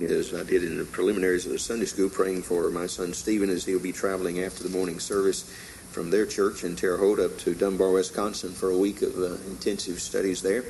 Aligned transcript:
as 0.00 0.34
I 0.34 0.44
did 0.44 0.62
in 0.62 0.76
the 0.76 0.84
preliminaries 0.84 1.46
of 1.46 1.52
the 1.52 1.58
Sunday 1.58 1.86
school, 1.86 2.10
praying 2.10 2.42
for 2.42 2.70
my 2.70 2.86
son 2.86 3.14
Stephen 3.14 3.48
as 3.48 3.64
he'll 3.64 3.80
be 3.80 3.92
traveling 3.92 4.42
after 4.42 4.62
the 4.62 4.68
morning 4.68 5.00
service 5.00 5.42
from 5.90 6.10
their 6.10 6.26
church 6.26 6.64
in 6.64 6.76
Terre 6.76 6.98
Haute 6.98 7.20
up 7.20 7.38
to 7.38 7.54
Dunbar, 7.54 7.90
Wisconsin 7.90 8.52
for 8.52 8.70
a 8.70 8.76
week 8.76 9.00
of 9.00 9.16
uh, 9.16 9.36
intensive 9.48 10.00
studies 10.00 10.42
there. 10.42 10.64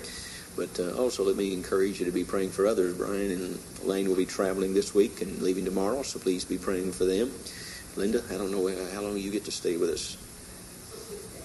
But 0.57 0.79
uh, 0.79 0.97
also, 0.97 1.25
let 1.25 1.37
me 1.37 1.53
encourage 1.53 1.99
you 1.99 2.07
to 2.07 2.12
be 2.12 2.25
praying 2.25 2.51
for 2.51 2.67
others. 2.67 2.97
Brian 2.97 3.33
and 3.33 3.59
Lane 3.83 4.08
will 4.08 4.17
be 4.17 4.26
traveling 4.26 4.72
this 4.72 4.94
week 4.94 5.21
and 5.21 5.43
leaving 5.43 5.65
tomorrow, 5.65 6.03
so 6.03 6.19
please 6.21 6.45
be 6.45 6.56
praying 6.56 6.93
for 6.93 7.04
them. 7.04 7.33
Linda, 7.97 8.22
I 8.31 8.38
don't 8.38 8.53
know 8.53 8.69
how 8.95 9.03
long 9.03 9.17
you 9.17 9.31
get 9.31 9.45
to 9.47 9.53
stay 9.53 9.77
with 9.77 9.90
us. 9.90 10.17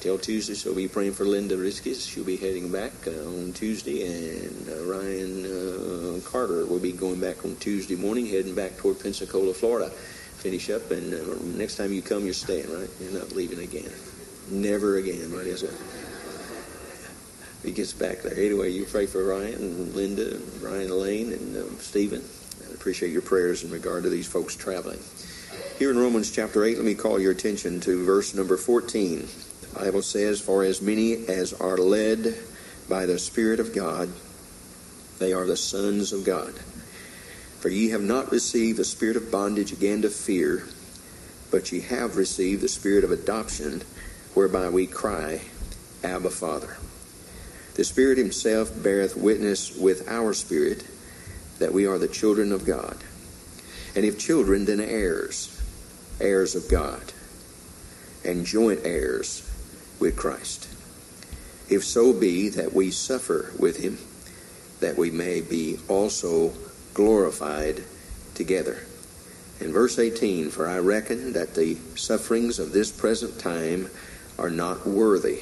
Till 0.02 0.18
Tuesday, 0.18 0.55
so 0.55 0.71
we'll 0.71 0.77
be 0.77 0.88
praying 0.88 1.13
for 1.13 1.25
Linda 1.25 1.55
Riskis. 1.55 2.09
She'll 2.09 2.23
be 2.23 2.36
heading 2.36 2.71
back 2.71 2.91
uh, 3.05 3.11
on 3.11 3.54
Tuesday, 3.54 4.02
and 4.02 4.67
uh, 4.67 4.84
Ryan 4.85 5.45
uh, 5.45 6.20
Carter 6.27 6.66
will 6.66 6.79
be 6.79 6.91
going 6.91 7.20
back 7.20 7.45
on 7.45 7.55
Tuesday 7.57 7.95
morning, 7.95 8.25
heading 8.25 8.55
back 8.55 8.77
toward 8.77 8.99
Pensacola, 8.99 9.53
Florida. 9.53 9.91
Finish 9.91 10.71
up, 10.71 10.90
and 10.90 11.13
uh, 11.13 11.35
next 11.55 11.77
time 11.77 11.93
you 11.93 12.02
come, 12.02 12.26
you're 12.26 12.34
staying, 12.34 12.66
right? 12.73 12.90
You're 12.99 13.13
not 13.13 13.34
leaving 13.34 13.59
again. 13.59 13.91
Never 14.49 14.98
again, 14.98 15.31
right? 15.31 15.45
Is 15.45 15.62
it? 15.62 15.73
he 17.63 17.71
gets 17.71 17.93
back 17.93 18.23
there. 18.23 18.34
Anyway, 18.34 18.71
you 18.71 18.85
pray 18.85 19.05
for 19.05 19.23
Ryan 19.23 19.54
and 19.54 19.93
Linda 19.93 20.34
and 20.34 20.62
Brian 20.62 20.90
Lane 20.90 21.31
and 21.31 21.79
Stephen. 21.79 22.23
I 22.68 22.73
appreciate 22.73 23.12
your 23.12 23.21
prayers 23.21 23.63
in 23.63 23.70
regard 23.70 24.02
to 24.02 24.09
these 24.09 24.26
folks 24.26 24.55
traveling. 24.55 24.99
Here 25.77 25.91
in 25.91 25.99
Romans 25.99 26.31
chapter 26.31 26.63
8, 26.63 26.77
let 26.77 26.85
me 26.85 26.95
call 26.95 27.20
your 27.20 27.34
attention 27.34 27.79
to 27.81 28.04
verse 28.04 28.34
number 28.34 28.57
14. 28.57 29.27
Bible 29.73 30.02
says, 30.02 30.41
For 30.41 30.63
as 30.63 30.81
many 30.81 31.27
as 31.27 31.53
are 31.53 31.77
led 31.77 32.35
by 32.89 33.05
the 33.05 33.20
Spirit 33.20 33.59
of 33.59 33.73
God, 33.73 34.09
they 35.20 35.34
are 35.34 35.45
the 35.45 35.57
sons 35.57 36.13
of 36.13 36.25
God. 36.25 36.53
For 37.59 37.70
ye 37.70 37.89
have 37.89 38.02
not 38.02 38.31
received 38.31 38.79
the 38.79 38.84
spirit 38.84 39.15
of 39.15 39.31
bondage 39.31 39.71
again 39.71 40.02
to 40.02 40.09
fear, 40.09 40.68
but 41.51 41.71
ye 41.71 41.81
have 41.81 42.18
received 42.18 42.62
the 42.62 42.68
spirit 42.68 43.04
of 43.04 43.12
adoption, 43.12 43.84
whereby 44.34 44.70
we 44.70 44.87
cry, 44.87 45.41
Abba, 46.03 46.31
Father. 46.31 46.77
The 47.76 47.84
Spirit 47.84 48.18
Himself 48.18 48.71
beareth 48.81 49.15
witness 49.15 49.77
with 49.77 50.07
our 50.09 50.34
spirit 50.34 50.84
that 51.59 51.71
we 51.71 51.85
are 51.85 51.99
the 51.99 52.07
children 52.07 52.51
of 52.51 52.65
God. 52.65 52.98
And 53.96 54.05
if 54.05 54.18
children, 54.18 54.65
then 54.65 54.79
heirs, 54.79 55.62
heirs 56.20 56.55
of 56.55 56.68
God, 56.68 57.13
and 58.26 58.46
joint 58.46 58.79
heirs 58.84 59.51
with 60.02 60.18
Christ. 60.18 60.68
If 61.70 61.85
so 61.85 62.12
be 62.12 62.49
that 62.49 62.74
we 62.74 62.91
suffer 62.91 63.54
with 63.57 63.77
Him, 63.77 63.98
that 64.81 64.97
we 64.97 65.12
may 65.12 65.40
be 65.40 65.78
also 65.88 66.52
glorified 66.94 67.84
together. 68.34 68.84
In 69.62 69.72
verse 69.72 70.00
18, 70.00 70.50
for 70.50 70.68
I 70.68 70.80
reckon 70.80 71.34
that 71.34 71.53
the 71.53 71.75
sufferings 71.96 72.59
of 72.59 72.74
this 72.74 72.91
present 72.91 73.40
time 73.40 73.90
are 74.38 74.50
not 74.50 74.88
worthy 74.88 75.41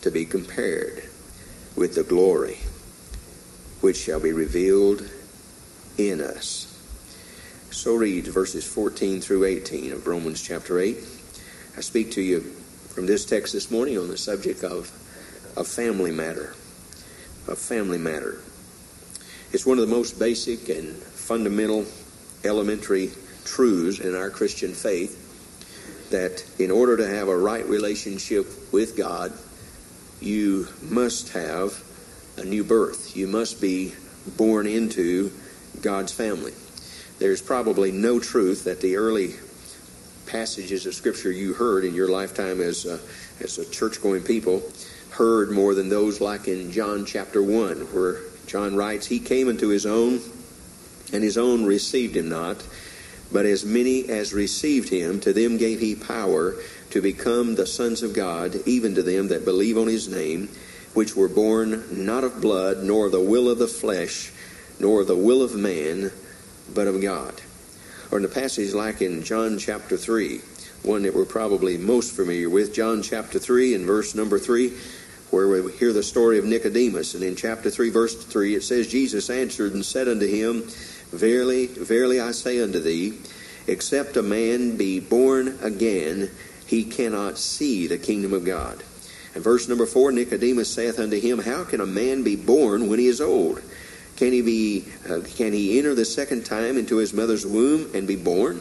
to 0.00 0.10
be 0.10 0.24
compared 0.24 1.04
with 1.76 1.94
the 1.94 2.02
glory 2.02 2.58
which 3.82 3.98
shall 3.98 4.20
be 4.20 4.32
revealed 4.32 5.06
in 5.98 6.22
us. 6.22 6.70
So 7.70 7.94
reads 7.96 8.28
verses 8.28 8.64
14 8.66 9.20
through 9.20 9.44
18 9.44 9.92
of 9.92 10.06
Romans 10.06 10.40
chapter 10.40 10.78
8. 10.78 10.96
I 11.76 11.80
speak 11.82 12.12
to 12.12 12.22
you 12.22 12.54
from 12.94 13.06
this 13.06 13.24
text 13.24 13.52
this 13.52 13.72
morning 13.72 13.98
on 13.98 14.06
the 14.06 14.16
subject 14.16 14.62
of 14.62 14.88
a 15.56 15.64
family 15.64 16.12
matter. 16.12 16.54
A 17.48 17.56
family 17.56 17.98
matter. 17.98 18.40
It's 19.50 19.66
one 19.66 19.80
of 19.80 19.88
the 19.88 19.92
most 19.92 20.16
basic 20.16 20.68
and 20.68 20.94
fundamental 20.94 21.86
elementary 22.44 23.10
truths 23.44 23.98
in 23.98 24.14
our 24.14 24.30
Christian 24.30 24.72
faith 24.72 26.08
that 26.10 26.44
in 26.60 26.70
order 26.70 26.96
to 26.98 27.08
have 27.08 27.26
a 27.26 27.36
right 27.36 27.66
relationship 27.66 28.46
with 28.72 28.96
God, 28.96 29.32
you 30.20 30.68
must 30.80 31.32
have 31.32 31.82
a 32.36 32.44
new 32.44 32.62
birth. 32.62 33.16
You 33.16 33.26
must 33.26 33.60
be 33.60 33.92
born 34.36 34.68
into 34.68 35.32
God's 35.82 36.12
family. 36.12 36.52
There's 37.18 37.42
probably 37.42 37.90
no 37.90 38.20
truth 38.20 38.62
that 38.64 38.80
the 38.80 38.94
early 38.94 39.34
passages 40.26 40.86
of 40.86 40.94
Scripture 40.94 41.30
you 41.30 41.54
heard 41.54 41.84
in 41.84 41.94
your 41.94 42.08
lifetime 42.08 42.60
as 42.60 42.86
a, 42.86 42.98
as 43.42 43.58
a 43.58 43.70
church-going 43.70 44.22
people 44.22 44.62
heard 45.10 45.50
more 45.50 45.74
than 45.74 45.88
those 45.88 46.20
like 46.20 46.48
in 46.48 46.72
John 46.72 47.06
chapter 47.06 47.42
1, 47.42 47.92
where 47.92 48.20
John 48.46 48.76
writes, 48.76 49.06
He 49.06 49.20
came 49.20 49.48
into 49.48 49.68
His 49.68 49.86
own, 49.86 50.20
and 51.12 51.22
His 51.22 51.38
own 51.38 51.64
received 51.64 52.16
Him 52.16 52.28
not. 52.28 52.66
But 53.32 53.46
as 53.46 53.64
many 53.64 54.08
as 54.08 54.32
received 54.32 54.88
Him, 54.88 55.20
to 55.20 55.32
them 55.32 55.56
gave 55.56 55.80
He 55.80 55.94
power 55.94 56.56
to 56.90 57.00
become 57.00 57.54
the 57.54 57.66
sons 57.66 58.02
of 58.02 58.12
God, 58.12 58.56
even 58.66 58.94
to 58.96 59.02
them 59.02 59.28
that 59.28 59.44
believe 59.44 59.78
on 59.78 59.86
His 59.86 60.08
name, 60.08 60.48
which 60.94 61.16
were 61.16 61.28
born 61.28 61.84
not 61.90 62.24
of 62.24 62.40
blood, 62.40 62.82
nor 62.82 63.06
of 63.06 63.12
the 63.12 63.20
will 63.20 63.48
of 63.48 63.58
the 63.58 63.68
flesh, 63.68 64.32
nor 64.80 65.04
the 65.04 65.16
will 65.16 65.42
of 65.42 65.54
man, 65.54 66.10
but 66.72 66.86
of 66.86 67.00
God. 67.00 67.40
Or 68.14 68.18
in 68.18 68.22
the 68.22 68.28
passage 68.28 68.72
like 68.72 69.02
in 69.02 69.24
John 69.24 69.58
chapter 69.58 69.96
3, 69.96 70.40
one 70.84 71.02
that 71.02 71.16
we're 71.16 71.24
probably 71.24 71.76
most 71.76 72.14
familiar 72.14 72.48
with, 72.48 72.72
John 72.72 73.02
chapter 73.02 73.40
3 73.40 73.74
and 73.74 73.86
verse 73.86 74.14
number 74.14 74.38
3, 74.38 74.72
where 75.30 75.48
we 75.48 75.72
hear 75.72 75.92
the 75.92 76.04
story 76.04 76.38
of 76.38 76.44
Nicodemus. 76.44 77.16
And 77.16 77.24
in 77.24 77.34
chapter 77.34 77.70
3, 77.70 77.90
verse 77.90 78.14
3, 78.24 78.54
it 78.54 78.62
says, 78.62 78.86
Jesus 78.86 79.30
answered 79.30 79.74
and 79.74 79.84
said 79.84 80.06
unto 80.06 80.28
him, 80.28 80.62
Verily, 81.10 81.66
verily 81.66 82.20
I 82.20 82.30
say 82.30 82.62
unto 82.62 82.78
thee, 82.78 83.18
except 83.66 84.16
a 84.16 84.22
man 84.22 84.76
be 84.76 85.00
born 85.00 85.58
again, 85.60 86.30
he 86.68 86.84
cannot 86.84 87.36
see 87.36 87.88
the 87.88 87.98
kingdom 87.98 88.32
of 88.32 88.44
God. 88.44 88.84
And 89.34 89.42
verse 89.42 89.68
number 89.68 89.86
4, 89.86 90.12
Nicodemus 90.12 90.72
saith 90.72 91.00
unto 91.00 91.18
him, 91.18 91.40
How 91.40 91.64
can 91.64 91.80
a 91.80 91.84
man 91.84 92.22
be 92.22 92.36
born 92.36 92.88
when 92.88 93.00
he 93.00 93.08
is 93.08 93.20
old? 93.20 93.60
Can 94.16 94.32
he 94.32 94.42
be? 94.42 94.84
Uh, 95.08 95.20
can 95.36 95.52
he 95.52 95.78
enter 95.78 95.94
the 95.94 96.04
second 96.04 96.46
time 96.46 96.76
into 96.76 96.96
his 96.98 97.12
mother's 97.12 97.46
womb 97.46 97.90
and 97.94 98.06
be 98.06 98.16
born? 98.16 98.60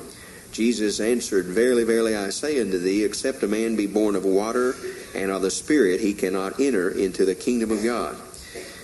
Jesus 0.51 0.99
answered, 0.99 1.45
Verily, 1.45 1.83
verily, 1.83 2.15
I 2.15 2.29
say 2.29 2.61
unto 2.61 2.77
thee, 2.77 3.03
except 3.03 3.41
a 3.41 3.47
man 3.47 3.75
be 3.75 3.87
born 3.87 4.15
of 4.15 4.23
water 4.23 4.75
and 5.15 5.31
of 5.31 5.41
the 5.41 5.49
Spirit, 5.49 5.99
he 5.99 6.13
cannot 6.13 6.59
enter 6.59 6.89
into 6.89 7.25
the 7.25 7.33
kingdom 7.33 7.71
of 7.71 7.83
God. 7.83 8.15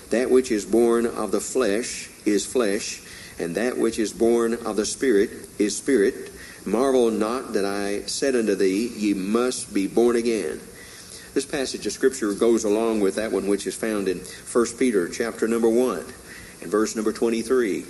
That 0.09 0.31
which 0.31 0.52
is 0.52 0.66
born 0.66 1.06
of 1.06 1.31
the 1.31 1.40
flesh 1.40 2.09
is 2.25 2.44
flesh, 2.46 3.02
and 3.38 3.53
that 3.56 3.78
which 3.78 4.00
is 4.00 4.12
born 4.12 4.53
of 4.53 4.75
the 4.78 4.85
Spirit 4.85 5.29
is 5.59 5.78
spirit. 5.78 6.31
Marvel 6.66 7.12
not 7.12 7.53
that 7.53 7.66
I 7.66 8.02
said 8.08 8.35
unto 8.35 8.56
thee, 8.56 8.88
Ye 8.88 9.13
must 9.13 9.72
be 9.72 9.88
born 9.88 10.16
again. 10.16 10.59
This 11.35 11.46
passage 11.46 11.85
of 11.85 11.94
Scripture 11.94 12.34
goes 12.34 12.63
along 12.63 13.02
with 13.02 13.16
that 13.16 13.31
one 13.31 13.47
which 13.47 13.68
is 13.68 13.75
found 13.75 14.08
in 14.08 14.19
1 14.52 14.66
Peter 14.79 15.08
chapter 15.08 15.47
number 15.47 15.69
1 15.69 16.03
and 16.62 16.72
verse 16.72 16.96
number 16.96 17.14
23. 17.14 17.86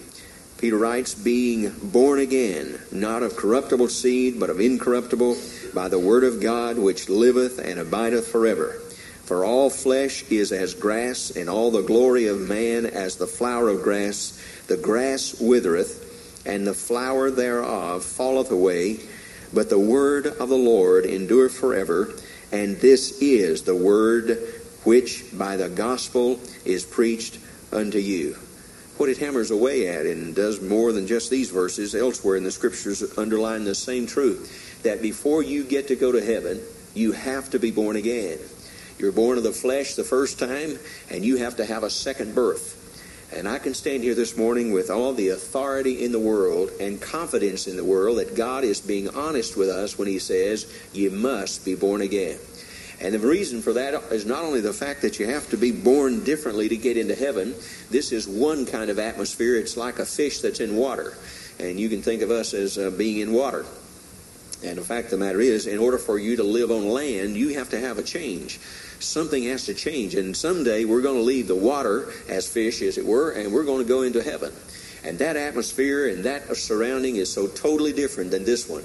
Peter 0.58 0.78
writes, 0.78 1.16
being 1.16 1.74
born 1.82 2.20
again, 2.20 2.78
not 2.92 3.24
of 3.24 3.38
corruptible 3.38 3.88
seed, 3.88 4.38
but 4.40 4.50
of 4.50 4.60
incorruptible, 4.60 5.38
by 5.74 5.88
the 5.88 5.98
word 5.98 6.26
of 6.26 6.42
God, 6.42 6.78
which 6.78 7.08
liveth 7.08 7.60
and 7.60 7.80
abideth 7.80 8.28
forever. 8.28 8.74
For 9.24 9.46
all 9.46 9.70
flesh 9.70 10.24
is 10.30 10.52
as 10.52 10.74
grass, 10.74 11.32
and 11.32 11.50
all 11.50 11.72
the 11.72 11.82
glory 11.82 12.28
of 12.28 12.42
man 12.42 12.86
as 12.86 13.16
the 13.16 13.28
flower 13.28 13.70
of 13.70 13.84
grass. 13.84 14.38
The 14.68 14.76
grass 14.76 15.40
withereth, 15.40 16.44
and 16.46 16.68
the 16.68 16.74
flower 16.74 17.32
thereof 17.32 18.04
falleth 18.04 18.52
away, 18.52 19.00
but 19.54 19.70
the 19.70 19.80
word 19.80 20.28
of 20.28 20.50
the 20.50 20.58
Lord 20.58 21.06
endureth 21.06 21.58
forever. 21.58 22.14
And 22.52 22.76
this 22.78 23.22
is 23.22 23.62
the 23.62 23.76
word 23.76 24.40
which 24.84 25.26
by 25.38 25.56
the 25.56 25.70
gospel 25.70 26.40
is 26.66 26.84
preached 26.84 27.40
unto 27.72 28.00
you 28.00 28.36
what 29.00 29.10
it 29.10 29.18
hammers 29.18 29.52
away 29.52 29.88
at 29.88 30.06
and 30.06 30.36
does 30.36 30.62
more 30.62 30.92
than 30.92 31.08
just 31.08 31.30
these 31.30 31.50
verses 31.50 31.96
elsewhere 31.96 32.36
in 32.36 32.44
the 32.44 32.52
scriptures 32.52 33.18
underline 33.18 33.64
the 33.64 33.74
same 33.74 34.06
truth 34.06 34.82
that 34.84 35.02
before 35.02 35.42
you 35.42 35.64
get 35.64 35.88
to 35.88 35.96
go 35.96 36.12
to 36.12 36.24
heaven 36.24 36.60
you 36.94 37.12
have 37.14 37.50
to 37.50 37.60
be 37.60 37.72
born 37.72 37.96
again 37.96 38.38
you're 38.98 39.12
born 39.12 39.38
of 39.38 39.44
the 39.44 39.52
flesh 39.52 39.96
the 39.96 40.04
first 40.04 40.38
time 40.38 40.78
and 41.10 41.24
you 41.24 41.38
have 41.38 41.56
to 41.56 41.66
have 41.66 41.84
a 41.84 41.90
second 41.90 42.36
birth 42.36 42.76
and 43.32 43.48
I 43.48 43.60
can 43.60 43.76
stand 43.76 44.02
here 44.04 44.16
this 44.16 44.36
morning 44.36 44.74
with 44.74 44.90
all 44.90 45.14
the 45.14 45.30
authority 45.30 46.04
in 46.04 46.12
the 46.12 46.20
world 46.20 46.72
and 46.80 47.00
confidence 47.00 47.68
in 47.68 47.78
the 47.78 47.84
world 47.84 48.18
that 48.18 48.36
God 48.36 48.64
is 48.64 48.82
being 48.82 49.08
honest 49.10 49.56
with 49.56 49.70
us 49.70 50.00
when 50.00 50.08
He 50.08 50.18
says, 50.18 50.74
You 50.94 51.12
must 51.12 51.64
be 51.64 51.76
born 51.76 52.02
again. 52.02 52.40
And 53.02 53.14
the 53.14 53.20
reason 53.20 53.62
for 53.62 53.74
that 53.74 53.94
is 54.12 54.26
not 54.26 54.44
only 54.44 54.60
the 54.60 54.74
fact 54.74 55.02
that 55.04 55.20
you 55.20 55.28
have 55.28 55.50
to 55.52 55.58
be 55.58 55.72
born 55.72 56.24
differently 56.24 56.68
to 56.68 56.78
get 56.78 56.98
into 56.98 57.16
heaven. 57.16 57.56
This 57.90 58.12
is 58.12 58.28
one 58.28 58.66
kind 58.66 58.90
of 58.90 59.00
atmosphere. 59.00 59.56
It's 59.56 59.78
like 59.78 60.00
a 60.00 60.06
fish 60.06 60.40
that's 60.40 60.60
in 60.60 60.76
water. 60.76 61.18
And 61.60 61.80
you 61.80 61.88
can 61.88 62.02
think 62.02 62.22
of 62.22 62.32
us 62.32 62.54
as 62.54 62.78
uh, 62.78 62.90
being 62.92 63.20
in 63.20 63.32
water. 63.32 63.66
And 64.64 64.78
the 64.78 64.82
fact 64.82 65.06
of 65.06 65.12
the 65.12 65.26
matter 65.26 65.40
is, 65.40 65.68
in 65.68 65.80
order 65.80 65.98
for 65.98 66.20
you 66.20 66.36
to 66.36 66.44
live 66.44 66.72
on 66.72 66.90
land, 66.90 67.38
you 67.38 67.54
have 67.56 67.70
to 67.70 67.80
have 67.80 67.98
a 67.98 68.04
change. 68.04 68.60
Something 69.00 69.44
has 69.46 69.66
to 69.68 69.74
change. 69.74 70.16
And 70.16 70.36
someday 70.36 70.84
we're 70.84 71.02
going 71.02 71.16
to 71.16 71.24
leave 71.24 71.48
the 71.48 71.56
water 71.56 72.12
as 72.28 72.52
fish, 72.52 72.82
as 72.82 72.98
it 72.98 73.06
were, 73.06 73.32
and 73.32 73.54
we're 73.54 73.64
going 73.64 73.82
to 73.82 73.88
go 73.88 74.02
into 74.02 74.22
heaven. 74.22 74.52
And 75.06 75.18
that 75.20 75.38
atmosphere 75.38 76.10
and 76.10 76.26
that 76.26 76.54
surrounding 76.58 77.16
is 77.16 77.32
so 77.32 77.48
totally 77.48 77.94
different 77.94 78.32
than 78.32 78.44
this 78.44 78.68
one. 78.68 78.84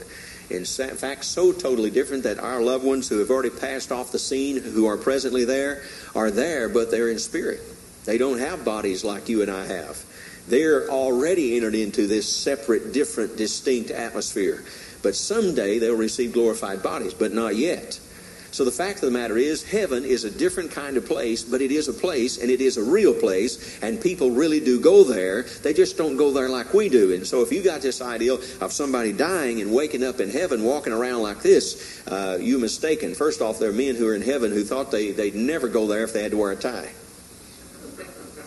In 0.50 0.64
fact, 0.64 1.24
so 1.24 1.52
totally 1.52 1.90
different 1.90 2.24
that 2.24 2.38
our 2.38 2.60
loved 2.60 2.84
ones 2.84 3.08
who 3.08 3.18
have 3.18 3.30
already 3.30 3.50
passed 3.50 3.90
off 3.90 4.12
the 4.12 4.18
scene, 4.18 4.62
who 4.62 4.86
are 4.86 4.96
presently 4.96 5.44
there, 5.44 5.82
are 6.14 6.30
there, 6.30 6.68
but 6.68 6.90
they're 6.90 7.08
in 7.08 7.18
spirit. 7.18 7.60
They 8.04 8.18
don't 8.18 8.38
have 8.38 8.64
bodies 8.64 9.04
like 9.04 9.28
you 9.28 9.42
and 9.42 9.50
I 9.50 9.64
have. 9.66 10.04
They're 10.46 10.90
already 10.90 11.56
entered 11.56 11.74
into 11.74 12.06
this 12.06 12.30
separate, 12.30 12.92
different, 12.92 13.36
distinct 13.36 13.90
atmosphere. 13.90 14.62
But 15.02 15.14
someday 15.14 15.78
they'll 15.78 15.96
receive 15.96 16.34
glorified 16.34 16.82
bodies, 16.82 17.14
but 17.14 17.32
not 17.32 17.56
yet. 17.56 17.98
So 18.54 18.64
the 18.64 18.70
fact 18.70 19.02
of 19.02 19.06
the 19.06 19.10
matter 19.10 19.36
is, 19.36 19.64
heaven 19.64 20.04
is 20.04 20.22
a 20.22 20.30
different 20.30 20.70
kind 20.70 20.96
of 20.96 21.04
place, 21.04 21.42
but 21.42 21.60
it 21.60 21.72
is 21.72 21.88
a 21.88 21.92
place, 21.92 22.40
and 22.40 22.48
it 22.48 22.60
is 22.60 22.76
a 22.76 22.84
real 22.84 23.12
place, 23.12 23.82
and 23.82 24.00
people 24.00 24.30
really 24.30 24.60
do 24.60 24.80
go 24.80 25.02
there. 25.02 25.42
They 25.42 25.72
just 25.72 25.98
don't 25.98 26.16
go 26.16 26.30
there 26.30 26.48
like 26.48 26.72
we 26.72 26.88
do. 26.88 27.12
And 27.14 27.26
so 27.26 27.42
if 27.42 27.50
you 27.50 27.64
got 27.64 27.80
this 27.80 28.00
idea 28.00 28.34
of 28.34 28.72
somebody 28.72 29.12
dying 29.12 29.60
and 29.60 29.74
waking 29.74 30.04
up 30.04 30.20
in 30.20 30.30
heaven, 30.30 30.62
walking 30.62 30.92
around 30.92 31.22
like 31.22 31.42
this, 31.42 32.06
uh, 32.06 32.38
you 32.40 32.60
mistaken. 32.60 33.16
First 33.16 33.40
off, 33.40 33.58
there 33.58 33.70
are 33.70 33.72
men 33.72 33.96
who 33.96 34.06
are 34.06 34.14
in 34.14 34.22
heaven 34.22 34.52
who 34.52 34.62
thought 34.62 34.92
they, 34.92 35.10
they'd 35.10 35.34
never 35.34 35.66
go 35.66 35.88
there 35.88 36.04
if 36.04 36.12
they 36.12 36.22
had 36.22 36.30
to 36.30 36.38
wear 36.38 36.52
a 36.52 36.56
tie. 36.56 36.92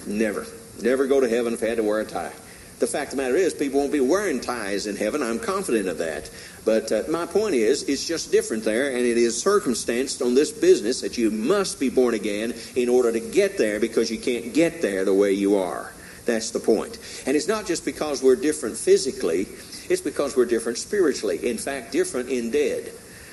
Never. 0.07 0.48
Never 0.81 1.07
go 1.07 1.19
to 1.19 1.27
heaven 1.27 1.54
if 1.54 1.59
they 1.59 1.68
had 1.68 1.80
to 1.80 1.83
wear 1.83 2.00
a 2.00 2.06
tie. 2.06 2.31
The 2.79 2.88
fact 2.88 3.12
of 3.12 3.18
the 3.18 3.24
matter 3.24 3.35
is, 3.35 3.56
people 3.56 3.79
won't 3.79 3.91
be 3.91 4.00
wearing 4.00 4.39
ties 4.39 4.85
in 4.85 4.95
heaven. 4.95 5.24
I'm 5.24 5.39
confident 5.39 5.88
of 5.88 5.97
that. 5.97 6.29
But 6.63 6.91
uh, 6.91 7.03
my 7.09 7.25
point 7.25 7.56
is, 7.56 7.83
it's 7.83 8.07
just 8.07 8.31
different 8.31 8.63
there, 8.63 8.89
and 8.89 9.00
it 9.00 9.18
is 9.18 9.41
circumstanced 9.41 10.21
on 10.21 10.35
this 10.35 10.51
business 10.51 11.01
that 11.01 11.18
you 11.18 11.31
must 11.31 11.79
be 11.79 11.89
born 11.89 12.13
again 12.13 12.53
in 12.75 12.88
order 12.88 13.12
to 13.12 13.19
get 13.19 13.57
there 13.57 13.79
because 13.79 14.12
you 14.12 14.19
can't 14.19 14.53
get 14.53 14.81
there 14.81 15.06
the 15.06 15.13
way 15.13 15.33
you 15.33 15.56
are. 15.56 15.91
That's 16.25 16.51
the 16.51 16.59
point. 16.59 17.00
And 17.25 17.35
it's 17.35 17.47
not 17.47 17.65
just 17.65 17.83
because 17.83 18.21
we're 18.21 18.35
different 18.35 18.77
physically, 18.77 19.47
it's 19.89 20.01
because 20.01 20.35
we're 20.35 20.45
different 20.45 20.77
spiritually. 20.77 21.50
In 21.50 21.57
fact, 21.57 21.91
different 21.91 22.30
in 22.30 22.51
dead. 22.51 22.91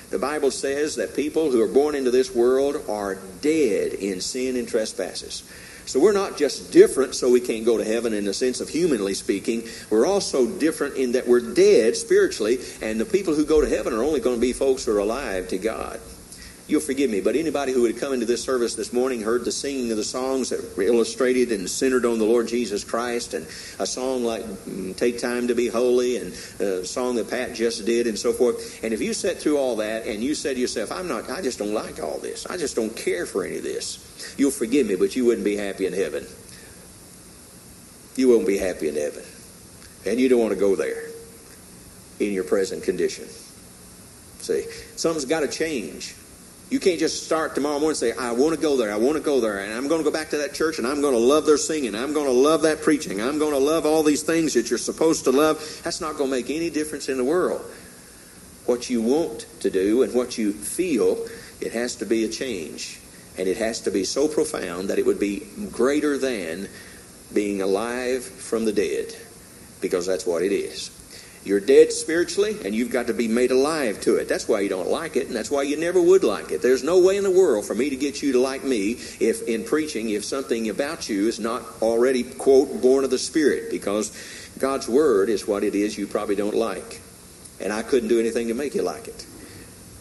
The 0.09 0.19
Bible 0.19 0.49
says 0.49 0.95
that 0.95 1.15
people 1.15 1.51
who 1.51 1.61
are 1.61 1.67
born 1.67 1.93
into 1.93 2.09
this 2.09 2.33
world 2.33 2.77
are 2.87 3.15
dead 3.41 3.93
in 3.93 4.21
sin 4.21 4.55
and 4.55 4.67
trespasses. 4.67 5.43
So 5.85 5.99
we're 5.99 6.13
not 6.13 6.37
just 6.37 6.71
different 6.71 7.15
so 7.15 7.29
we 7.29 7.39
can't 7.39 7.65
go 7.65 7.77
to 7.77 7.83
heaven 7.83 8.13
in 8.13 8.25
the 8.25 8.33
sense 8.33 8.59
of 8.59 8.69
humanly 8.69 9.13
speaking. 9.13 9.63
We're 9.89 10.07
also 10.07 10.47
different 10.47 10.95
in 10.95 11.11
that 11.13 11.27
we're 11.27 11.53
dead 11.53 11.95
spiritually, 11.95 12.59
and 12.81 12.99
the 12.99 13.05
people 13.05 13.35
who 13.35 13.45
go 13.45 13.61
to 13.61 13.69
heaven 13.69 13.93
are 13.93 14.03
only 14.03 14.19
going 14.19 14.37
to 14.37 14.41
be 14.41 14.53
folks 14.53 14.85
who 14.85 14.95
are 14.95 14.99
alive 14.99 15.47
to 15.49 15.57
God. 15.57 15.99
You'll 16.67 16.81
forgive 16.81 17.11
me, 17.11 17.21
but 17.21 17.35
anybody 17.35 17.73
who 17.73 17.83
would 17.83 17.99
come 17.99 18.11
into 18.11 18.25
this 18.25 18.43
service 18.43 18.73
this 18.73 18.91
morning 18.91 19.21
heard 19.21 19.45
the 19.45 19.51
singing 19.51 19.91
of 19.91 19.97
the 19.97 20.03
songs 20.03 20.49
that 20.49 20.75
were 20.75 20.81
illustrated 20.81 21.51
and 21.51 21.69
centered 21.69 22.05
on 22.05 22.17
the 22.17 22.25
Lord 22.25 22.47
Jesus 22.47 22.83
Christ, 22.83 23.35
and 23.35 23.45
a 23.77 23.85
song 23.85 24.23
like 24.23 24.41
mm, 24.41 24.95
Take 24.95 25.19
Time 25.19 25.47
to 25.49 25.53
Be 25.53 25.67
Holy, 25.67 26.17
and 26.17 26.33
a 26.59 26.83
song 26.83 27.15
that 27.15 27.29
Pat 27.29 27.53
just 27.53 27.85
did, 27.85 28.07
and 28.07 28.17
so 28.17 28.33
forth. 28.33 28.83
And 28.83 28.95
if 28.95 29.01
you 29.01 29.13
sat 29.13 29.37
through 29.37 29.59
all 29.59 29.75
that 29.75 30.07
and 30.07 30.23
you 30.23 30.33
said 30.33 30.55
to 30.55 30.59
yourself, 30.59 30.91
I'm 30.91 31.07
not, 31.07 31.29
I 31.29 31.41
just 31.41 31.59
don't 31.59 31.73
like 31.73 32.01
all 32.01 32.17
this, 32.17 32.47
I 32.47 32.57
just 32.57 32.75
don't 32.75 32.95
care 32.95 33.27
for 33.27 33.45
any 33.45 33.57
of 33.57 33.63
this, 33.63 33.99
You'll 34.37 34.51
forgive 34.51 34.87
me, 34.87 34.95
but 34.95 35.15
you 35.15 35.25
wouldn't 35.25 35.45
be 35.45 35.55
happy 35.55 35.85
in 35.85 35.93
heaven. 35.93 36.25
You 38.15 38.29
won't 38.29 38.47
be 38.47 38.57
happy 38.57 38.87
in 38.87 38.95
heaven. 38.95 39.23
And 40.05 40.19
you 40.19 40.29
don't 40.29 40.39
want 40.39 40.53
to 40.53 40.59
go 40.59 40.75
there 40.75 41.03
in 42.19 42.33
your 42.33 42.43
present 42.43 42.83
condition. 42.83 43.27
See, 44.39 44.65
something's 44.95 45.25
got 45.25 45.41
to 45.41 45.47
change. 45.47 46.15
You 46.69 46.79
can't 46.79 46.99
just 46.99 47.25
start 47.25 47.53
tomorrow 47.53 47.75
morning 47.75 47.89
and 47.89 47.97
say, 47.97 48.11
I 48.13 48.31
want 48.31 48.55
to 48.55 48.59
go 48.59 48.75
there, 48.75 48.91
I 48.91 48.97
want 48.97 49.17
to 49.17 49.23
go 49.23 49.39
there, 49.39 49.59
and 49.59 49.71
I'm 49.71 49.87
going 49.87 50.03
to 50.03 50.03
go 50.03 50.11
back 50.11 50.31
to 50.31 50.37
that 50.37 50.55
church, 50.55 50.79
and 50.79 50.87
I'm 50.87 50.99
going 50.99 51.13
to 51.13 51.19
love 51.19 51.45
their 51.45 51.57
singing, 51.57 51.93
I'm 51.93 52.11
going 52.11 52.25
to 52.25 52.31
love 52.31 52.63
that 52.63 52.81
preaching, 52.81 53.21
I'm 53.21 53.37
going 53.37 53.53
to 53.53 53.59
love 53.59 53.85
all 53.85 54.01
these 54.01 54.23
things 54.23 54.55
that 54.55 54.69
you're 54.69 54.79
supposed 54.79 55.25
to 55.25 55.31
love. 55.31 55.81
That's 55.83 56.01
not 56.01 56.17
going 56.17 56.31
to 56.31 56.35
make 56.35 56.49
any 56.49 56.71
difference 56.71 57.07
in 57.07 57.17
the 57.17 57.23
world. 57.23 57.61
What 58.65 58.89
you 58.89 59.01
want 59.01 59.45
to 59.59 59.69
do 59.69 60.01
and 60.01 60.13
what 60.15 60.39
you 60.39 60.53
feel, 60.53 61.27
it 61.61 61.73
has 61.73 61.97
to 61.97 62.05
be 62.05 62.25
a 62.25 62.29
change. 62.29 62.99
And 63.37 63.49
it 63.49 63.57
has 63.57 63.81
to 63.81 63.91
be 63.91 64.05
so 64.05 64.27
profound 64.29 64.89
that 64.89 64.97
it 64.97 65.05
would 65.05 65.19
be 65.19 65.45
greater 65.71 66.17
than 66.17 66.69
being 67.33 67.61
alive 67.61 68.23
from 68.23 68.63
the 68.63 68.71
dead, 68.71 69.13
because 69.81 70.05
that's 70.07 70.25
what 70.25 70.41
it 70.41 70.53
is. 70.53 70.89
You're 71.45 71.59
dead 71.59 71.91
spiritually, 71.93 72.57
and 72.65 72.73
you've 72.73 72.89
got 72.89 73.05
to 73.07 73.13
be 73.13 73.27
made 73.27 73.51
alive 73.51 74.01
to 74.01 74.15
it. 74.15 74.27
That's 74.27 74.47
why 74.47 74.61
you 74.61 74.69
don't 74.69 74.89
like 74.89 75.15
it, 75.15 75.27
and 75.27 75.35
that's 75.35 75.51
why 75.51 75.61
you 75.61 75.77
never 75.77 76.01
would 76.01 76.23
like 76.23 76.49
it. 76.49 76.63
There's 76.63 76.83
no 76.83 76.99
way 76.99 77.17
in 77.17 77.23
the 77.23 77.29
world 77.29 77.65
for 77.65 77.75
me 77.75 77.91
to 77.91 77.95
get 77.95 78.23
you 78.23 78.31
to 78.31 78.39
like 78.39 78.63
me 78.63 78.93
if, 79.19 79.47
in 79.47 79.63
preaching, 79.63 80.09
if 80.09 80.25
something 80.25 80.69
about 80.69 81.07
you 81.07 81.27
is 81.27 81.39
not 81.39 81.61
already, 81.83 82.23
quote, 82.23 82.81
born 82.81 83.03
of 83.03 83.11
the 83.11 83.19
Spirit, 83.19 83.69
because 83.69 84.11
God's 84.57 84.89
Word 84.89 85.29
is 85.29 85.47
what 85.47 85.63
it 85.63 85.75
is 85.75 85.95
you 85.95 86.07
probably 86.07 86.35
don't 86.35 86.55
like. 86.55 86.99
And 87.61 87.71
I 87.71 87.83
couldn't 87.83 88.09
do 88.09 88.19
anything 88.19 88.47
to 88.47 88.55
make 88.55 88.73
you 88.73 88.81
like 88.81 89.07
it, 89.07 89.27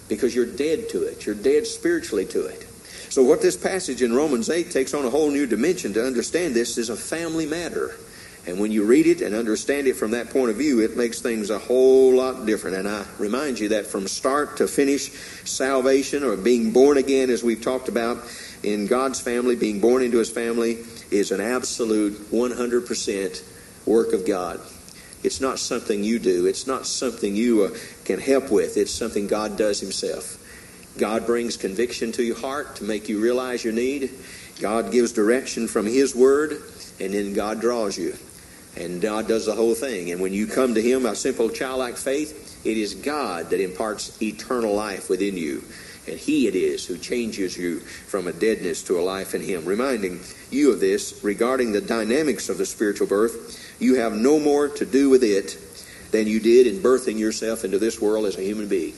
because 0.08 0.34
you're 0.34 0.46
dead 0.46 0.88
to 0.90 1.02
it. 1.02 1.26
You're 1.26 1.34
dead 1.34 1.66
spiritually 1.66 2.24
to 2.26 2.46
it. 2.46 2.66
So, 3.10 3.22
what 3.22 3.42
this 3.42 3.56
passage 3.56 4.00
in 4.00 4.14
Romans 4.14 4.48
8 4.48 4.70
takes 4.70 4.94
on 4.94 5.04
a 5.04 5.10
whole 5.10 5.30
new 5.30 5.46
dimension 5.46 5.92
to 5.92 6.06
understand 6.06 6.54
this 6.54 6.78
is 6.78 6.88
a 6.88 6.96
family 6.96 7.44
matter. 7.44 7.94
And 8.46 8.60
when 8.60 8.70
you 8.70 8.84
read 8.84 9.06
it 9.06 9.22
and 9.22 9.34
understand 9.34 9.86
it 9.86 9.96
from 9.96 10.10
that 10.10 10.28
point 10.30 10.50
of 10.50 10.56
view, 10.56 10.80
it 10.80 10.96
makes 10.96 11.20
things 11.20 11.48
a 11.48 11.58
whole 11.58 12.14
lot 12.14 12.44
different. 12.44 12.76
And 12.76 12.88
I 12.88 13.06
remind 13.18 13.58
you 13.58 13.70
that 13.70 13.86
from 13.86 14.06
start 14.06 14.58
to 14.58 14.68
finish, 14.68 15.10
salvation 15.44 16.22
or 16.22 16.36
being 16.36 16.70
born 16.70 16.98
again, 16.98 17.30
as 17.30 17.42
we've 17.42 17.62
talked 17.62 17.88
about 17.88 18.22
in 18.62 18.86
God's 18.86 19.20
family, 19.20 19.56
being 19.56 19.80
born 19.80 20.02
into 20.02 20.18
His 20.18 20.30
family, 20.30 20.78
is 21.10 21.30
an 21.30 21.40
absolute 21.40 22.30
100% 22.30 23.42
work 23.86 24.12
of 24.12 24.26
God. 24.26 24.60
It's 25.22 25.40
not 25.40 25.58
something 25.58 26.04
you 26.04 26.18
do, 26.18 26.44
it's 26.44 26.66
not 26.66 26.86
something 26.86 27.34
you 27.34 27.64
uh, 27.64 27.70
can 28.04 28.20
help 28.20 28.50
with, 28.50 28.76
it's 28.76 28.90
something 28.90 29.26
God 29.26 29.56
does 29.56 29.80
Himself. 29.80 30.40
God 30.98 31.24
brings 31.24 31.56
conviction 31.56 32.12
to 32.12 32.22
your 32.22 32.38
heart 32.38 32.76
to 32.76 32.84
make 32.84 33.08
you 33.08 33.20
realize 33.20 33.64
your 33.64 33.72
need. 33.72 34.10
God 34.60 34.92
gives 34.92 35.12
direction 35.12 35.66
from 35.66 35.86
His 35.86 36.14
Word, 36.14 36.62
and 37.00 37.14
then 37.14 37.32
God 37.32 37.60
draws 37.60 37.96
you. 37.96 38.16
And 38.76 39.00
God 39.00 39.28
does 39.28 39.46
the 39.46 39.54
whole 39.54 39.74
thing. 39.74 40.10
And 40.10 40.20
when 40.20 40.32
you 40.32 40.46
come 40.46 40.74
to 40.74 40.82
Him 40.82 41.04
by 41.04 41.14
simple 41.14 41.48
childlike 41.48 41.96
faith, 41.96 42.60
it 42.66 42.76
is 42.76 42.94
God 42.94 43.50
that 43.50 43.60
imparts 43.60 44.20
eternal 44.20 44.74
life 44.74 45.08
within 45.08 45.36
you. 45.36 45.62
And 46.06 46.18
He 46.18 46.48
it 46.48 46.54
is 46.54 46.84
who 46.84 46.98
changes 46.98 47.56
you 47.56 47.80
from 47.80 48.26
a 48.26 48.32
deadness 48.32 48.82
to 48.84 48.98
a 48.98 49.02
life 49.02 49.34
in 49.34 49.42
Him. 49.42 49.64
Reminding 49.64 50.20
you 50.50 50.72
of 50.72 50.80
this 50.80 51.22
regarding 51.22 51.72
the 51.72 51.80
dynamics 51.80 52.48
of 52.48 52.58
the 52.58 52.66
spiritual 52.66 53.06
birth, 53.06 53.76
you 53.80 53.96
have 53.96 54.12
no 54.12 54.40
more 54.40 54.68
to 54.68 54.84
do 54.84 55.08
with 55.08 55.22
it 55.22 55.56
than 56.10 56.26
you 56.26 56.40
did 56.40 56.66
in 56.66 56.82
birthing 56.82 57.18
yourself 57.18 57.64
into 57.64 57.78
this 57.78 58.00
world 58.00 58.26
as 58.26 58.36
a 58.36 58.42
human 58.42 58.68
being. 58.68 58.94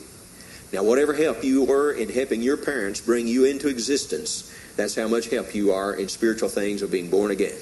Now, 0.72 0.82
whatever 0.82 1.14
help 1.14 1.44
you 1.44 1.64
were 1.64 1.92
in 1.92 2.08
helping 2.08 2.42
your 2.42 2.56
parents 2.56 3.00
bring 3.00 3.28
you 3.28 3.44
into 3.44 3.68
existence, 3.68 4.52
that's 4.76 4.96
how 4.96 5.06
much 5.06 5.30
help 5.30 5.54
you 5.54 5.72
are 5.72 5.94
in 5.94 6.08
spiritual 6.08 6.48
things 6.48 6.82
of 6.82 6.90
being 6.90 7.08
born 7.08 7.30
again. 7.30 7.56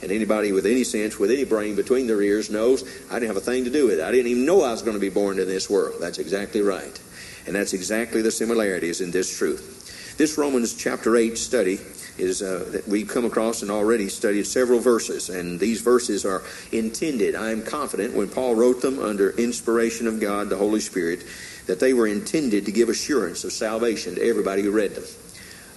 And 0.00 0.12
anybody 0.12 0.52
with 0.52 0.66
any 0.66 0.84
sense, 0.84 1.18
with 1.18 1.30
any 1.30 1.44
brain 1.44 1.74
between 1.74 2.06
their 2.06 2.22
ears, 2.22 2.50
knows 2.50 2.84
I 3.10 3.14
didn't 3.14 3.28
have 3.28 3.36
a 3.36 3.40
thing 3.40 3.64
to 3.64 3.70
do 3.70 3.86
with 3.86 3.98
it. 3.98 4.04
I 4.04 4.12
didn't 4.12 4.28
even 4.28 4.44
know 4.44 4.62
I 4.62 4.70
was 4.70 4.82
going 4.82 4.96
to 4.96 5.00
be 5.00 5.08
born 5.08 5.38
in 5.38 5.48
this 5.48 5.68
world. 5.68 5.96
That's 6.00 6.18
exactly 6.18 6.60
right. 6.60 7.00
And 7.46 7.54
that's 7.54 7.72
exactly 7.72 8.22
the 8.22 8.30
similarities 8.30 9.00
in 9.00 9.10
this 9.10 9.36
truth. 9.36 10.14
This 10.18 10.36
Romans 10.36 10.74
chapter 10.74 11.16
8 11.16 11.38
study 11.38 11.78
is 12.18 12.42
uh, 12.42 12.68
that 12.72 12.86
we've 12.88 13.08
come 13.08 13.24
across 13.24 13.62
and 13.62 13.70
already 13.70 14.08
studied 14.08 14.46
several 14.46 14.80
verses, 14.80 15.30
and 15.30 15.60
these 15.60 15.80
verses 15.80 16.24
are 16.24 16.42
intended, 16.72 17.34
I 17.34 17.52
am 17.52 17.62
confident, 17.62 18.14
when 18.14 18.28
Paul 18.28 18.56
wrote 18.56 18.82
them 18.82 18.98
under 18.98 19.30
inspiration 19.30 20.06
of 20.06 20.20
God, 20.20 20.48
the 20.48 20.56
Holy 20.56 20.80
Spirit, 20.80 21.24
that 21.66 21.80
they 21.80 21.94
were 21.94 22.06
intended 22.06 22.66
to 22.66 22.72
give 22.72 22.88
assurance 22.88 23.44
of 23.44 23.52
salvation 23.52 24.16
to 24.16 24.22
everybody 24.22 24.62
who 24.62 24.72
read 24.72 24.94
them. 24.94 25.04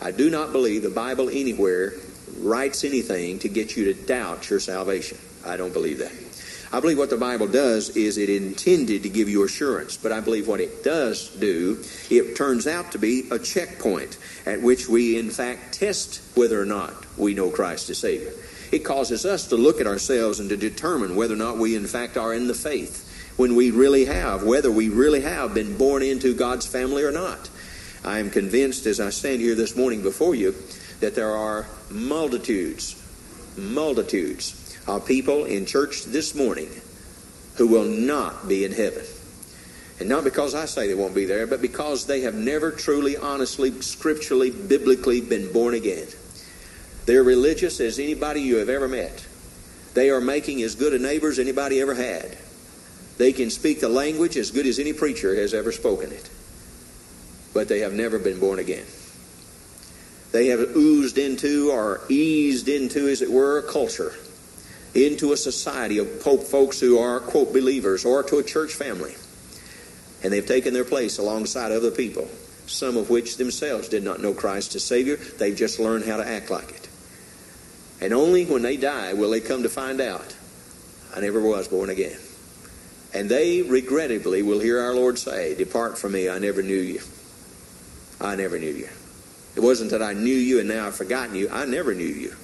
I 0.01 0.11
do 0.11 0.29
not 0.29 0.51
believe 0.51 0.81
the 0.81 0.89
Bible 0.89 1.29
anywhere 1.29 1.93
writes 2.39 2.83
anything 2.83 3.39
to 3.39 3.49
get 3.49 3.75
you 3.75 3.93
to 3.93 3.93
doubt 3.93 4.49
your 4.49 4.59
salvation. 4.59 5.17
I 5.45 5.57
don't 5.57 5.73
believe 5.73 5.99
that. 5.99 6.11
I 6.73 6.79
believe 6.79 6.97
what 6.97 7.09
the 7.09 7.17
Bible 7.17 7.47
does 7.47 7.89
is 7.97 8.17
it 8.17 8.29
intended 8.29 9.03
to 9.03 9.09
give 9.09 9.27
you 9.27 9.43
assurance, 9.43 9.97
but 9.97 10.13
I 10.13 10.21
believe 10.21 10.47
what 10.47 10.61
it 10.61 10.85
does 10.85 11.29
do, 11.31 11.83
it 12.09 12.37
turns 12.37 12.65
out 12.65 12.93
to 12.93 12.97
be 12.97 13.27
a 13.29 13.37
checkpoint 13.37 14.17
at 14.45 14.61
which 14.61 14.87
we 14.87 15.19
in 15.19 15.29
fact 15.29 15.73
test 15.73 16.21
whether 16.37 16.61
or 16.61 16.65
not 16.65 16.93
we 17.17 17.33
know 17.33 17.49
Christ 17.49 17.89
as 17.89 17.97
Savior. 17.97 18.31
It 18.71 18.85
causes 18.85 19.25
us 19.25 19.47
to 19.49 19.57
look 19.57 19.81
at 19.81 19.87
ourselves 19.87 20.39
and 20.39 20.47
to 20.47 20.55
determine 20.55 21.17
whether 21.17 21.33
or 21.33 21.37
not 21.37 21.57
we 21.57 21.75
in 21.75 21.87
fact 21.87 22.15
are 22.15 22.33
in 22.33 22.47
the 22.47 22.53
faith 22.53 23.33
when 23.35 23.55
we 23.55 23.71
really 23.71 24.05
have, 24.05 24.43
whether 24.43 24.71
we 24.71 24.87
really 24.87 25.21
have 25.21 25.53
been 25.53 25.77
born 25.77 26.03
into 26.03 26.33
God's 26.33 26.67
family 26.67 27.03
or 27.03 27.11
not. 27.11 27.49
I 28.05 28.19
am 28.19 28.29
convinced 28.29 28.85
as 28.85 29.01
I 29.01 29.09
stand 29.09 29.41
here 29.41 29.55
this 29.55 29.75
morning 29.75 30.01
before 30.03 30.35
you 30.35 30.55
that 31.01 31.15
there 31.15 31.35
are 31.35 31.67
multitudes, 31.91 32.95
multitudes 33.57 34.79
of 34.87 35.05
people 35.05 35.45
in 35.45 35.65
church 35.65 36.05
this 36.05 36.33
morning 36.35 36.69
who 37.55 37.67
will 37.67 37.85
not 37.85 38.47
be 38.47 38.65
in 38.65 38.71
heaven. 38.71 39.05
And 39.99 40.09
not 40.09 40.23
because 40.23 40.55
I 40.55 40.65
say 40.65 40.87
they 40.87 40.95
won't 40.95 41.13
be 41.13 41.25
there, 41.25 41.45
but 41.45 41.61
because 41.61 42.07
they 42.07 42.21
have 42.21 42.33
never 42.33 42.71
truly, 42.71 43.17
honestly, 43.17 43.71
scripturally, 43.81 44.49
biblically 44.49 45.21
been 45.21 45.51
born 45.53 45.75
again. 45.75 46.07
They're 47.05 47.23
religious 47.23 47.79
as 47.79 47.99
anybody 47.99 48.41
you 48.41 48.55
have 48.55 48.69
ever 48.69 48.87
met. 48.87 49.27
They 49.93 50.09
are 50.09 50.21
making 50.21 50.61
as 50.63 50.75
good 50.75 50.93
a 50.93 50.99
neighbor 50.99 51.27
as 51.27 51.39
anybody 51.39 51.81
ever 51.81 51.93
had. 51.93 52.37
They 53.17 53.33
can 53.33 53.49
speak 53.49 53.81
the 53.81 53.89
language 53.89 54.37
as 54.37 54.49
good 54.49 54.65
as 54.65 54.79
any 54.79 54.93
preacher 54.93 55.35
has 55.35 55.53
ever 55.53 55.71
spoken 55.71 56.11
it. 56.11 56.29
But 57.53 57.67
they 57.67 57.79
have 57.79 57.93
never 57.93 58.17
been 58.17 58.39
born 58.39 58.57
again. 58.57 58.85
They 60.31 60.47
have 60.47 60.59
oozed 60.75 61.17
into 61.17 61.71
or 61.71 62.01
eased 62.09 62.69
into, 62.69 63.07
as 63.09 63.21
it 63.21 63.31
were, 63.31 63.59
a 63.59 63.63
culture, 63.63 64.13
into 64.93 65.33
a 65.33 65.37
society 65.37 65.97
of 65.97 66.21
folks 66.21 66.79
who 66.79 66.99
are, 66.99 67.19
quote, 67.19 67.51
believers 67.53 68.05
or 68.05 68.23
to 68.23 68.37
a 68.37 68.43
church 68.43 68.73
family. 68.73 69.15
And 70.23 70.31
they've 70.31 70.45
taken 70.45 70.73
their 70.73 70.85
place 70.85 71.17
alongside 71.17 71.71
other 71.71 71.91
people, 71.91 72.29
some 72.65 72.95
of 72.95 73.09
which 73.09 73.37
themselves 73.37 73.89
did 73.89 74.03
not 74.03 74.21
know 74.21 74.33
Christ 74.33 74.75
as 74.75 74.83
Savior. 74.83 75.17
They've 75.17 75.55
just 75.55 75.79
learned 75.79 76.05
how 76.05 76.17
to 76.17 76.27
act 76.27 76.49
like 76.49 76.69
it. 76.69 76.87
And 77.99 78.13
only 78.13 78.45
when 78.45 78.61
they 78.61 78.77
die 78.77 79.13
will 79.13 79.31
they 79.31 79.41
come 79.41 79.63
to 79.63 79.69
find 79.69 79.99
out, 79.99 80.35
I 81.15 81.19
never 81.19 81.41
was 81.41 81.67
born 81.67 81.89
again. 81.89 82.17
And 83.13 83.27
they 83.27 83.61
regrettably 83.61 84.41
will 84.41 84.59
hear 84.59 84.79
our 84.79 84.93
Lord 84.93 85.19
say, 85.19 85.55
Depart 85.55 85.97
from 85.97 86.13
me, 86.13 86.29
I 86.29 86.39
never 86.39 86.63
knew 86.63 86.79
you. 86.79 87.01
I 88.21 88.35
never 88.35 88.57
knew 88.57 88.71
you. 88.71 88.87
It 89.55 89.59
wasn't 89.59 89.91
that 89.91 90.01
I 90.01 90.13
knew 90.13 90.35
you 90.35 90.59
and 90.59 90.69
now 90.69 90.87
I've 90.87 90.95
forgotten 90.95 91.35
you. 91.35 91.49
I 91.49 91.65
never 91.65 91.93
knew 91.93 92.05
you. 92.05 92.35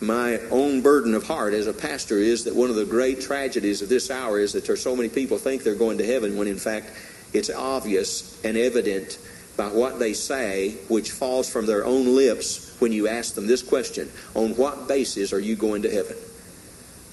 My 0.00 0.38
own 0.50 0.80
burden 0.80 1.14
of 1.14 1.26
heart 1.26 1.52
as 1.52 1.66
a 1.66 1.74
pastor 1.74 2.16
is 2.16 2.44
that 2.44 2.56
one 2.56 2.70
of 2.70 2.76
the 2.76 2.86
great 2.86 3.20
tragedies 3.20 3.82
of 3.82 3.90
this 3.90 4.10
hour 4.10 4.38
is 4.38 4.54
that 4.54 4.66
there's 4.66 4.82
so 4.82 4.96
many 4.96 5.10
people 5.10 5.36
think 5.36 5.62
they're 5.62 5.74
going 5.74 5.98
to 5.98 6.06
heaven 6.06 6.38
when 6.38 6.48
in 6.48 6.56
fact 6.56 6.90
it's 7.34 7.50
obvious 7.50 8.42
and 8.42 8.56
evident 8.56 9.18
by 9.58 9.68
what 9.68 9.98
they 9.98 10.14
say, 10.14 10.70
which 10.88 11.10
falls 11.10 11.50
from 11.50 11.66
their 11.66 11.84
own 11.84 12.16
lips 12.16 12.74
when 12.80 12.92
you 12.92 13.08
ask 13.08 13.34
them 13.34 13.46
this 13.46 13.62
question 13.62 14.10
On 14.34 14.56
what 14.56 14.88
basis 14.88 15.34
are 15.34 15.40
you 15.40 15.54
going 15.54 15.82
to 15.82 15.90
heaven? 15.90 16.16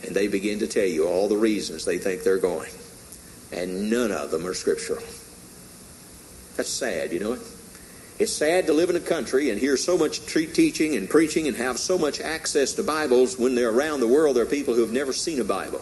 And 0.06 0.16
they 0.16 0.28
begin 0.28 0.60
to 0.60 0.68
tell 0.68 0.86
you 0.86 1.08
all 1.08 1.28
the 1.28 1.36
reasons 1.36 1.84
they 1.84 1.98
think 1.98 2.24
they're 2.24 2.38
going. 2.38 2.72
And 3.52 3.90
none 3.90 4.12
of 4.12 4.32
them 4.32 4.46
are 4.46 4.54
scriptural. 4.54 5.04
That's 6.56 6.70
sad, 6.70 7.12
you 7.12 7.20
know 7.20 7.34
it? 7.34 7.42
It's 8.20 8.34
sad 8.34 8.66
to 8.66 8.74
live 8.74 8.90
in 8.90 8.96
a 8.96 9.00
country 9.00 9.52
and 9.52 9.60
hear 9.60 9.78
so 9.78 9.96
much 9.96 10.26
teaching 10.26 10.96
and 10.96 11.08
preaching 11.08 11.48
and 11.48 11.56
have 11.58 11.78
so 11.78 12.00
much 12.00 12.20
access 12.20 12.74
to 12.74 12.84
Bibles 12.84 13.38
when 13.38 13.54
they're 13.54 13.70
around 13.70 14.00
the 14.00 14.08
world. 14.08 14.36
There 14.36 14.44
are 14.44 14.48
people 14.48 14.74
who 14.74 14.82
have 14.82 14.92
never 14.92 15.14
seen 15.14 15.40
a 15.40 15.44
Bible. 15.44 15.82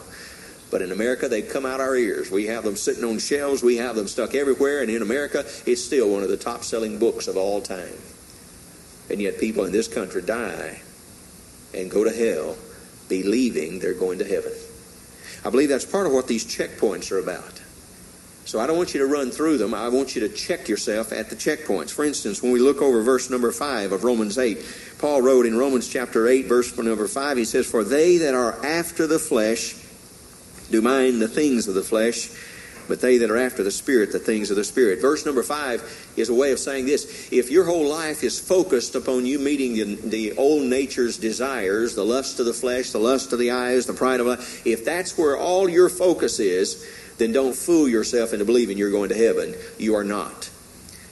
But 0.70 0.82
in 0.82 0.92
America, 0.92 1.30
they 1.30 1.42
come 1.42 1.65
out 1.65 1.80
our 1.80 1.96
ears. 1.96 2.30
We 2.30 2.48
have 2.48 2.65
them 2.65 2.75
sitting 2.75 3.06
on 3.06 3.20
shelves, 3.20 3.63
we 3.63 3.77
have 3.77 3.96
them 3.96 4.10
stuck 4.10 4.36
everywhere, 4.36 4.82
and 4.82 4.89
in 4.89 5.01
America, 5.01 5.46
it's 5.65 5.82
still 5.82 6.12
one 6.12 6.24
of 6.24 6.30
the 6.30 6.36
top 6.36 6.63
selling 6.65 7.00
books 7.00 7.30
of 7.30 7.38
all 7.38 7.62
time. 7.62 7.94
And 9.10 9.22
yet, 9.22 9.39
people 9.39 9.63
in 9.63 9.72
this 9.72 9.88
country 9.88 10.22
die 10.22 10.82
and 11.74 11.89
go 11.89 12.04
to 12.04 12.10
hell 12.10 12.58
believing 13.08 13.80
they're 13.80 13.94
going 13.94 14.20
to 14.20 14.25
heaven. 14.25 14.51
I 15.46 15.51
believe 15.51 15.70
that's 15.70 15.86
part 15.86 16.08
of 16.08 16.12
what 16.12 16.27
these 16.27 16.44
checkpoints 16.44 17.12
are 17.12 17.20
about. 17.20 17.62
So 18.45 18.59
I 18.59 18.67
don't 18.67 18.77
want 18.77 18.93
you 18.93 18.99
to 18.99 19.07
run 19.07 19.31
through 19.31 19.57
them. 19.57 19.73
I 19.73 19.89
want 19.89 20.15
you 20.15 20.27
to 20.27 20.29
check 20.29 20.69
yourself 20.69 21.11
at 21.11 21.31
the 21.31 21.35
checkpoints. 21.35 21.89
For 21.89 22.05
instance, 22.05 22.43
when 22.43 22.51
we 22.51 22.59
look 22.59 22.79
over 22.79 23.01
verse 23.01 23.31
number 23.31 23.51
5 23.51 23.91
of 23.91 24.03
Romans 24.03 24.37
8, 24.37 24.63
Paul 24.99 25.23
wrote 25.23 25.47
in 25.47 25.57
Romans 25.57 25.87
chapter 25.87 26.27
8, 26.27 26.45
verse 26.45 26.77
number 26.77 27.07
5, 27.07 27.37
he 27.37 27.45
says, 27.45 27.65
For 27.65 27.83
they 27.83 28.17
that 28.17 28.35
are 28.35 28.63
after 28.63 29.07
the 29.07 29.17
flesh 29.17 29.75
do 30.69 30.81
mind 30.81 31.21
the 31.21 31.27
things 31.27 31.67
of 31.67 31.73
the 31.73 31.83
flesh, 31.83 32.29
but 32.87 33.01
they 33.01 33.17
that 33.17 33.31
are 33.31 33.37
after 33.37 33.63
the 33.63 33.71
Spirit, 33.71 34.11
the 34.11 34.19
things 34.19 34.51
of 34.51 34.57
the 34.57 34.63
Spirit. 34.63 35.01
Verse 35.01 35.25
number 35.25 35.41
5 35.41 36.13
is 36.15 36.29
a 36.29 36.33
way 36.33 36.51
of 36.51 36.59
saying 36.59 36.85
this. 36.85 37.29
If 37.31 37.49
your 37.49 37.65
whole 37.65 37.87
life 37.87 38.23
is 38.23 38.39
focused 38.39 38.93
upon 38.93 39.25
you 39.25 39.39
meeting 39.39 39.73
the, 39.73 39.95
the 39.95 40.37
old 40.37 40.63
nature's 40.63 41.17
desires, 41.17 41.95
the 41.95 42.05
lust 42.05 42.39
of 42.39 42.45
the 42.45 42.53
flesh, 42.53 42.91
the 42.91 42.99
lust 42.99 43.33
of 43.33 43.39
the 43.39 43.51
eyes, 43.51 43.87
the 43.87 43.93
pride 43.93 44.19
of 44.19 44.27
life, 44.27 44.65
if 44.67 44.85
that's 44.85 45.17
where 45.17 45.37
all 45.37 45.67
your 45.67 45.89
focus 45.89 46.39
is, 46.39 46.85
then 47.17 47.31
don't 47.31 47.55
fool 47.55 47.88
yourself 47.88 48.34
into 48.34 48.45
believing 48.45 48.77
you're 48.77 48.91
going 48.91 49.10
to 49.10 49.15
heaven. 49.15 49.55
You 49.77 49.95
are 49.95 50.03
not. 50.03 50.50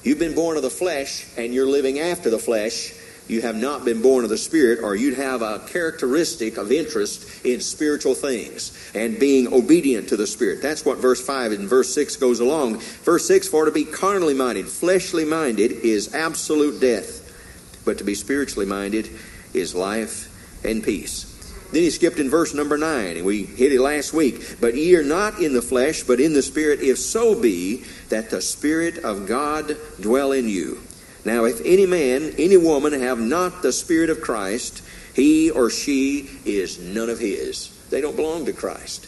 You've 0.04 0.20
been 0.20 0.36
born 0.36 0.58
of 0.58 0.64
the 0.64 0.70
flesh 0.70 1.26
and 1.38 1.54
you're 1.54 1.66
living 1.66 2.00
after 2.00 2.30
the 2.30 2.40
flesh. 2.40 2.94
You 3.28 3.42
have 3.42 3.56
not 3.56 3.86
been 3.86 4.02
born 4.02 4.26
of 4.26 4.30
the 4.30 4.38
Spirit, 4.38 4.80
or 4.84 4.96
you'd 4.96 5.18
have 5.18 5.42
a 5.42 5.60
characteristic 5.60 6.58
of 6.58 6.74
interest 6.74 7.46
in 7.46 7.62
spiritual 7.62 8.16
things 8.16 8.78
and 8.94 9.18
being 9.18 9.54
obedient 9.54 10.10
to 10.10 10.18
the 10.18 10.28
Spirit. 10.28 10.62
That's 10.62 10.84
what 10.84 10.98
verse 10.98 11.26
5 11.26 11.54
and 11.54 11.70
verse 11.70 11.94
6 11.94 12.18
goes 12.18 12.42
along. 12.42 12.80
Verse 12.80 13.26
6 13.26 13.48
For 13.48 13.64
to 13.64 13.72
be 13.72 13.86
carnally 13.86 14.34
minded, 14.34 14.68
fleshly 14.68 15.24
minded, 15.24 15.72
is 15.72 16.14
absolute 16.14 16.82
death, 16.82 17.82
but 17.86 17.98
to 18.00 18.04
be 18.04 18.14
spiritually 18.14 18.66
minded 18.66 19.10
is 19.54 19.74
life 19.74 20.30
and 20.66 20.84
peace. 20.84 21.33
Then 21.74 21.82
he 21.82 21.90
skipped 21.90 22.20
in 22.20 22.30
verse 22.30 22.54
number 22.54 22.78
9, 22.78 23.18
and 23.18 23.26
we 23.26 23.46
hit 23.46 23.74
it 23.74 23.82
last 23.82 24.14
week. 24.14 24.62
But 24.62 24.76
ye 24.76 24.96
are 24.96 25.04
not 25.04 25.40
in 25.40 25.54
the 25.54 25.62
flesh, 25.62 26.04
but 26.04 26.20
in 26.20 26.34
the 26.34 26.44
Spirit, 26.44 26.82
if 26.82 27.00
so 27.00 27.40
be 27.40 27.84
that 28.10 28.30
the 28.30 28.42
Spirit 28.42 29.00
of 29.00 29.28
God 29.28 29.76
dwell 30.00 30.34
in 30.34 30.48
you. 30.48 30.84
Now, 31.26 31.46
if 31.46 31.62
any 31.66 31.88
man, 31.88 32.36
any 32.38 32.58
woman 32.58 32.94
have 32.94 33.20
not 33.20 33.64
the 33.64 33.74
Spirit 33.74 34.12
of 34.12 34.22
Christ, 34.22 34.84
he 35.16 35.50
or 35.50 35.72
she 35.72 36.30
is 36.46 36.80
none 36.80 37.10
of 37.10 37.18
his. 37.18 37.76
They 37.90 38.02
don't 38.02 38.16
belong 38.16 38.46
to 38.46 38.54
Christ. 38.54 39.08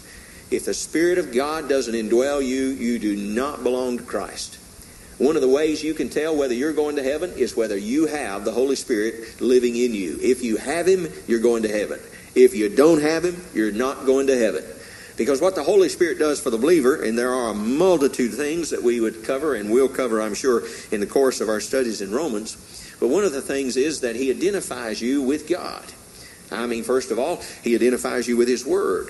If 0.49 0.65
the 0.65 0.73
Spirit 0.73 1.19
of 1.19 1.31
God 1.31 1.69
doesn't 1.69 1.93
indwell 1.93 2.43
you, 2.43 2.69
you 2.69 2.97
do 2.97 3.15
not 3.15 3.61
belong 3.61 3.99
to 3.99 4.03
Christ. 4.03 4.57
One 5.19 5.35
of 5.35 5.43
the 5.43 5.47
ways 5.47 5.83
you 5.83 5.93
can 5.93 6.09
tell 6.09 6.35
whether 6.35 6.55
you're 6.55 6.73
going 6.73 6.95
to 6.95 7.03
heaven 7.03 7.31
is 7.37 7.55
whether 7.55 7.77
you 7.77 8.07
have 8.07 8.43
the 8.43 8.51
Holy 8.51 8.75
Spirit 8.75 9.39
living 9.39 9.75
in 9.75 9.93
you. 9.93 10.17
If 10.19 10.43
you 10.43 10.57
have 10.57 10.87
Him, 10.87 11.07
you're 11.27 11.39
going 11.39 11.61
to 11.61 11.69
heaven. 11.69 11.99
If 12.35 12.53
you 12.53 12.69
don't 12.69 13.01
have 13.01 13.23
Him, 13.23 13.41
you're 13.53 13.71
not 13.71 14.05
going 14.05 14.27
to 14.27 14.37
heaven. 14.37 14.63
Because 15.17 15.39
what 15.39 15.55
the 15.55 15.63
Holy 15.63 15.87
Spirit 15.87 16.19
does 16.19 16.41
for 16.41 16.49
the 16.49 16.57
believer, 16.57 17.01
and 17.01 17.17
there 17.17 17.33
are 17.33 17.51
a 17.51 17.55
multitude 17.55 18.33
of 18.33 18.37
things 18.37 18.71
that 18.71 18.83
we 18.83 18.99
would 18.99 19.23
cover 19.23 19.55
and 19.55 19.71
will 19.71 19.87
cover, 19.87 20.21
I'm 20.21 20.33
sure, 20.33 20.63
in 20.91 20.99
the 20.99 21.07
course 21.07 21.39
of 21.39 21.47
our 21.47 21.61
studies 21.61 22.01
in 22.01 22.11
Romans. 22.11 22.57
But 22.99 23.07
one 23.07 23.23
of 23.23 23.31
the 23.31 23.41
things 23.41 23.77
is 23.77 24.01
that 24.01 24.17
He 24.17 24.29
identifies 24.29 25.01
you 25.01 25.21
with 25.21 25.47
God. 25.47 25.85
I 26.51 26.67
mean, 26.67 26.83
first 26.83 27.11
of 27.11 27.19
all, 27.19 27.41
He 27.63 27.75
identifies 27.75 28.27
you 28.27 28.35
with 28.35 28.49
His 28.49 28.65
Word. 28.65 29.09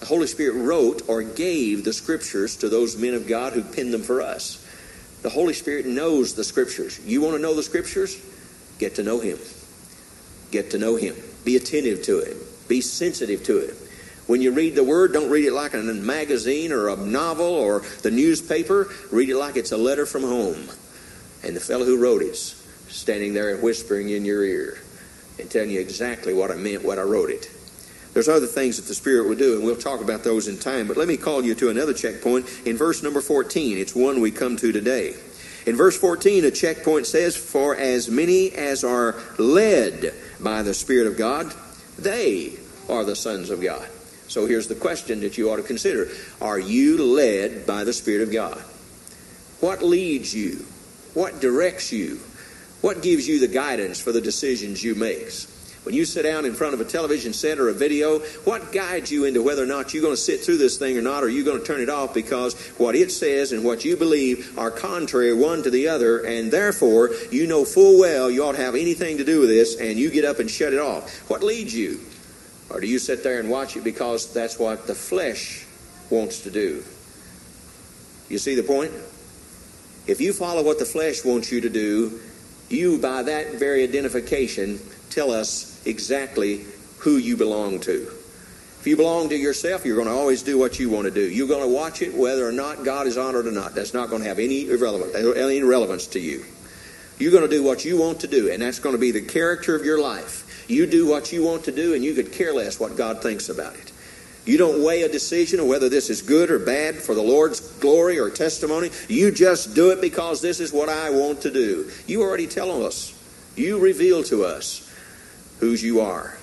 The 0.00 0.06
Holy 0.06 0.26
Spirit 0.26 0.62
wrote 0.62 1.02
or 1.08 1.22
gave 1.22 1.84
the 1.84 1.92
Scriptures 1.94 2.56
to 2.58 2.68
those 2.68 2.98
men 2.98 3.14
of 3.14 3.26
God 3.26 3.54
who 3.54 3.62
penned 3.62 3.94
them 3.94 4.02
for 4.02 4.20
us. 4.20 4.64
The 5.22 5.30
Holy 5.30 5.54
Spirit 5.54 5.86
knows 5.86 6.34
the 6.34 6.44
Scriptures. 6.44 7.00
You 7.04 7.22
want 7.22 7.36
to 7.36 7.42
know 7.42 7.54
the 7.54 7.62
Scriptures? 7.62 8.20
Get 8.78 8.96
to 8.96 9.02
know 9.02 9.18
Him. 9.18 9.38
Get 10.50 10.70
to 10.72 10.78
know 10.78 10.96
Him. 10.96 11.16
Be 11.44 11.56
attentive 11.56 12.02
to 12.04 12.20
Him. 12.20 12.36
Be 12.68 12.80
sensitive 12.80 13.42
to 13.44 13.58
it. 13.58 13.74
When 14.26 14.42
you 14.42 14.52
read 14.52 14.74
the 14.74 14.84
Word, 14.84 15.14
don't 15.14 15.30
read 15.30 15.46
it 15.46 15.52
like 15.52 15.72
a 15.72 15.78
magazine 15.78 16.70
or 16.70 16.88
a 16.88 16.96
novel 16.96 17.46
or 17.46 17.80
the 18.02 18.10
newspaper. 18.10 18.90
Read 19.10 19.30
it 19.30 19.36
like 19.36 19.56
it's 19.56 19.72
a 19.72 19.76
letter 19.76 20.04
from 20.04 20.22
home. 20.22 20.68
And 21.42 21.56
the 21.56 21.60
fellow 21.60 21.86
who 21.86 22.00
wrote 22.00 22.20
it's 22.20 22.54
standing 22.88 23.32
there 23.32 23.54
and 23.54 23.62
whispering 23.62 24.10
in 24.10 24.24
your 24.24 24.44
ear 24.44 24.78
and 25.38 25.50
telling 25.50 25.70
you 25.70 25.80
exactly 25.80 26.34
what 26.34 26.50
I 26.50 26.56
meant, 26.56 26.84
when 26.84 26.98
I 26.98 27.02
wrote 27.02 27.30
it. 27.30 27.50
There's 28.12 28.28
other 28.28 28.46
things 28.46 28.76
that 28.76 28.86
the 28.86 28.94
Spirit 28.94 29.28
will 29.28 29.36
do, 29.36 29.56
and 29.56 29.64
we'll 29.64 29.76
talk 29.76 30.00
about 30.00 30.24
those 30.24 30.48
in 30.48 30.58
time. 30.58 30.88
But 30.88 30.96
let 30.96 31.08
me 31.08 31.16
call 31.16 31.44
you 31.44 31.54
to 31.54 31.70
another 31.70 31.94
checkpoint 31.94 32.46
in 32.66 32.76
verse 32.76 33.02
number 33.02 33.20
14. 33.20 33.78
It's 33.78 33.94
one 33.94 34.20
we 34.20 34.30
come 34.30 34.56
to 34.56 34.72
today. 34.72 35.14
In 35.66 35.76
verse 35.76 35.96
14, 35.98 36.44
a 36.44 36.50
checkpoint 36.50 37.06
says, 37.06 37.36
For 37.36 37.76
as 37.76 38.10
many 38.10 38.50
as 38.52 38.84
are 38.84 39.16
led 39.38 40.14
by 40.40 40.62
the 40.62 40.74
Spirit 40.74 41.06
of 41.06 41.16
God, 41.16 41.54
they 41.98 42.57
are 42.88 43.04
the 43.04 43.16
sons 43.16 43.50
of 43.50 43.60
God. 43.60 43.88
So 44.28 44.46
here's 44.46 44.68
the 44.68 44.74
question 44.74 45.20
that 45.20 45.38
you 45.38 45.50
ought 45.50 45.56
to 45.56 45.62
consider 45.62 46.08
Are 46.40 46.58
you 46.58 47.02
led 47.02 47.66
by 47.66 47.84
the 47.84 47.92
Spirit 47.92 48.22
of 48.22 48.32
God? 48.32 48.58
What 49.60 49.82
leads 49.82 50.34
you? 50.34 50.64
What 51.14 51.40
directs 51.40 51.92
you? 51.92 52.20
What 52.80 53.02
gives 53.02 53.26
you 53.26 53.40
the 53.40 53.48
guidance 53.48 54.00
for 54.00 54.12
the 54.12 54.20
decisions 54.20 54.84
you 54.84 54.94
make? 54.94 55.32
When 55.84 55.94
you 55.94 56.04
sit 56.04 56.22
down 56.22 56.44
in 56.44 56.54
front 56.54 56.74
of 56.74 56.80
a 56.80 56.84
television 56.84 57.32
set 57.32 57.58
or 57.58 57.70
a 57.70 57.72
video, 57.72 58.18
what 58.44 58.72
guides 58.72 59.10
you 59.10 59.24
into 59.24 59.42
whether 59.42 59.62
or 59.62 59.66
not 59.66 59.94
you're 59.94 60.02
going 60.02 60.14
to 60.14 60.20
sit 60.20 60.40
through 60.40 60.58
this 60.58 60.76
thing 60.76 60.98
or 60.98 61.02
not, 61.02 61.22
or 61.22 61.26
are 61.26 61.30
you 61.30 61.44
going 61.44 61.58
to 61.58 61.64
turn 61.64 61.80
it 61.80 61.88
off 61.88 62.12
because 62.12 62.54
what 62.76 62.94
it 62.94 63.10
says 63.10 63.52
and 63.52 63.64
what 63.64 63.84
you 63.84 63.96
believe 63.96 64.58
are 64.58 64.70
contrary 64.70 65.32
one 65.32 65.62
to 65.62 65.70
the 65.70 65.88
other, 65.88 66.18
and 66.18 66.52
therefore 66.52 67.10
you 67.30 67.46
know 67.46 67.64
full 67.64 67.98
well 67.98 68.30
you 68.30 68.44
ought 68.44 68.52
to 68.52 68.62
have 68.62 68.74
anything 68.74 69.16
to 69.16 69.24
do 69.24 69.40
with 69.40 69.48
this, 69.48 69.80
and 69.80 69.98
you 69.98 70.10
get 70.10 70.26
up 70.26 70.40
and 70.40 70.50
shut 70.50 70.74
it 70.74 70.78
off? 70.78 71.10
What 71.30 71.42
leads 71.42 71.74
you? 71.74 72.00
Or 72.70 72.80
do 72.80 72.86
you 72.86 72.98
sit 72.98 73.22
there 73.22 73.40
and 73.40 73.50
watch 73.50 73.76
it 73.76 73.84
because 73.84 74.32
that's 74.32 74.58
what 74.58 74.86
the 74.86 74.94
flesh 74.94 75.66
wants 76.10 76.40
to 76.40 76.50
do? 76.50 76.84
You 78.28 78.38
see 78.38 78.54
the 78.54 78.62
point? 78.62 78.92
If 80.06 80.20
you 80.20 80.32
follow 80.32 80.62
what 80.62 80.78
the 80.78 80.84
flesh 80.84 81.24
wants 81.24 81.50
you 81.50 81.60
to 81.62 81.70
do, 81.70 82.20
you, 82.68 82.98
by 82.98 83.22
that 83.22 83.54
very 83.54 83.82
identification, 83.82 84.78
tell 85.10 85.30
us 85.30 85.84
exactly 85.86 86.64
who 86.98 87.16
you 87.16 87.36
belong 87.36 87.80
to. 87.80 88.12
If 88.80 88.86
you 88.86 88.96
belong 88.96 89.30
to 89.30 89.36
yourself, 89.36 89.84
you're 89.84 89.96
going 89.96 90.08
to 90.08 90.14
always 90.14 90.42
do 90.42 90.58
what 90.58 90.78
you 90.78 90.88
want 90.88 91.06
to 91.06 91.10
do. 91.10 91.28
You're 91.28 91.48
going 91.48 91.62
to 91.62 91.74
watch 91.74 92.00
it 92.02 92.14
whether 92.14 92.46
or 92.46 92.52
not 92.52 92.84
God 92.84 93.06
is 93.06 93.18
honored 93.18 93.46
or 93.46 93.52
not. 93.52 93.74
That's 93.74 93.92
not 93.92 94.08
going 94.08 94.22
to 94.22 94.28
have 94.28 94.38
any, 94.38 94.70
any 94.70 95.62
relevance 95.62 96.06
to 96.08 96.20
you. 96.20 96.44
You're 97.18 97.32
going 97.32 97.42
to 97.42 97.50
do 97.50 97.64
what 97.64 97.84
you 97.84 97.98
want 97.98 98.20
to 98.20 98.28
do, 98.28 98.50
and 98.50 98.62
that's 98.62 98.78
going 98.78 98.94
to 98.94 99.00
be 99.00 99.10
the 99.10 99.22
character 99.22 99.74
of 99.74 99.84
your 99.84 100.00
life. 100.00 100.44
You 100.68 100.86
do 100.86 101.06
what 101.06 101.32
you 101.32 101.42
want 101.42 101.64
to 101.64 101.72
do, 101.72 101.94
and 101.94 102.04
you 102.04 102.14
could 102.14 102.30
care 102.30 102.54
less 102.54 102.78
what 102.78 102.96
God 102.96 103.22
thinks 103.22 103.48
about 103.48 103.74
it. 103.74 103.90
You 104.44 104.56
don't 104.56 104.82
weigh 104.82 105.02
a 105.02 105.08
decision 105.10 105.60
of 105.60 105.66
whether 105.66 105.88
this 105.88 106.08
is 106.08 106.22
good 106.22 106.50
or 106.50 106.58
bad 106.58 106.96
for 106.96 107.14
the 107.14 107.22
Lord's 107.22 107.60
glory 107.80 108.18
or 108.18 108.30
testimony. 108.30 108.90
You 109.08 109.30
just 109.30 109.74
do 109.74 109.90
it 109.90 110.00
because 110.00 110.40
this 110.40 110.60
is 110.60 110.72
what 110.72 110.88
I 110.88 111.10
want 111.10 111.42
to 111.42 111.50
do. 111.50 111.90
You 112.06 112.22
already 112.22 112.46
tell 112.46 112.84
us. 112.84 113.14
You 113.56 113.78
reveal 113.78 114.22
to 114.24 114.44
us 114.44 114.90
whose 115.60 115.82
you 115.82 116.00
are. 116.00 116.38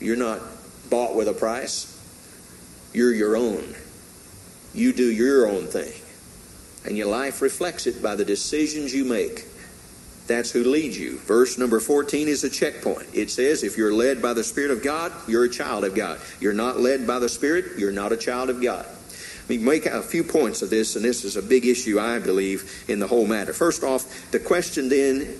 You're 0.00 0.16
not 0.16 0.40
bought 0.88 1.14
with 1.14 1.28
a 1.28 1.34
price. 1.34 1.88
You're 2.94 3.12
your 3.12 3.36
own. 3.36 3.74
You 4.72 4.92
do 4.92 5.10
your 5.10 5.48
own 5.48 5.66
thing. 5.66 5.92
And 6.86 6.96
your 6.96 7.08
life 7.08 7.42
reflects 7.42 7.86
it 7.86 8.02
by 8.02 8.16
the 8.16 8.24
decisions 8.24 8.94
you 8.94 9.04
make. 9.04 9.44
That's 10.26 10.52
who 10.52 10.62
leads 10.64 10.98
you. 10.98 11.18
Verse 11.18 11.58
number 11.58 11.80
14 11.80 12.28
is 12.28 12.44
a 12.44 12.50
checkpoint. 12.50 13.08
It 13.12 13.30
says, 13.30 13.64
if 13.64 13.76
you're 13.76 13.92
led 13.92 14.22
by 14.22 14.32
the 14.34 14.44
Spirit 14.44 14.70
of 14.70 14.82
God, 14.82 15.12
you're 15.26 15.44
a 15.44 15.48
child 15.48 15.84
of 15.84 15.94
God. 15.94 16.20
You're 16.40 16.52
not 16.52 16.78
led 16.78 17.06
by 17.06 17.18
the 17.18 17.28
Spirit, 17.28 17.78
you're 17.78 17.92
not 17.92 18.12
a 18.12 18.16
child 18.16 18.48
of 18.48 18.62
God. 18.62 18.86
We 19.48 19.58
make 19.58 19.86
a 19.86 20.02
few 20.02 20.22
points 20.22 20.62
of 20.62 20.70
this, 20.70 20.94
and 20.94 21.04
this 21.04 21.24
is 21.24 21.36
a 21.36 21.42
big 21.42 21.66
issue, 21.66 21.98
I 21.98 22.20
believe, 22.20 22.84
in 22.88 23.00
the 23.00 23.08
whole 23.08 23.26
matter. 23.26 23.52
First 23.52 23.82
off, 23.82 24.30
the 24.30 24.38
question 24.38 24.88
then 24.88 25.38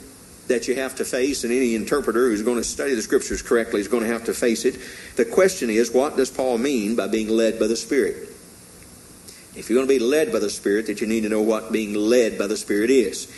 that 0.49 0.67
you 0.67 0.75
have 0.75 0.97
to 0.97 1.05
face, 1.05 1.45
and 1.45 1.53
any 1.53 1.77
interpreter 1.77 2.29
who's 2.29 2.43
going 2.43 2.57
to 2.57 2.65
study 2.65 2.95
the 2.95 3.03
Scriptures 3.03 3.41
correctly 3.41 3.81
is 3.81 3.89
going 3.89 4.03
to 4.03 4.09
have 4.09 4.25
to 4.25 4.35
face 4.35 4.65
it. 4.65 4.79
The 5.15 5.25
question 5.25 5.71
is, 5.71 5.93
what 5.93 6.17
does 6.17 6.31
Paul 6.31 6.59
mean 6.59 6.97
by 6.97 7.07
being 7.07 7.29
led 7.29 7.61
by 7.61 7.69
the 7.69 7.77
Spirit? 7.77 8.29
If 9.55 9.71
you're 9.71 9.77
going 9.77 9.87
to 9.87 9.95
be 9.95 10.05
led 10.05 10.33
by 10.33 10.41
the 10.41 10.51
Spirit, 10.51 10.87
that 10.89 11.01
you 11.01 11.07
need 11.07 11.23
to 11.23 11.29
know 11.29 11.43
what 11.43 11.71
being 11.71 11.95
led 11.95 12.39
by 12.39 12.49
the 12.49 12.57
Spirit 12.57 12.91
is. 12.91 13.33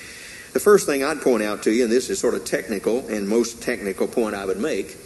The 0.55 0.61
first 0.61 0.87
thing 0.87 1.03
I'd 1.03 1.21
point 1.21 1.43
out 1.43 1.65
to 1.65 1.73
you, 1.73 1.83
and 1.83 1.93
this 1.93 2.09
is 2.09 2.21
sort 2.21 2.35
of 2.35 2.45
technical, 2.45 3.09
and 3.09 3.29
most 3.29 3.61
technical 3.61 4.07
point 4.07 4.37
I 4.37 4.45
would 4.45 4.61
make, 4.61 4.97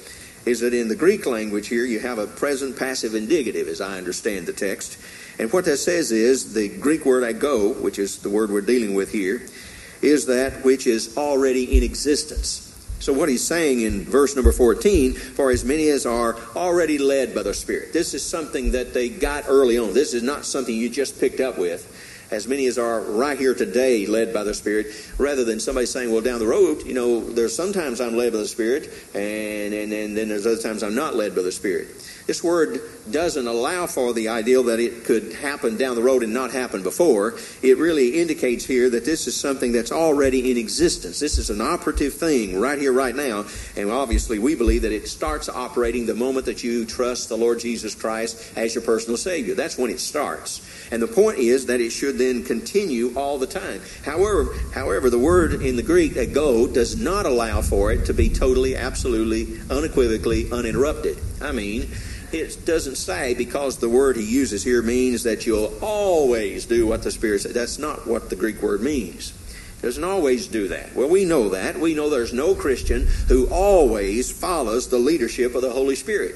is 0.45 0.61
that 0.61 0.75
in 0.75 0.89
the 0.89 0.95
Greek 0.95 1.25
language 1.25 1.69
here 1.69 1.87
you 1.87 2.01
have 2.01 2.19
a 2.19 2.27
present 2.27 2.79
passive 2.79 3.15
indicative, 3.15 3.67
as 3.67 3.81
I 3.81 3.97
understand 3.97 4.45
the 4.45 4.53
text. 4.53 4.99
And 5.39 5.51
what 5.51 5.65
that 5.65 5.79
says 5.79 6.13
is 6.13 6.53
the 6.53 6.69
Greek 6.69 7.07
word 7.07 7.23
ago, 7.23 7.73
which 7.73 7.99
is 7.99 8.19
the 8.19 8.29
word 8.29 8.51
we're 8.51 8.61
dealing 8.61 8.95
with 8.95 9.11
here, 9.11 9.41
is 10.03 10.27
that 10.27 10.67
which 10.67 10.87
is 10.87 11.17
already 11.17 11.79
in 11.79 11.83
existence. 11.83 12.67
So 13.01 13.15
what 13.15 13.31
he's 13.31 13.47
saying 13.47 13.81
in 13.81 14.05
verse 14.05 14.37
number 14.37 14.53
14, 14.53 15.15
for 15.15 15.51
as 15.51 15.65
many 15.65 15.89
as 15.89 16.05
are 16.05 16.37
already 16.57 16.99
led 16.99 17.35
by 17.35 17.43
the 17.43 17.55
Spirit. 17.55 17.95
This 17.95 18.13
is 18.13 18.23
something 18.23 18.73
that 18.73 18.93
they 18.93 19.09
got 19.09 19.45
early 19.49 19.79
on. 19.79 19.95
This 19.95 20.13
is 20.13 20.23
not 20.23 20.45
something 20.45 20.75
you 20.75 20.91
just 20.91 21.19
picked 21.19 21.41
up 21.41 21.57
with 21.57 21.95
as 22.31 22.47
many 22.47 22.67
as 22.67 22.79
are 22.79 23.01
right 23.01 23.39
here 23.39 23.55
today 23.55 24.07
led 24.07 24.35
by 24.35 24.45
the 24.45 24.55
Spirit, 24.55 24.87
rather 25.19 25.45
than 25.45 25.61
somebody 25.61 25.87
saying, 25.87 26.13
well, 26.13 26.21
down 26.21 26.39
the 26.39 26.47
road, 26.47 26.85
you 26.85 26.95
know, 26.95 27.21
there's 27.21 27.55
sometimes 27.55 28.01
I'm 28.01 28.17
led 28.17 28.33
by 28.33 28.39
the 28.39 28.49
Spirit, 28.49 28.91
and, 29.15 29.73
and, 29.73 29.93
and 29.93 30.17
then 30.17 30.29
there's 30.29 30.47
other 30.47 30.61
times 30.61 30.83
I'm 30.83 30.95
not 30.95 31.17
led 31.17 31.35
by 31.35 31.43
the 31.43 31.53
Spirit. 31.53 31.89
This 32.29 32.45
word 32.45 32.83
doesn't 33.11 33.47
allow 33.47 33.87
for 33.87 34.13
the 34.13 34.29
ideal 34.29 34.65
that 34.65 34.79
it 34.79 35.07
could 35.07 35.33
happen 35.33 35.79
down 35.79 35.97
the 35.97 36.03
road 36.03 36.23
and 36.23 36.35
not 36.35 36.51
happen 36.51 36.83
before. 36.83 37.39
It 37.63 37.79
really 37.79 38.21
indicates 38.21 38.67
here 38.67 38.91
that 38.91 39.07
this 39.07 39.27
is 39.27 39.35
something 39.35 39.73
that's 39.73 39.91
already 39.91 40.51
in 40.51 40.59
existence. 40.59 41.19
This 41.21 41.39
is 41.39 41.49
an 41.49 41.63
operative 41.63 42.13
thing 42.13 42.61
right 42.61 42.79
here, 42.79 42.93
right 42.93 43.17
now. 43.17 43.47
And 43.79 43.91
obviously, 43.91 44.39
we 44.39 44.55
believe 44.55 44.83
that 44.83 44.93
it 44.93 45.09
starts 45.09 45.49
operating 45.49 46.05
the 46.05 46.15
moment 46.15 46.45
that 46.45 46.63
you 46.63 46.85
trust 46.85 47.31
the 47.31 47.37
Lord 47.39 47.61
Jesus 47.61 47.95
Christ 47.95 48.53
as 48.59 48.75
your 48.75 48.85
personal 48.85 49.17
Savior. 49.17 49.55
That's 49.55 49.79
when 49.79 49.91
it 49.91 49.99
starts. 49.99 50.61
And 50.93 51.01
the 51.01 51.09
point 51.09 51.39
is 51.39 51.65
that 51.65 51.81
it 51.81 51.93
should 51.93 52.19
then 52.19 52.45
continue 52.45 53.15
all 53.17 53.39
the 53.39 53.47
time. 53.47 53.81
However, 54.05 54.55
however, 54.75 55.09
the 55.09 55.19
word 55.19 55.63
in 55.63 55.77
the 55.77 55.83
Greek, 55.83 56.17
ago, 56.17 56.67
does 56.67 56.95
not 57.01 57.25
allow 57.25 57.63
for 57.63 57.91
it 57.91 58.05
to 58.05 58.13
be 58.13 58.29
totally, 58.29 58.77
absolutely, 58.77 59.59
unequivocally 59.71 60.53
uninterrupted. 60.53 61.17
I 61.41 61.53
mean, 61.53 61.89
it 62.33 62.65
doesn't 62.65 62.97
say 62.97 63.35
because 63.35 63.79
the 63.79 63.89
word 63.89 64.17
he 64.17 64.25
uses 64.25 64.63
here 64.65 64.83
means 64.83 65.23
that 65.23 65.47
you'll 65.47 65.77
always 65.81 66.67
do 66.67 66.87
what 66.87 67.03
the 67.03 67.11
Spirit 67.11 67.43
says. 67.43 67.55
That's 67.55 67.79
not 67.79 68.07
what 68.07 68.31
the 68.31 68.37
Greek 68.37 68.63
word 68.63 68.81
means. 68.81 69.33
It 69.79 69.83
doesn't 69.83 70.05
always 70.05 70.49
do 70.49 70.69
that. 70.69 70.95
Well, 70.95 71.09
we 71.09 71.25
know 71.25 71.51
that. 71.51 71.79
We 71.79 71.95
know 71.95 72.11
there's 72.11 72.33
no 72.33 72.55
Christian 72.55 73.07
who 73.29 73.47
always 73.49 74.31
follows 74.31 74.89
the 74.89 74.99
leadership 74.99 75.55
of 75.55 75.63
the 75.63 75.71
Holy 75.71 75.95
Spirit. 75.95 76.35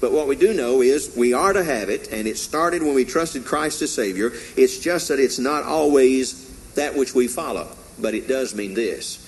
But 0.00 0.12
what 0.12 0.28
we 0.28 0.36
do 0.36 0.54
know 0.54 0.82
is 0.82 1.16
we 1.16 1.32
are 1.32 1.52
to 1.52 1.64
have 1.64 1.88
it, 1.88 2.12
and 2.12 2.28
it 2.28 2.36
started 2.36 2.82
when 2.82 2.94
we 2.94 3.04
trusted 3.04 3.44
Christ 3.44 3.82
as 3.82 3.92
Savior. 3.92 4.32
It's 4.56 4.78
just 4.78 5.08
that 5.08 5.18
it's 5.18 5.38
not 5.38 5.64
always 5.64 6.50
that 6.74 6.94
which 6.94 7.14
we 7.14 7.28
follow. 7.28 7.68
But 7.98 8.14
it 8.14 8.28
does 8.28 8.54
mean 8.54 8.74
this 8.74 9.26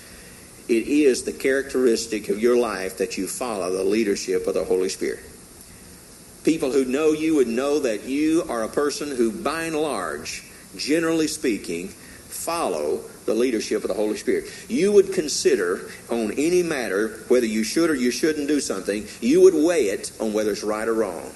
it 0.69 0.87
is 0.87 1.23
the 1.23 1.33
characteristic 1.33 2.29
of 2.29 2.39
your 2.39 2.55
life 2.55 2.99
that 2.99 3.17
you 3.17 3.27
follow 3.27 3.71
the 3.71 3.83
leadership 3.83 4.45
of 4.45 4.53
the 4.53 4.63
Holy 4.63 4.89
Spirit. 4.89 5.19
People 6.43 6.71
who 6.71 6.85
know 6.85 7.11
you 7.11 7.35
would 7.35 7.47
know 7.47 7.79
that 7.79 8.05
you 8.05 8.43
are 8.47 8.63
a 8.63 8.69
person 8.69 9.15
who, 9.15 9.31
by 9.31 9.63
and 9.63 9.75
large, 9.75 10.43
generally 10.75 11.27
speaking, 11.27 11.89
follow 11.89 13.01
the 13.25 13.33
leadership 13.33 13.83
of 13.83 13.89
the 13.89 13.93
Holy 13.93 14.17
Spirit. 14.17 14.45
You 14.69 14.91
would 14.93 15.13
consider 15.13 15.91
on 16.09 16.31
any 16.31 16.63
matter 16.63 17.19
whether 17.27 17.45
you 17.45 17.63
should 17.63 17.89
or 17.89 17.95
you 17.95 18.11
shouldn't 18.11 18.47
do 18.47 18.59
something, 18.59 19.05
you 19.21 19.41
would 19.41 19.53
weigh 19.53 19.87
it 19.89 20.11
on 20.19 20.33
whether 20.33 20.51
it's 20.51 20.63
right 20.63 20.87
or 20.87 20.93
wrong. 20.93 21.31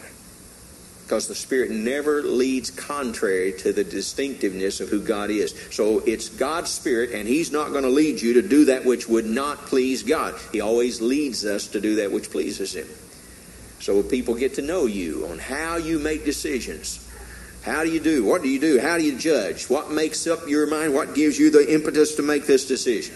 Because 1.04 1.28
the 1.28 1.36
Spirit 1.36 1.70
never 1.70 2.24
leads 2.24 2.72
contrary 2.72 3.54
to 3.60 3.74
the 3.74 3.84
distinctiveness 3.84 4.80
of 4.80 4.88
who 4.88 5.02
God 5.02 5.30
is. 5.30 5.54
So 5.70 6.00
it's 6.00 6.30
God's 6.30 6.72
Spirit, 6.72 7.12
and 7.12 7.28
He's 7.28 7.52
not 7.52 7.72
going 7.72 7.84
to 7.84 7.89
lead 7.89 8.22
you 8.22 8.34
to 8.36 8.42
do 8.42 8.66
that 8.66 8.86
which 8.86 9.08
would 9.10 9.26
not 9.26 9.58
please 9.66 10.02
God. 10.02 10.34
He 10.54 10.62
always 10.62 11.02
leads 11.02 11.46
us 11.46 11.68
to 11.68 11.82
do 11.82 11.98
that 11.98 12.12
which 12.12 12.32
pleases 12.32 12.74
Him. 12.74 12.88
So 13.84 14.02
people 14.02 14.36
get 14.36 14.54
to 14.54 14.62
know 14.62 14.86
you 14.86 15.28
on 15.30 15.39
how 15.39 15.76
you 15.76 16.00
make 16.00 16.24
decisions. 16.24 17.06
How 17.63 17.84
do 17.84 17.91
you 17.91 18.00
do? 18.00 18.24
What 18.24 18.41
do 18.41 18.48
you 18.48 18.58
do? 18.58 18.80
How 18.80 18.98
do 18.98 19.04
you 19.04 19.17
judge? 19.17 19.69
What 19.69 19.91
makes 19.91 20.26
up 20.26 20.48
your 20.48 20.67
mind? 20.67 20.93
What 20.93 21.13
gives 21.13 21.38
you 21.38 21.52
the 21.52 21.74
impetus 21.74 22.15
to 22.15 22.22
make 22.22 22.46
this 22.46 22.65
decision? 22.65 23.15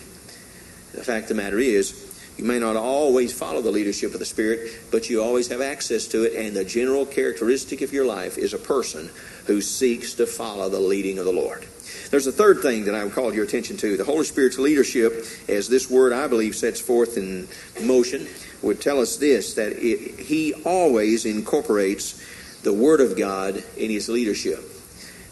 The 0.91 1.06
fact 1.06 1.32
of 1.32 1.38
the 1.38 1.41
matter 1.41 1.58
is, 1.58 2.03
you 2.38 2.43
may 2.43 2.60
not 2.60 2.75
always 2.75 3.32
follow 3.32 3.62
the 3.62 3.71
leadership 3.71 4.13
of 4.13 4.19
the 4.19 4.25
Spirit, 4.25 4.69
but 4.91 5.10
you 5.10 5.23
always 5.23 5.47
have 5.47 5.62
access 5.62 6.06
to 6.08 6.23
it, 6.23 6.36
and 6.36 6.53
the 6.53 6.65
general 6.65 7.06
characteristic 7.06 7.82
of 7.82 7.93
your 7.93 8.06
life 8.06 8.38
is 8.38 8.53
a 8.53 8.58
person 8.60 9.10
who 9.45 9.62
seeks 9.62 10.15
to 10.15 10.27
follow 10.27 10.67
the 10.67 10.82
leading 10.82 11.17
of 11.17 11.23
the 11.23 11.32
Lord. 11.32 11.65
There's 12.12 12.27
a 12.27 12.32
third 12.34 12.62
thing 12.62 12.84
that 12.86 12.95
I 12.95 13.06
would 13.06 13.13
call 13.13 13.34
your 13.34 13.45
attention 13.45 13.77
to. 13.77 13.95
The 13.95 14.03
Holy 14.03 14.25
Spirit's 14.25 14.60
leadership, 14.60 15.25
as 15.47 15.69
this 15.69 15.89
word 15.89 16.12
I 16.12 16.27
believe 16.27 16.58
sets 16.58 16.82
forth 16.82 17.17
in 17.17 17.47
motion, 17.86 18.27
would 18.62 18.82
tell 18.82 19.00
us 19.00 19.17
this 19.17 19.54
that 19.56 19.74
it, 19.74 20.20
he 20.20 20.54
always 20.65 21.26
incorporates 21.26 22.24
the 22.63 22.74
Word 22.74 23.02
of 23.02 23.17
God 23.17 23.63
in 23.78 23.89
his 23.89 24.10
leadership. 24.10 24.60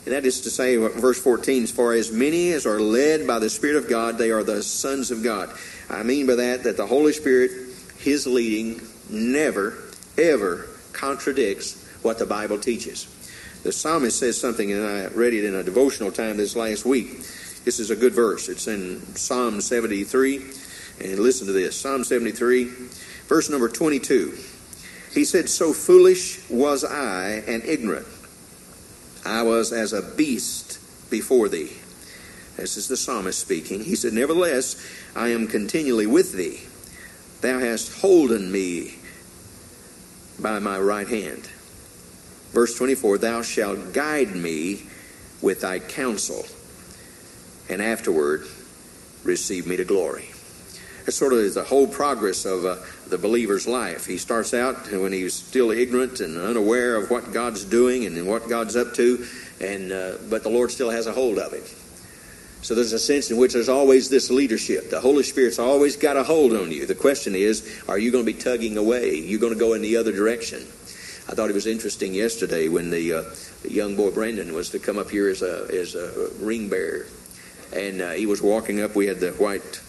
And 0.06 0.14
that 0.14 0.26
is 0.26 0.42
to 0.42 0.52
say, 0.52 0.78
verse 0.78 1.20
14, 1.20 1.64
as 1.64 1.72
for 1.72 1.94
as 1.94 2.12
many 2.12 2.52
as 2.52 2.68
are 2.68 2.80
led 2.80 3.26
by 3.26 3.40
the 3.40 3.50
Spirit 3.50 3.78
of 3.78 3.90
God, 3.90 4.20
they 4.20 4.30
are 4.30 4.44
the 4.44 4.62
sons 4.62 5.10
of 5.10 5.24
God. 5.24 5.50
I 5.90 6.04
mean 6.04 6.28
by 6.28 6.36
that 6.36 6.64
that 6.64 6.78
the 6.78 6.86
Holy 6.86 7.12
Spirit, 7.12 7.52
his 7.98 8.28
leading, 8.28 8.82
never, 9.10 9.74
ever 10.18 10.68
contradicts 10.94 11.84
what 12.04 12.20
the 12.20 12.26
Bible 12.26 12.60
teaches. 12.60 13.08
The 13.64 13.72
psalmist 13.72 14.20
says 14.20 14.40
something, 14.40 14.72
and 14.72 14.86
I 14.86 15.08
read 15.08 15.34
it 15.34 15.44
in 15.44 15.56
a 15.56 15.64
devotional 15.64 16.12
time 16.12 16.38
this 16.38 16.56
last 16.56 16.86
week. 16.86 17.18
This 17.66 17.80
is 17.80 17.90
a 17.90 17.96
good 17.96 18.14
verse. 18.14 18.48
It's 18.48 18.68
in 18.68 19.02
Psalm 19.16 19.60
73. 19.60 20.38
And 21.02 21.20
listen 21.20 21.48
to 21.48 21.54
this 21.54 21.76
Psalm 21.76 22.04
73, 22.04 22.72
verse 23.28 23.50
number 23.50 23.70
22. 23.70 24.38
He 25.14 25.24
said, 25.24 25.50
So 25.50 25.74
foolish 25.74 26.48
was 26.50 26.84
I 26.84 27.44
and 27.48 27.64
ignorant. 27.64 28.08
I 29.26 29.42
was 29.44 29.72
as 29.72 29.94
a 29.94 30.02
beast 30.02 31.10
before 31.10 31.50
thee. 31.50 31.72
This 32.58 32.78
is 32.78 32.88
the 32.88 32.98
psalmist 32.98 33.40
speaking. 33.40 33.84
He 33.84 33.96
said, 33.96 34.14
Nevertheless, 34.14 34.76
I 35.16 35.30
am 35.30 35.48
continually 35.48 36.06
with 36.06 36.34
thee. 36.34 36.62
Thou 37.42 37.60
hast 37.60 38.02
holden 38.02 38.52
me 38.52 38.96
by 40.40 40.60
my 40.60 40.80
right 40.80 41.08
hand. 41.08 41.50
Verse 42.52 42.78
24 42.78 43.18
Thou 43.18 43.42
shalt 43.42 43.94
guide 43.94 44.36
me 44.36 44.84
with 45.42 45.62
thy 45.62 45.80
counsel, 45.80 46.46
and 47.70 47.82
afterward 47.82 48.48
receive 49.24 49.68
me 49.68 49.76
to 49.78 49.86
glory. 49.86 50.30
It's 51.08 51.18
sort 51.18 51.34
of 51.34 51.54
the 51.54 51.64
whole 51.64 51.88
progress 51.88 52.46
of 52.46 52.66
uh, 52.66 52.78
the 53.10 53.18
believer's 53.20 53.68
life. 53.68 54.08
He 54.08 54.18
starts 54.18 54.56
out 54.56 54.92
when 54.92 55.12
he's 55.12 55.36
still 55.36 55.70
ignorant 55.70 56.20
and 56.20 56.36
unaware 56.38 56.96
of 56.96 57.12
what 57.12 57.32
God's 57.32 57.64
doing 57.64 58.06
and 58.06 58.28
what 58.28 58.50
God's 58.50 58.76
up 58.76 58.96
to, 58.96 59.26
and 59.62 59.92
uh, 59.92 60.14
but 60.30 60.42
the 60.42 60.50
Lord 60.50 60.72
still 60.72 60.90
has 60.90 61.06
a 61.06 61.12
hold 61.12 61.38
of 61.38 61.54
him. 61.54 61.64
So 62.64 62.74
there's 62.74 62.94
a 62.94 63.00
sense 63.00 63.30
in 63.30 63.38
which 63.38 63.54
there's 63.54 63.70
always 63.70 64.10
this 64.10 64.32
leadership. 64.32 64.90
The 64.90 65.00
Holy 65.00 65.22
Spirit's 65.22 65.60
always 65.60 65.96
got 65.96 66.18
a 66.18 66.24
hold 66.24 66.54
on 66.54 66.72
you. 66.72 66.88
The 66.88 66.96
question 66.96 67.36
is, 67.36 67.84
are 67.88 68.00
you 68.00 68.10
going 68.10 68.26
to 68.26 68.34
be 68.34 68.40
tugging 68.40 68.76
away? 68.76 69.14
You're 69.14 69.26
you 69.26 69.38
going 69.38 69.54
to 69.54 69.60
go 69.60 69.74
in 69.74 69.84
the 69.84 69.98
other 69.98 70.12
direction? 70.12 70.62
I 71.28 71.36
thought 71.36 71.52
it 71.52 71.54
was 71.54 71.68
interesting 71.68 72.16
yesterday 72.16 72.68
when 72.68 72.90
the, 72.90 73.14
uh, 73.14 73.24
the 73.62 73.72
young 73.72 73.96
boy 73.96 74.10
Brandon 74.10 74.56
was 74.56 74.72
to 74.72 74.80
come 74.80 74.98
up 74.98 75.12
here 75.12 75.30
as 75.30 75.44
a 75.44 75.68
as 75.72 75.94
a 75.94 76.32
ring 76.40 76.68
bearer, 76.68 77.06
and 77.72 78.02
uh, 78.02 78.12
he 78.12 78.26
was 78.26 78.42
walking 78.42 78.82
up. 78.82 78.96
We 78.96 79.06
had 79.06 79.20
the 79.20 79.32
white 79.34 79.82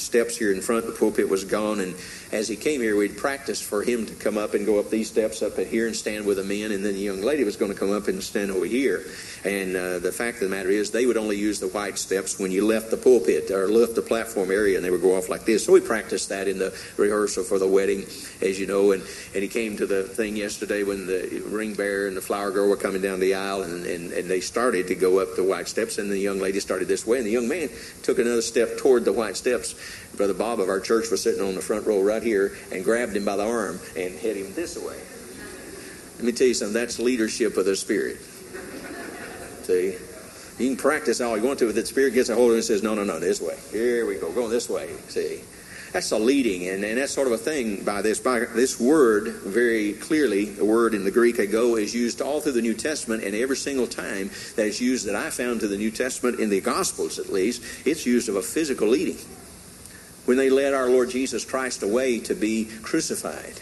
steps 0.00 0.36
here 0.36 0.52
in 0.52 0.60
front. 0.60 0.86
The 0.86 0.92
pulpit 0.92 1.28
was 1.28 1.44
gone, 1.44 1.80
and 1.80 1.94
as 2.32 2.46
he 2.46 2.56
came 2.56 2.80
here, 2.80 2.96
we'd 2.96 3.16
practiced 3.16 3.64
for 3.64 3.82
him 3.82 4.06
to 4.06 4.14
come 4.14 4.38
up 4.38 4.54
and 4.54 4.64
go 4.64 4.78
up 4.78 4.88
these 4.88 5.08
steps 5.08 5.42
up 5.42 5.58
here 5.58 5.86
and 5.86 5.96
stand 5.96 6.24
with 6.24 6.36
the 6.36 6.44
men, 6.44 6.70
and 6.70 6.84
then 6.84 6.94
the 6.94 7.00
young 7.00 7.22
lady 7.22 7.42
was 7.42 7.56
going 7.56 7.72
to 7.72 7.78
come 7.78 7.90
up 7.90 8.06
and 8.06 8.22
stand 8.22 8.50
over 8.50 8.66
here. 8.66 9.04
And 9.44 9.74
uh, 9.74 9.98
the 9.98 10.12
fact 10.12 10.36
of 10.36 10.48
the 10.48 10.54
matter 10.54 10.68
is, 10.68 10.90
they 10.90 11.06
would 11.06 11.16
only 11.16 11.36
use 11.36 11.58
the 11.58 11.68
white 11.68 11.98
steps 11.98 12.38
when 12.38 12.52
you 12.52 12.64
left 12.64 12.90
the 12.90 12.96
pulpit 12.96 13.50
or 13.50 13.66
left 13.68 13.96
the 13.96 14.02
platform 14.02 14.50
area, 14.50 14.76
and 14.76 14.84
they 14.84 14.90
would 14.90 15.00
go 15.00 15.16
off 15.16 15.28
like 15.28 15.44
this. 15.44 15.64
So 15.64 15.72
we 15.72 15.80
practiced 15.80 16.28
that 16.28 16.46
in 16.46 16.58
the 16.58 16.72
rehearsal 16.96 17.42
for 17.42 17.58
the 17.58 17.66
wedding, 17.66 18.04
as 18.40 18.60
you 18.60 18.66
know. 18.66 18.92
And, 18.92 19.02
and 19.34 19.42
he 19.42 19.48
came 19.48 19.76
to 19.78 19.86
the 19.86 20.04
thing 20.04 20.36
yesterday 20.36 20.84
when 20.84 21.06
the 21.06 21.42
ring 21.46 21.74
bearer 21.74 22.06
and 22.06 22.16
the 22.16 22.20
flower 22.20 22.52
girl 22.52 22.68
were 22.68 22.76
coming 22.76 23.02
down 23.02 23.18
the 23.18 23.34
aisle, 23.34 23.62
and, 23.62 23.84
and, 23.86 24.12
and 24.12 24.30
they 24.30 24.40
started 24.40 24.86
to 24.88 24.94
go 24.94 25.18
up 25.18 25.34
the 25.34 25.44
white 25.44 25.66
steps, 25.66 25.98
and 25.98 26.10
the 26.10 26.18
young 26.18 26.38
lady 26.38 26.60
started 26.60 26.86
this 26.86 27.04
way, 27.04 27.18
and 27.18 27.26
the 27.26 27.32
young 27.32 27.48
man 27.48 27.68
took 28.02 28.20
another 28.20 28.42
step 28.42 28.78
toward 28.78 29.04
the 29.04 29.12
white 29.12 29.36
steps. 29.36 29.74
Brother 30.16 30.34
Bob 30.34 30.60
of 30.60 30.68
our 30.68 30.80
church 30.80 31.10
was 31.10 31.22
sitting 31.22 31.40
on 31.40 31.54
the 31.54 31.62
front 31.62 31.86
row 31.86 32.02
right 32.02 32.19
here 32.22 32.56
and 32.72 32.84
grabbed 32.84 33.16
him 33.16 33.24
by 33.24 33.36
the 33.36 33.46
arm 33.46 33.78
and 33.96 34.14
hit 34.14 34.36
him 34.36 34.52
this 34.54 34.76
way. 34.76 34.98
Let 36.16 36.24
me 36.24 36.32
tell 36.32 36.46
you 36.46 36.54
something, 36.54 36.74
that's 36.74 36.98
leadership 36.98 37.56
of 37.56 37.64
the 37.64 37.76
Spirit. 37.76 38.18
See? 39.62 39.96
You 40.58 40.68
can 40.68 40.76
practice 40.76 41.20
all 41.22 41.36
you 41.36 41.42
want 41.42 41.58
to, 41.60 41.66
but 41.66 41.74
the 41.74 41.86
Spirit 41.86 42.12
gets 42.12 42.28
a 42.28 42.34
hold 42.34 42.50
of 42.50 42.54
it 42.54 42.56
and 42.56 42.64
says, 42.64 42.82
no, 42.82 42.94
no, 42.94 43.04
no, 43.04 43.18
this 43.18 43.40
way. 43.40 43.56
Here 43.72 44.04
we 44.04 44.16
go, 44.16 44.30
going 44.30 44.50
this 44.50 44.68
way. 44.68 44.90
See? 45.08 45.40
That's 45.92 46.12
a 46.12 46.18
leading, 46.18 46.68
and, 46.68 46.84
and 46.84 46.98
that's 46.98 47.12
sort 47.12 47.26
of 47.26 47.32
a 47.32 47.38
thing 47.38 47.82
by 47.82 48.00
this. 48.00 48.20
By 48.20 48.40
this 48.40 48.78
word, 48.78 49.28
very 49.42 49.94
clearly, 49.94 50.44
the 50.44 50.64
word 50.64 50.94
in 50.94 51.02
the 51.02 51.10
Greek 51.10 51.40
"ego" 51.40 51.74
is 51.74 51.92
used 51.92 52.22
all 52.22 52.40
through 52.40 52.52
the 52.52 52.62
New 52.62 52.74
Testament, 52.74 53.24
and 53.24 53.34
every 53.34 53.56
single 53.56 53.88
time 53.88 54.30
that 54.54 54.66
it's 54.66 54.80
used 54.80 55.06
that 55.06 55.16
I 55.16 55.30
found 55.30 55.60
to 55.60 55.68
the 55.68 55.76
New 55.76 55.90
Testament, 55.90 56.38
in 56.38 56.48
the 56.48 56.60
Gospels 56.60 57.18
at 57.18 57.30
least, 57.30 57.64
it's 57.84 58.06
used 58.06 58.28
of 58.28 58.36
a 58.36 58.42
physical 58.42 58.86
leading. 58.86 59.18
When 60.24 60.36
they 60.36 60.50
led 60.50 60.74
our 60.74 60.88
Lord 60.88 61.10
Jesus 61.10 61.44
Christ 61.44 61.82
away 61.82 62.20
to 62.20 62.34
be 62.34 62.68
crucified, 62.82 63.60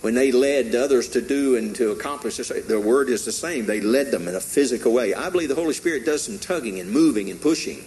when 0.00 0.14
they 0.14 0.32
led 0.32 0.74
others 0.74 1.08
to 1.10 1.20
do 1.20 1.56
and 1.56 1.76
to 1.76 1.90
accomplish 1.90 2.38
this, 2.38 2.48
the 2.48 2.80
word 2.80 3.10
is 3.10 3.24
the 3.24 3.32
same. 3.32 3.66
They 3.66 3.80
led 3.80 4.10
them 4.10 4.28
in 4.28 4.34
a 4.34 4.40
physical 4.40 4.92
way. 4.92 5.12
I 5.12 5.28
believe 5.28 5.50
the 5.50 5.54
Holy 5.54 5.74
Spirit 5.74 6.06
does 6.06 6.22
some 6.22 6.38
tugging 6.38 6.80
and 6.80 6.90
moving 6.90 7.30
and 7.30 7.40
pushing. 7.40 7.84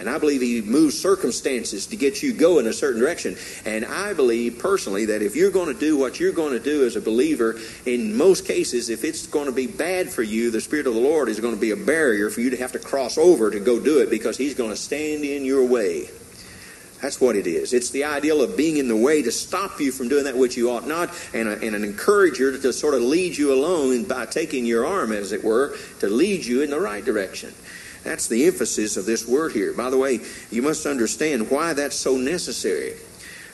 And 0.00 0.10
I 0.10 0.18
believe 0.18 0.40
he 0.40 0.60
moves 0.60 0.98
circumstances 0.98 1.86
to 1.86 1.96
get 1.96 2.20
you 2.20 2.32
go 2.32 2.58
in 2.58 2.66
a 2.66 2.72
certain 2.72 3.00
direction. 3.00 3.36
And 3.64 3.84
I 3.84 4.12
believe 4.12 4.58
personally 4.58 5.04
that 5.06 5.22
if 5.22 5.36
you're 5.36 5.52
going 5.52 5.72
to 5.72 5.78
do 5.78 5.96
what 5.96 6.18
you're 6.18 6.32
going 6.32 6.52
to 6.52 6.58
do 6.58 6.84
as 6.84 6.96
a 6.96 7.00
believer, 7.00 7.60
in 7.86 8.16
most 8.16 8.44
cases, 8.44 8.90
if 8.90 9.04
it's 9.04 9.28
going 9.28 9.46
to 9.46 9.52
be 9.52 9.68
bad 9.68 10.10
for 10.10 10.24
you, 10.24 10.50
the 10.50 10.60
Spirit 10.60 10.88
of 10.88 10.94
the 10.94 11.00
Lord 11.00 11.28
is 11.28 11.38
going 11.38 11.54
to 11.54 11.60
be 11.60 11.70
a 11.70 11.76
barrier 11.76 12.28
for 12.30 12.40
you 12.40 12.50
to 12.50 12.56
have 12.56 12.72
to 12.72 12.80
cross 12.80 13.16
over 13.16 13.52
to 13.52 13.60
go 13.60 13.78
do 13.78 14.00
it 14.00 14.10
because 14.10 14.36
he's 14.36 14.54
going 14.54 14.70
to 14.70 14.76
stand 14.76 15.22
in 15.22 15.44
your 15.44 15.64
way. 15.64 16.08
That's 17.04 17.20
what 17.20 17.36
it 17.36 17.46
is. 17.46 17.74
It's 17.74 17.90
the 17.90 18.04
ideal 18.04 18.40
of 18.40 18.56
being 18.56 18.78
in 18.78 18.88
the 18.88 18.96
way 18.96 19.20
to 19.20 19.30
stop 19.30 19.78
you 19.78 19.92
from 19.92 20.08
doing 20.08 20.24
that 20.24 20.38
which 20.38 20.56
you 20.56 20.70
ought 20.70 20.86
not, 20.86 21.10
and, 21.34 21.46
a, 21.46 21.52
and 21.60 21.76
an 21.76 21.84
encourager 21.84 22.56
to 22.56 22.72
sort 22.72 22.94
of 22.94 23.02
lead 23.02 23.36
you 23.36 23.52
along 23.52 24.04
by 24.04 24.24
taking 24.24 24.64
your 24.64 24.86
arm, 24.86 25.12
as 25.12 25.30
it 25.30 25.44
were, 25.44 25.76
to 26.00 26.08
lead 26.08 26.46
you 26.46 26.62
in 26.62 26.70
the 26.70 26.80
right 26.80 27.04
direction. 27.04 27.52
That's 28.04 28.26
the 28.26 28.46
emphasis 28.46 28.96
of 28.96 29.04
this 29.04 29.28
word 29.28 29.52
here. 29.52 29.74
By 29.74 29.90
the 29.90 29.98
way, 29.98 30.20
you 30.50 30.62
must 30.62 30.86
understand 30.86 31.50
why 31.50 31.74
that's 31.74 31.94
so 31.94 32.16
necessary. 32.16 32.94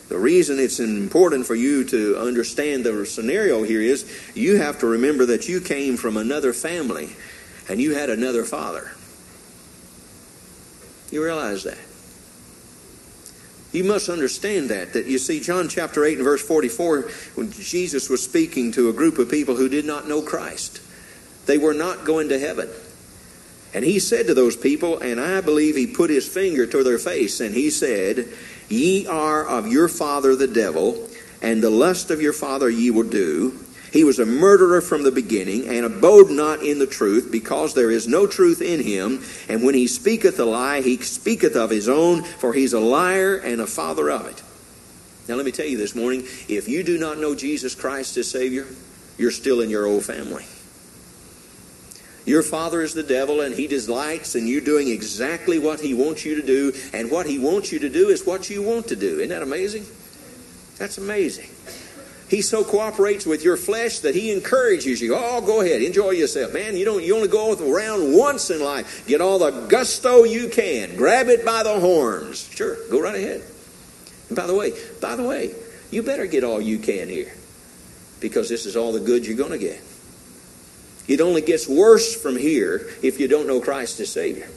The 0.08 0.18
reason 0.18 0.60
it's 0.60 0.78
important 0.78 1.44
for 1.44 1.56
you 1.56 1.82
to 1.86 2.18
understand 2.20 2.84
the 2.84 3.04
scenario 3.04 3.64
here 3.64 3.82
is 3.82 4.08
you 4.32 4.58
have 4.58 4.78
to 4.78 4.86
remember 4.86 5.26
that 5.26 5.48
you 5.48 5.60
came 5.60 5.96
from 5.96 6.16
another 6.16 6.52
family 6.52 7.16
and 7.68 7.80
you 7.80 7.96
had 7.96 8.10
another 8.10 8.44
father. 8.44 8.92
You 11.10 11.24
realize 11.24 11.64
that? 11.64 11.89
You 13.72 13.84
must 13.84 14.08
understand 14.08 14.70
that. 14.70 14.94
That 14.94 15.06
you 15.06 15.18
see, 15.18 15.40
John 15.40 15.68
chapter 15.68 16.04
8 16.04 16.18
and 16.18 16.24
verse 16.24 16.42
44, 16.42 17.02
when 17.34 17.52
Jesus 17.52 18.08
was 18.08 18.22
speaking 18.22 18.72
to 18.72 18.88
a 18.88 18.92
group 18.92 19.18
of 19.18 19.30
people 19.30 19.56
who 19.56 19.68
did 19.68 19.84
not 19.84 20.08
know 20.08 20.22
Christ, 20.22 20.80
they 21.46 21.58
were 21.58 21.74
not 21.74 22.04
going 22.04 22.28
to 22.30 22.38
heaven. 22.38 22.68
And 23.72 23.84
he 23.84 24.00
said 24.00 24.26
to 24.26 24.34
those 24.34 24.56
people, 24.56 24.98
and 24.98 25.20
I 25.20 25.40
believe 25.40 25.76
he 25.76 25.86
put 25.86 26.10
his 26.10 26.26
finger 26.26 26.66
to 26.66 26.82
their 26.82 26.98
face, 26.98 27.40
and 27.40 27.54
he 27.54 27.70
said, 27.70 28.28
Ye 28.68 29.06
are 29.06 29.46
of 29.46 29.68
your 29.68 29.88
father 29.88 30.34
the 30.34 30.48
devil, 30.48 31.08
and 31.40 31.62
the 31.62 31.70
lust 31.70 32.10
of 32.10 32.20
your 32.20 32.32
father 32.32 32.68
ye 32.68 32.90
will 32.90 33.08
do. 33.08 33.58
He 33.92 34.04
was 34.04 34.18
a 34.18 34.26
murderer 34.26 34.80
from 34.80 35.02
the 35.02 35.10
beginning, 35.10 35.68
and 35.68 35.84
abode 35.84 36.30
not 36.30 36.62
in 36.62 36.78
the 36.78 36.86
truth, 36.86 37.30
because 37.32 37.74
there 37.74 37.90
is 37.90 38.06
no 38.06 38.26
truth 38.26 38.62
in 38.62 38.80
him. 38.80 39.22
And 39.48 39.64
when 39.64 39.74
he 39.74 39.86
speaketh 39.86 40.38
a 40.38 40.44
lie, 40.44 40.80
he 40.80 40.96
speaketh 40.98 41.56
of 41.56 41.70
his 41.70 41.88
own, 41.88 42.22
for 42.22 42.52
he's 42.52 42.72
a 42.72 42.80
liar 42.80 43.36
and 43.36 43.60
a 43.60 43.66
father 43.66 44.10
of 44.10 44.26
it. 44.26 44.42
Now, 45.28 45.34
let 45.36 45.44
me 45.44 45.52
tell 45.52 45.66
you 45.66 45.76
this 45.76 45.94
morning 45.94 46.22
if 46.48 46.68
you 46.68 46.82
do 46.82 46.98
not 46.98 47.18
know 47.18 47.34
Jesus 47.34 47.74
Christ 47.74 48.16
as 48.16 48.30
Savior, 48.30 48.66
you're 49.18 49.30
still 49.30 49.60
in 49.60 49.70
your 49.70 49.86
old 49.86 50.04
family. 50.04 50.44
Your 52.26 52.42
father 52.42 52.82
is 52.82 52.94
the 52.94 53.02
devil, 53.02 53.40
and 53.40 53.54
he 53.54 53.66
delights 53.66 54.34
in 54.34 54.46
you 54.46 54.60
doing 54.60 54.88
exactly 54.88 55.58
what 55.58 55.80
he 55.80 55.94
wants 55.94 56.24
you 56.24 56.40
to 56.40 56.46
do, 56.46 56.72
and 56.92 57.10
what 57.10 57.26
he 57.26 57.38
wants 57.38 57.72
you 57.72 57.80
to 57.80 57.88
do 57.88 58.08
is 58.08 58.24
what 58.24 58.50
you 58.50 58.62
want 58.62 58.88
to 58.88 58.96
do. 58.96 59.18
Isn't 59.18 59.30
that 59.30 59.42
amazing? 59.42 59.84
That's 60.78 60.98
amazing. 60.98 61.48
He 62.30 62.42
so 62.42 62.62
cooperates 62.62 63.26
with 63.26 63.42
your 63.42 63.56
flesh 63.56 63.98
that 63.98 64.14
he 64.14 64.30
encourages 64.30 65.00
you. 65.00 65.16
Oh, 65.16 65.40
go 65.40 65.62
ahead, 65.62 65.82
enjoy 65.82 66.10
yourself, 66.12 66.54
man. 66.54 66.76
You 66.76 66.84
don't. 66.84 67.02
You 67.02 67.16
only 67.16 67.26
go 67.26 67.52
around 67.54 68.16
once 68.16 68.50
in 68.50 68.62
life. 68.62 69.04
Get 69.08 69.20
all 69.20 69.40
the 69.40 69.50
gusto 69.66 70.22
you 70.22 70.48
can. 70.48 70.94
Grab 70.94 71.26
it 71.26 71.44
by 71.44 71.64
the 71.64 71.80
horns. 71.80 72.48
Sure, 72.54 72.76
go 72.88 73.00
right 73.00 73.16
ahead. 73.16 73.42
And 74.28 74.36
by 74.36 74.46
the 74.46 74.54
way, 74.54 74.72
by 75.00 75.16
the 75.16 75.24
way, 75.24 75.52
you 75.90 76.04
better 76.04 76.26
get 76.26 76.44
all 76.44 76.60
you 76.60 76.78
can 76.78 77.08
here, 77.08 77.34
because 78.20 78.48
this 78.48 78.64
is 78.64 78.76
all 78.76 78.92
the 78.92 79.00
good 79.00 79.26
you're 79.26 79.36
going 79.36 79.50
to 79.50 79.58
get. 79.58 79.82
It 81.08 81.20
only 81.20 81.42
gets 81.42 81.66
worse 81.66 82.14
from 82.14 82.36
here 82.36 82.88
if 83.02 83.18
you 83.18 83.26
don't 83.26 83.48
know 83.48 83.60
Christ 83.60 83.98
as 83.98 84.12
Savior. 84.12 84.48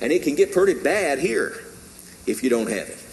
And 0.00 0.12
it 0.12 0.22
can 0.22 0.34
get 0.34 0.52
pretty 0.52 0.80
bad 0.80 1.18
here 1.18 1.62
if 2.26 2.42
you 2.42 2.48
don't 2.48 2.70
have 2.70 2.88
it. 2.88 3.05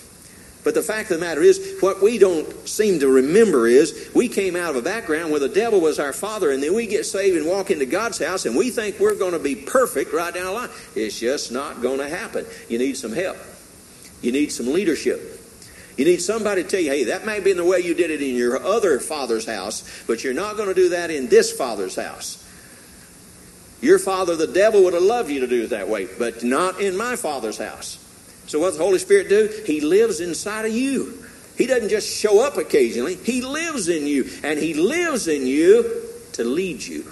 But 0.63 0.76
the 0.76 0.82
fact 0.82 1.12
of 1.12 1.19
the 1.19 1.26
matter 1.26 1.41
is, 1.41 1.78
what 1.82 2.02
we 2.02 2.17
don't 2.17 2.67
seem 2.67 2.99
to 3.02 3.08
remember 3.10 3.67
is 3.67 4.10
we 4.15 4.30
came 4.30 4.56
out 4.56 4.69
of 4.69 4.76
a 4.78 4.82
background 4.82 5.32
where 5.32 5.39
the 5.41 5.49
devil 5.49 5.82
was 5.82 5.99
our 5.99 6.13
father, 6.13 6.52
and 6.52 6.63
then 6.63 6.73
we 6.73 6.88
get 6.88 7.06
saved 7.06 7.36
and 7.36 7.45
walk 7.45 7.69
into 7.69 7.86
God's 7.86 8.17
house, 8.19 8.45
and 8.45 8.56
we 8.56 8.69
think 8.69 8.99
we're 8.99 9.15
going 9.15 9.34
to 9.34 9.39
be 9.39 9.56
perfect 9.56 10.13
right 10.13 10.34
down 10.34 10.45
the 10.45 10.52
line. 10.52 10.69
It's 10.95 11.19
just 11.19 11.52
not 11.52 11.82
going 11.82 11.99
to 11.99 12.08
happen. 12.08 12.45
You 12.69 12.78
need 12.78 12.95
some 12.95 13.12
help, 13.12 13.38
you 14.21 14.32
need 14.32 14.52
some 14.52 14.71
leadership. 14.71 15.41
You 15.95 16.06
need 16.06 16.21
somebody 16.23 16.63
to 16.63 16.69
tell 16.69 16.80
you, 16.80 16.89
hey, 16.89 17.04
that 17.04 17.23
may 17.23 17.39
be 17.39 17.52
in 17.52 17.58
the 17.58 17.63
way 17.63 17.82
you 17.82 17.93
did 17.93 18.10
it 18.10 18.19
in 18.19 18.36
your 18.36 18.60
other 18.63 18.99
father's 18.99 19.45
house, 19.45 20.04
but 20.08 20.23
you're 20.23 20.34
not 20.34 20.58
going 20.58 20.69
to 20.69 20.73
do 20.73 20.89
that 20.89 21.12
in 21.12 21.28
this 21.28 21.52
father's 21.52 21.95
house. 21.95 22.39
Your 23.80 23.99
father, 23.99 24.36
the 24.36 24.47
devil, 24.47 24.86
would 24.86 24.95
have 24.95 25.04
loved 25.04 25.30
you 25.30 25.41
to 25.41 25.47
do 25.47 25.65
it 25.65 25.69
that 25.69 25.88
way, 25.88 26.08
but 26.17 26.43
not 26.43 26.82
in 26.82 26.97
my 26.97 27.15
father's 27.15 27.60
house. 27.60 28.03
So 28.47 28.60
what 28.60 28.69
does 28.69 28.77
the 28.77 28.84
Holy 28.84 28.99
Spirit 28.99 29.29
do? 29.29 29.49
He 29.65 29.82
lives 29.82 30.19
inside 30.19 30.65
of 30.65 30.73
you. 30.73 31.23
He 31.58 31.67
doesn't 31.67 31.89
just 31.89 32.10
show 32.10 32.45
up 32.45 32.58
occasionally. 32.58 33.15
He 33.15 33.41
lives 33.41 33.88
in 33.88 34.08
you. 34.08 34.29
And 34.43 34.60
He 34.60 34.73
lives 34.73 35.27
in 35.27 35.47
you 35.47 36.03
to 36.34 36.43
lead 36.43 36.84
you. 36.84 37.06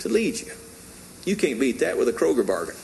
To 0.00 0.08
lead 0.08 0.40
you. 0.40 0.52
You 1.24 1.36
can't 1.36 1.58
beat 1.58 1.80
that 1.80 1.98
with 1.98 2.08
a 2.08 2.12
Kroger 2.12 2.46
bargain. 2.46 2.76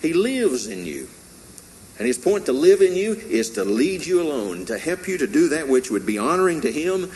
He 0.00 0.14
lives 0.14 0.66
in 0.66 0.86
you. 0.86 1.08
And 1.98 2.06
his 2.06 2.16
point 2.16 2.46
to 2.46 2.52
live 2.54 2.80
in 2.80 2.96
you 2.96 3.12
is 3.12 3.50
to 3.50 3.64
lead 3.64 4.06
you 4.06 4.22
alone, 4.22 4.64
to 4.66 4.78
help 4.78 5.06
you 5.06 5.18
to 5.18 5.26
do 5.26 5.50
that 5.50 5.68
which 5.68 5.90
would 5.90 6.06
be 6.06 6.16
honoring 6.16 6.62
to 6.62 6.72
him 6.72 7.10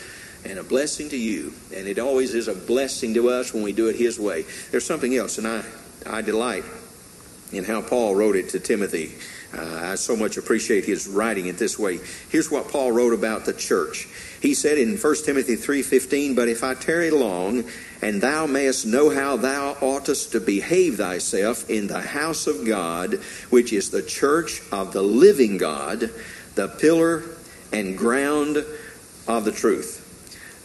and 0.45 0.59
a 0.59 0.63
blessing 0.63 1.09
to 1.09 1.17
you. 1.17 1.53
And 1.75 1.87
it 1.87 1.97
always 1.97 2.33
is 2.35 2.47
a 2.47 2.53
blessing 2.53 3.15
to 3.15 3.29
us 3.29 3.53
when 3.53 3.63
we 3.63 3.73
do 3.73 3.87
it 3.89 3.95
His 3.95 4.19
way. 4.19 4.45
There's 4.71 4.85
something 4.85 5.15
else, 5.15 5.37
and 5.37 5.47
I, 5.47 5.63
I 6.05 6.21
delight 6.21 6.63
in 7.51 7.63
how 7.63 7.81
Paul 7.81 8.15
wrote 8.15 8.35
it 8.35 8.49
to 8.49 8.59
Timothy. 8.59 9.13
Uh, 9.57 9.91
I 9.91 9.95
so 9.95 10.15
much 10.15 10.37
appreciate 10.37 10.85
his 10.85 11.07
writing 11.07 11.45
it 11.45 11.57
this 11.57 11.79
way. 11.79 11.99
Here's 12.29 12.51
what 12.51 12.67
Paul 12.67 12.91
wrote 12.91 13.13
about 13.13 13.45
the 13.45 13.53
church. 13.53 14.07
He 14.41 14.53
said 14.53 14.77
in 14.77 14.97
1 14.97 15.25
Timothy 15.25 15.55
3:15, 15.55 16.35
"But 16.35 16.49
if 16.49 16.63
I 16.63 16.73
tarry 16.73 17.09
long, 17.09 17.63
and 18.01 18.21
thou 18.21 18.47
mayest 18.47 18.85
know 18.85 19.09
how 19.09 19.37
thou 19.37 19.77
oughtest 19.81 20.33
to 20.33 20.39
behave 20.39 20.97
thyself 20.97 21.69
in 21.69 21.87
the 21.87 22.01
house 22.01 22.47
of 22.47 22.65
God, 22.65 23.19
which 23.49 23.71
is 23.71 23.89
the 23.89 24.01
church 24.01 24.61
of 24.71 24.91
the 24.91 25.03
living 25.03 25.57
God, 25.57 26.09
the 26.55 26.67
pillar 26.67 27.23
and 27.71 27.97
ground 27.97 28.65
of 29.27 29.45
the 29.45 29.51
truth." 29.51 30.01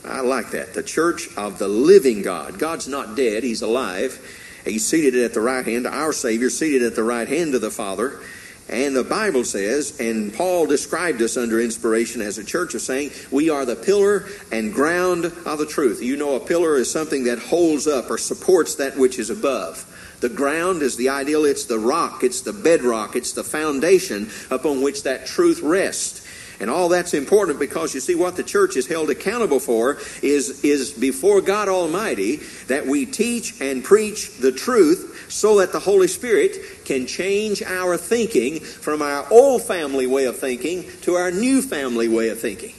I 0.05 0.21
like 0.21 0.51
that. 0.53 0.75
The 0.75 0.83
church 0.83 1.29
of 1.37 1.59
the 1.59 1.69
living 1.69 2.23
God. 2.23 2.59
God's 2.59 2.89
not 2.89 3.17
dead, 3.17 3.45
He's 3.45 3.63
alive. 3.63 4.19
He's 4.65 4.87
seated 4.87 5.17
at 5.17 5.35
the 5.35 5.41
right 5.41 5.65
hand, 5.65 5.87
our 5.87 6.13
Savior, 6.13 6.51
seated 6.51 6.83
at 6.83 6.95
the 6.95 7.03
right 7.03 7.29
hand 7.29 7.55
of 7.55 7.61
the 7.61 7.71
Father. 7.71 8.21
And 8.69 8.95
the 8.95 9.03
Bible 9.03 9.43
says, 9.43 9.99
and 9.99 10.33
Paul 10.33 10.67
described 10.67 11.21
us 11.23 11.37
under 11.37 11.61
inspiration 11.61 12.21
as 12.23 12.39
a 12.39 12.45
church 12.45 12.75
of 12.75 12.81
saying, 12.81 13.11
we 13.33 13.51
are 13.51 13.65
the 13.65 13.75
pillar 13.75 14.27
and 14.53 14.73
ground 14.73 15.25
of 15.25 15.59
the 15.59 15.67
truth. 15.67 16.01
You 16.01 16.17
know, 16.17 16.37
a 16.37 16.41
pillar 16.41 16.77
is 16.77 16.91
something 16.91 17.25
that 17.25 17.41
holds 17.41 17.89
up 17.89 18.11
or 18.11 18.17
supports 18.17 18.77
that 18.77 18.97
which 18.97 19.19
is 19.19 19.29
above. 19.29 19.87
The 20.21 20.29
ground 20.29 20.83
is 20.83 20.97
the 20.97 21.09
ideal, 21.09 21.45
it's 21.47 21.65
the 21.65 21.79
rock, 21.79 22.23
it's 22.23 22.43
the 22.43 22.53
bedrock, 22.53 23.17
it's 23.17 23.33
the 23.33 23.43
foundation 23.43 24.31
upon 24.51 24.83
which 24.83 25.03
that 25.03 25.27
truth 25.27 25.61
rests. 25.63 26.25
And 26.61 26.69
all 26.69 26.91
that's 26.91 27.15
important 27.15 27.59
because 27.59 27.95
you 27.95 28.01
see 28.01 28.15
what 28.15 28.37
the 28.37 28.43
church 28.43 28.77
is 28.77 28.87
held 28.87 29.09
accountable 29.09 29.61
for 29.61 29.97
is, 30.23 30.63
is 30.63 30.93
before 30.93 31.41
God 31.41 31.71
Almighty 31.71 32.37
that 32.67 32.87
we 32.87 33.07
teach 33.07 33.59
and 33.63 33.83
preach 33.83 34.37
the 34.37 34.53
truth 34.53 35.27
so 35.31 35.59
that 35.61 35.73
the 35.73 35.81
Holy 35.81 36.07
Spirit 36.07 36.59
can 36.85 37.07
change 37.07 37.63
our 37.63 37.97
thinking 37.97 38.61
from 38.61 39.01
our 39.01 39.27
old 39.31 39.63
family 39.63 40.07
way 40.07 40.27
of 40.27 40.39
thinking 40.39 40.85
to 41.01 41.15
our 41.15 41.31
new 41.31 41.63
family 41.63 42.09
way 42.09 42.29
of 42.29 42.39
thinking. 42.39 42.75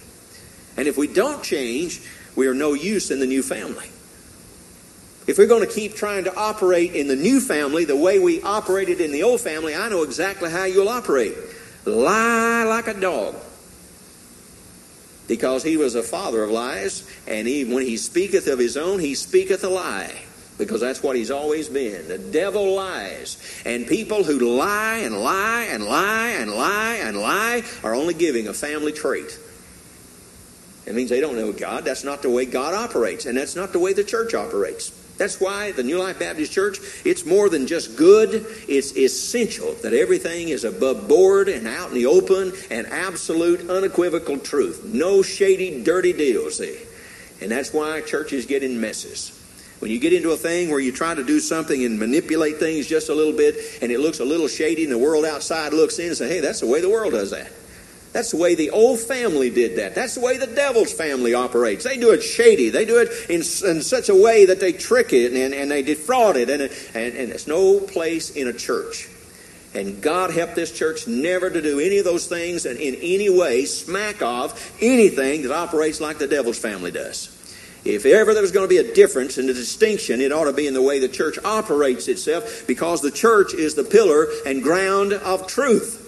And 0.77 0.87
if 0.87 0.95
we 0.95 1.07
don't 1.07 1.43
change, 1.43 2.01
we 2.35 2.45
are 2.45 2.53
no 2.53 2.73
use 2.75 3.09
in 3.09 3.19
the 3.19 3.25
new 3.25 3.41
family. 3.41 3.87
If 5.27 5.39
we're 5.39 5.47
going 5.47 5.67
to 5.67 5.73
keep 5.73 5.95
trying 5.95 6.25
to 6.25 6.35
operate 6.35 6.93
in 6.93 7.07
the 7.07 7.15
new 7.15 7.39
family 7.39 7.85
the 7.85 7.95
way 7.95 8.19
we 8.19 8.43
operated 8.43 9.01
in 9.01 9.11
the 9.11 9.23
old 9.23 9.41
family, 9.41 9.75
I 9.75 9.89
know 9.89 10.03
exactly 10.03 10.51
how 10.51 10.65
you'll 10.65 10.89
operate. 10.89 11.33
Lie 11.85 12.63
like 12.63 12.87
a 12.87 12.93
dog 12.93 13.35
because 15.31 15.63
he 15.63 15.77
was 15.77 15.95
a 15.95 16.03
father 16.03 16.43
of 16.43 16.51
lies, 16.51 17.09
and 17.25 17.47
he, 17.47 17.63
when 17.63 17.85
he 17.85 17.95
speaketh 17.95 18.47
of 18.47 18.59
his 18.59 18.75
own, 18.75 18.99
he 18.99 19.15
speaketh 19.15 19.63
a 19.63 19.69
lie. 19.69 20.13
Because 20.57 20.81
that's 20.81 21.01
what 21.01 21.15
he's 21.15 21.31
always 21.31 21.69
been. 21.69 22.09
The 22.09 22.17
devil 22.17 22.75
lies. 22.75 23.41
And 23.65 23.87
people 23.87 24.25
who 24.25 24.39
lie 24.39 24.97
and 24.97 25.17
lie 25.17 25.67
and 25.69 25.85
lie 25.85 26.31
and 26.31 26.51
lie 26.51 26.95
and 26.95 27.15
lie 27.15 27.63
are 27.81 27.95
only 27.95 28.13
giving 28.13 28.49
a 28.49 28.53
family 28.53 28.91
trait. 28.91 29.39
It 30.85 30.95
means 30.95 31.09
they 31.09 31.21
don't 31.21 31.37
know 31.37 31.53
God. 31.53 31.85
That's 31.85 32.03
not 32.03 32.21
the 32.21 32.29
way 32.29 32.45
God 32.45 32.73
operates, 32.73 33.25
and 33.25 33.37
that's 33.37 33.55
not 33.55 33.71
the 33.71 33.79
way 33.79 33.93
the 33.93 34.03
church 34.03 34.33
operates. 34.33 34.91
That's 35.21 35.39
why 35.39 35.71
the 35.71 35.83
New 35.83 35.99
Life 35.99 36.17
Baptist 36.17 36.51
Church, 36.51 36.79
it's 37.05 37.27
more 37.27 37.47
than 37.47 37.67
just 37.67 37.95
good, 37.95 38.43
it's 38.67 38.97
essential 38.97 39.73
that 39.83 39.93
everything 39.93 40.49
is 40.49 40.63
above 40.63 41.07
board 41.07 41.47
and 41.47 41.67
out 41.67 41.89
in 41.89 41.93
the 41.93 42.07
open 42.07 42.51
and 42.71 42.87
absolute, 42.87 43.69
unequivocal 43.69 44.39
truth. 44.39 44.83
No 44.83 45.21
shady, 45.21 45.83
dirty 45.83 46.11
deals, 46.11 46.57
see. 46.57 46.75
And 47.39 47.51
that's 47.51 47.71
why 47.71 48.01
churches 48.01 48.47
get 48.47 48.63
in 48.63 48.81
messes. 48.81 49.39
When 49.77 49.91
you 49.91 49.99
get 49.99 50.11
into 50.11 50.31
a 50.31 50.37
thing 50.37 50.71
where 50.71 50.79
you 50.79 50.91
try 50.91 51.13
to 51.13 51.23
do 51.23 51.39
something 51.39 51.85
and 51.85 51.99
manipulate 51.99 52.57
things 52.57 52.87
just 52.87 53.09
a 53.09 53.13
little 53.13 53.37
bit 53.37 53.77
and 53.83 53.91
it 53.91 53.99
looks 53.99 54.21
a 54.21 54.25
little 54.25 54.47
shady 54.47 54.85
and 54.85 54.91
the 54.91 54.97
world 54.97 55.23
outside 55.23 55.71
looks 55.71 55.99
in 55.99 56.07
and 56.07 56.17
say, 56.17 56.29
hey, 56.29 56.39
that's 56.39 56.61
the 56.61 56.67
way 56.67 56.81
the 56.81 56.89
world 56.89 57.13
does 57.13 57.29
that. 57.29 57.51
That's 58.13 58.31
the 58.31 58.37
way 58.37 58.55
the 58.55 58.71
old 58.71 58.99
family 58.99 59.49
did 59.49 59.77
that. 59.77 59.95
That's 59.95 60.15
the 60.15 60.21
way 60.21 60.37
the 60.37 60.47
devil's 60.47 60.91
family 60.91 61.33
operates. 61.33 61.85
They 61.85 61.97
do 61.97 62.11
it 62.11 62.21
shady. 62.21 62.69
They 62.69 62.83
do 62.83 62.97
it 62.97 63.09
in, 63.29 63.37
in 63.37 63.81
such 63.81 64.09
a 64.09 64.15
way 64.15 64.45
that 64.45 64.59
they 64.59 64.73
trick 64.73 65.13
it 65.13 65.31
and, 65.31 65.53
and 65.53 65.71
they 65.71 65.81
defraud 65.81 66.35
it. 66.35 66.49
And, 66.49 66.61
and, 66.61 67.15
and 67.15 67.31
there's 67.31 67.47
no 67.47 67.79
place 67.79 68.31
in 68.31 68.47
a 68.47 68.53
church. 68.53 69.07
And 69.73 70.01
God 70.01 70.31
help 70.31 70.55
this 70.55 70.77
church 70.77 71.07
never 71.07 71.49
to 71.49 71.61
do 71.61 71.79
any 71.79 71.99
of 71.99 72.03
those 72.03 72.27
things 72.27 72.65
and 72.65 72.77
in 72.77 72.95
any 72.95 73.29
way 73.29 73.63
smack 73.63 74.21
off 74.21 74.75
anything 74.81 75.43
that 75.43 75.51
operates 75.53 76.01
like 76.01 76.17
the 76.17 76.27
devil's 76.27 76.59
family 76.59 76.91
does. 76.91 77.37
If 77.85 78.05
ever 78.05 78.33
there 78.33 78.43
was 78.43 78.51
going 78.51 78.67
to 78.67 78.69
be 78.69 78.77
a 78.77 78.93
difference 78.93 79.37
and 79.37 79.49
a 79.49 79.53
distinction, 79.53 80.19
it 80.19 80.33
ought 80.33 80.43
to 80.43 80.53
be 80.53 80.67
in 80.67 80.73
the 80.73 80.81
way 80.81 80.99
the 80.99 81.07
church 81.07 81.39
operates 81.45 82.09
itself 82.09 82.67
because 82.67 83.01
the 83.01 83.09
church 83.09 83.53
is 83.53 83.73
the 83.73 83.85
pillar 83.85 84.27
and 84.45 84.61
ground 84.61 85.13
of 85.13 85.47
truth 85.47 86.00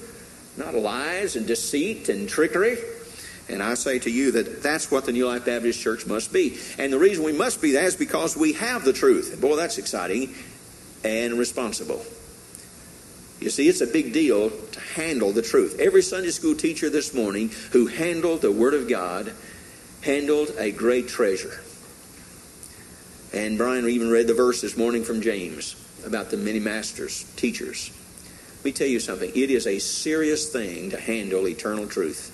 not 0.58 0.76
lies 0.76 1.36
and 1.36 1.48
deceit 1.48 2.10
and 2.10 2.30
trickery. 2.30 2.78
And 3.50 3.62
I 3.62 3.74
say 3.74 4.00
to 4.00 4.10
you 4.10 4.32
that 4.32 4.63
that's 4.63 4.89
what 4.89 5.06
the 5.06 5.12
New 5.12 5.28
Life 5.28 5.46
Baptist 5.46 5.82
Church 5.82 6.06
must 6.06 6.32
be. 6.32 6.58
And 6.78 6.94
the 6.94 7.00
reason 7.00 7.24
we 7.24 7.34
must 7.34 7.62
be 7.62 7.72
that 7.74 7.84
is 7.84 7.96
because 7.96 8.38
we 8.38 8.54
have 8.54 8.86
the 8.86 8.94
truth. 8.94 9.39
Boy, 9.42 9.56
that's 9.56 9.78
exciting 9.78 10.34
and 11.04 11.38
responsible. 11.38 12.06
You 13.39 13.50
see, 13.50 13.68
it's 13.68 13.82
a 13.82 13.88
big 13.88 14.13
deal 14.13 14.50
to 14.50 14.80
handle 14.80 15.34
the 15.34 15.42
truth. 15.42 15.78
Every 15.80 16.02
Sunday 16.02 16.30
school 16.30 16.56
teacher 16.56 16.89
this 16.89 17.13
morning 17.13 17.52
who 17.72 17.88
handled 17.88 18.42
the 18.42 18.52
Word 18.52 18.74
of 18.74 18.88
God 18.88 19.34
handled 20.02 20.52
a 20.58 20.72
great 20.72 21.10
treasure. 21.10 21.60
And 23.34 23.58
Brian 23.58 23.88
even 23.89 24.10
read 24.10 24.28
the 24.28 24.34
verse 24.34 24.62
this 24.62 24.78
morning 24.78 25.04
from 25.04 25.22
James 25.22 25.76
about 26.06 26.30
the 26.30 26.38
many 26.38 26.60
masters, 26.60 27.24
teachers. 27.36 27.92
Let 28.63 28.65
me 28.67 28.71
tell 28.71 28.88
you 28.88 29.02
something. 29.02 29.30
It 29.36 29.52
is 29.52 29.67
a 29.67 29.78
serious 29.78 30.49
thing 30.49 30.91
to 30.91 30.97
handle 30.97 31.49
eternal 31.49 31.86
truth. 31.86 32.32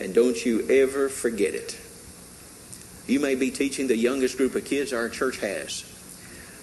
And 0.00 0.14
don't 0.14 0.46
you 0.46 0.64
ever 0.70 1.08
forget 1.08 1.52
it. 1.52 1.76
You 3.08 3.18
may 3.18 3.34
be 3.34 3.50
teaching 3.50 3.88
the 3.88 3.96
youngest 3.96 4.36
group 4.36 4.54
of 4.54 4.64
kids 4.64 4.92
our 4.92 5.08
church 5.08 5.38
has. 5.38 5.82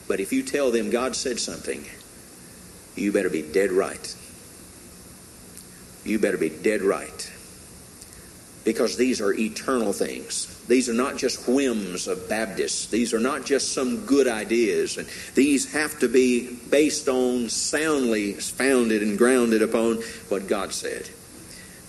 But 0.07 0.21
if 0.21 0.31
you 0.31 0.43
tell 0.43 0.71
them 0.71 0.91
God 0.91 1.13
said 1.13 1.41
something, 1.41 1.83
you 2.95 3.11
better 3.11 3.29
be 3.29 3.41
dead 3.41 3.73
right. 3.73 4.15
You 6.05 6.17
better 6.17 6.37
be 6.37 6.47
dead 6.47 6.81
right. 6.81 7.33
Because 8.63 8.95
these 8.95 9.19
are 9.19 9.33
eternal 9.33 9.91
things. 9.91 10.56
These 10.67 10.89
are 10.89 10.93
not 10.93 11.17
just 11.17 11.47
whims 11.47 12.07
of 12.07 12.27
Baptists. 12.27 12.87
These 12.87 13.13
are 13.13 13.19
not 13.19 13.45
just 13.45 13.73
some 13.73 14.05
good 14.05 14.27
ideas. 14.27 14.97
And 14.97 15.07
these 15.33 15.71
have 15.71 15.99
to 15.99 16.09
be 16.09 16.57
based 16.69 17.07
on, 17.07 17.49
soundly 17.49 18.33
founded 18.33 19.01
and 19.01 19.17
grounded 19.17 19.61
upon 19.61 19.97
what 20.29 20.47
God 20.47 20.73
said 20.73 21.09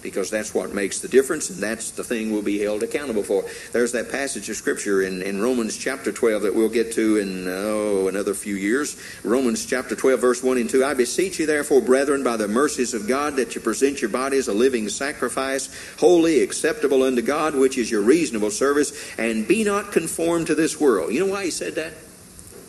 because 0.03 0.31
that's 0.31 0.55
what 0.55 0.73
makes 0.73 1.01
the 1.01 1.09
difference, 1.09 1.51
and 1.51 1.59
that's 1.59 1.91
the 1.91 2.05
thing 2.05 2.31
we'll 2.31 2.43
be 2.43 2.61
held 2.61 2.83
accountable 2.83 3.23
for. 3.23 3.45
There's 3.73 3.93
that 3.93 4.11
passage 4.11 4.49
of 4.49 4.57
Scripture 4.57 5.03
in, 5.03 5.23
in 5.23 5.41
Romans 5.41 5.77
chapter 5.77 6.13
12 6.13 6.43
that 6.43 6.55
we'll 6.55 6.69
get 6.69 6.93
to 6.93 7.17
in, 7.17 7.47
oh, 7.49 8.07
another 8.07 8.35
few 8.35 8.55
years. 8.55 8.97
Romans 9.25 9.67
chapter 9.67 9.97
12, 9.97 10.21
verse 10.21 10.43
1 10.43 10.59
and 10.59 10.71
2. 10.71 10.85
I 10.85 10.95
beseech 10.95 11.41
you, 11.41 11.47
therefore, 11.47 11.81
brethren, 11.81 12.23
by 12.23 12.37
the 12.37 12.47
mercies 12.47 12.95
of 12.95 13.09
God, 13.09 13.37
that 13.37 13.55
you 13.55 13.61
present 13.61 14.01
your 14.01 14.11
bodies 14.11 14.47
a 14.47 14.53
living 14.53 14.89
sacrifice, 14.89 15.69
holy, 15.99 16.43
acceptable 16.43 17.03
unto 17.03 17.23
God, 17.23 17.57
which 17.57 17.77
is 17.77 17.91
your 17.91 18.03
reasonable 18.03 18.51
service, 18.51 19.19
and 19.19 19.49
be 19.49 19.65
not 19.65 19.91
conformed 19.91 20.47
to 20.47 20.55
this 20.55 20.81
world. 20.81 21.13
You 21.13 21.27
know 21.27 21.33
why 21.33 21.45
he 21.45 21.51
said 21.51 21.75
that? 21.75 21.95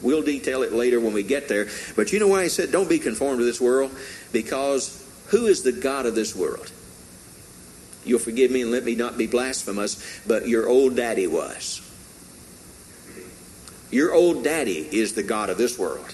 We'll 0.01 0.23
detail 0.23 0.63
it 0.63 0.71
later 0.71 0.99
when 0.99 1.13
we 1.13 1.23
get 1.23 1.47
there. 1.47 1.67
But 1.95 2.11
you 2.13 2.19
know 2.19 2.27
why 2.27 2.43
he 2.43 2.49
said, 2.49 2.71
don't 2.71 2.89
be 2.89 2.99
conformed 2.99 3.39
to 3.39 3.45
this 3.45 3.59
world? 3.59 3.91
Because 4.31 5.05
who 5.27 5.45
is 5.45 5.61
the 5.61 5.73
God 5.73 6.05
of 6.05 6.15
this 6.15 6.35
world? 6.35 6.71
You'll 8.05 8.19
forgive 8.19 8.51
me 8.51 8.61
and 8.61 8.71
let 8.71 8.83
me 8.83 8.95
not 8.95 9.17
be 9.17 9.27
blasphemous, 9.27 10.21
but 10.25 10.47
your 10.47 10.67
old 10.67 10.95
daddy 10.95 11.27
was. 11.27 11.81
Your 13.91 14.13
old 14.13 14.43
daddy 14.43 14.87
is 14.91 15.13
the 15.13 15.23
God 15.23 15.49
of 15.49 15.57
this 15.57 15.77
world. 15.77 16.13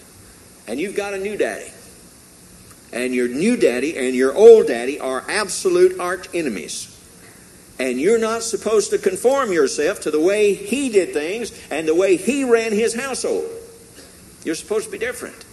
And 0.67 0.79
you've 0.79 0.95
got 0.95 1.13
a 1.13 1.17
new 1.17 1.37
daddy. 1.37 1.71
And 2.91 3.13
your 3.13 3.27
new 3.27 3.57
daddy 3.57 3.97
and 3.97 4.15
your 4.15 4.33
old 4.33 4.67
daddy 4.67 4.99
are 4.99 5.23
absolute 5.29 5.99
arch 5.99 6.27
enemies. 6.33 6.91
And 7.77 7.99
you're 7.99 8.19
not 8.19 8.41
supposed 8.41 8.89
to 8.91 8.97
conform 8.97 9.51
yourself 9.51 10.01
to 10.01 10.11
the 10.11 10.19
way 10.19 10.53
he 10.53 10.89
did 10.89 11.13
things 11.13 11.51
and 11.69 11.87
the 11.87 11.95
way 11.95 12.15
he 12.15 12.45
ran 12.45 12.71
his 12.71 12.95
household. 12.95 13.45
You're 14.45 14.55
supposed 14.55 14.85
to 14.85 14.91
be 14.91 14.97
different. 14.97 15.44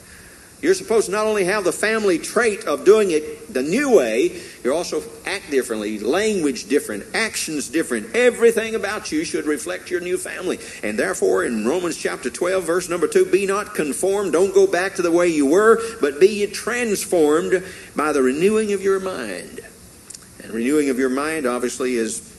You're 0.63 0.75
supposed 0.75 1.07
to 1.07 1.13
not 1.13 1.27
only 1.27 1.43
have 1.45 1.65
the 1.65 1.73
family 1.73 2.21
trait 2.21 2.65
of 2.67 2.85
doing 2.85 3.11
it 3.11 3.53
the 3.53 3.65
new 3.65 3.97
way, 3.97 4.41
you're 4.63 4.73
also 4.73 5.03
act 5.27 5.51
differently, 5.51 5.99
language 5.99 6.69
different, 6.69 7.05
actions 7.15 7.69
different. 7.69 8.15
Everything 8.15 8.77
about 8.77 9.11
you 9.11 9.25
should 9.25 9.47
reflect 9.47 9.91
your 9.91 10.01
new 10.01 10.17
family. 10.17 10.61
And 10.85 10.97
therefore, 10.97 11.45
in 11.45 11.67
Romans 11.67 11.97
chapter 11.97 12.31
12, 12.31 12.63
verse 12.63 12.89
number 12.89 13.09
2, 13.09 13.27
be 13.27 13.45
not 13.45 13.75
conformed, 13.75 14.33
don't 14.33 14.55
go 14.55 14.69
back 14.69 14.95
to 14.95 15.03
the 15.03 15.11
way 15.11 15.27
you 15.27 15.47
were, 15.47 15.83
but 16.01 16.21
be 16.21 16.29
ye 16.29 16.47
transformed 16.47 17.65
by 17.97 18.13
the 18.13 18.23
renewing 18.23 18.73
of 18.73 18.83
your 18.83 19.01
mind. 19.01 19.61
And 20.45 20.53
renewing 20.53 20.91
of 20.91 20.99
your 20.99 21.11
mind, 21.11 21.45
obviously, 21.45 21.97
is 21.97 22.33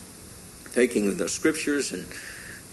taking 0.74 1.18
the 1.18 1.28
scriptures 1.28 1.92
and 1.92 2.06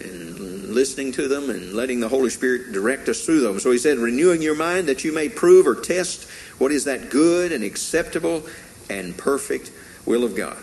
and 0.01 0.71
listening 0.71 1.13
to 1.13 1.29
them 1.29 1.51
and 1.51 1.73
letting 1.73 2.01
the 2.01 2.09
Holy 2.09 2.31
Spirit 2.31 2.73
direct 2.73 3.09
us 3.09 3.25
through 3.25 3.41
them. 3.41 3.61
So 3.61 3.71
he 3.71 3.79
said, 3.79 3.99
renewing 3.99 4.43
your 4.43 4.55
mind 4.55 4.89
that 4.89 5.05
you 5.05 5.13
may 5.13 5.29
prove 5.29 5.67
or 5.67 5.75
test 5.75 6.29
what 6.59 6.73
is 6.73 6.85
that 6.85 7.11
good 7.11 7.53
and 7.53 7.65
acceptable 7.65 8.45
and 8.89 9.17
perfect 9.17 9.71
will 10.07 10.25
of 10.25 10.35
God. 10.35 10.57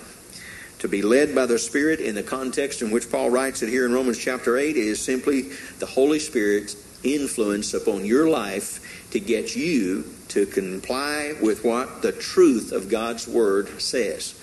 To 0.79 0.87
be 0.87 1.01
led 1.01 1.33
by 1.33 1.45
the 1.45 1.57
Spirit 1.57 1.99
in 1.99 2.15
the 2.15 2.23
context 2.23 2.81
in 2.81 2.91
which 2.91 3.09
Paul 3.09 3.29
writes 3.29 3.63
it 3.63 3.69
here 3.69 3.85
in 3.85 3.93
Romans 3.93 4.17
chapter 4.17 4.57
8 4.57 4.77
is 4.77 5.03
simply 5.03 5.49
the 5.79 5.87
Holy 5.87 6.19
Spirit's 6.19 6.75
influence 7.03 7.73
upon 7.73 8.05
your 8.05 8.29
life 8.29 9.09
to 9.11 9.19
get 9.19 9.55
you 9.55 10.05
to 10.29 10.45
comply 10.45 11.33
with 11.41 11.63
what 11.63 12.01
the 12.01 12.11
truth 12.11 12.71
of 12.71 12.89
God's 12.89 13.27
Word 13.27 13.81
says 13.81 14.36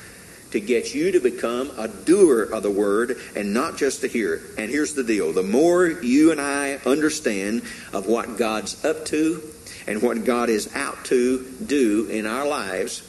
to 0.54 0.60
get 0.60 0.94
you 0.94 1.10
to 1.10 1.18
become 1.18 1.68
a 1.76 1.88
doer 1.88 2.44
of 2.44 2.62
the 2.62 2.70
word 2.70 3.18
and 3.34 3.52
not 3.52 3.76
just 3.76 4.04
a 4.04 4.06
hearer. 4.06 4.40
And 4.56 4.70
here's 4.70 4.94
the 4.94 5.02
deal 5.02 5.32
the 5.32 5.42
more 5.42 5.86
you 5.88 6.30
and 6.30 6.40
I 6.40 6.74
understand 6.86 7.62
of 7.92 8.06
what 8.06 8.38
God's 8.38 8.82
up 8.84 9.04
to 9.06 9.42
and 9.88 10.00
what 10.00 10.24
God 10.24 10.48
is 10.48 10.72
out 10.76 11.04
to 11.06 11.44
do 11.66 12.06
in 12.06 12.24
our 12.24 12.46
lives, 12.46 13.02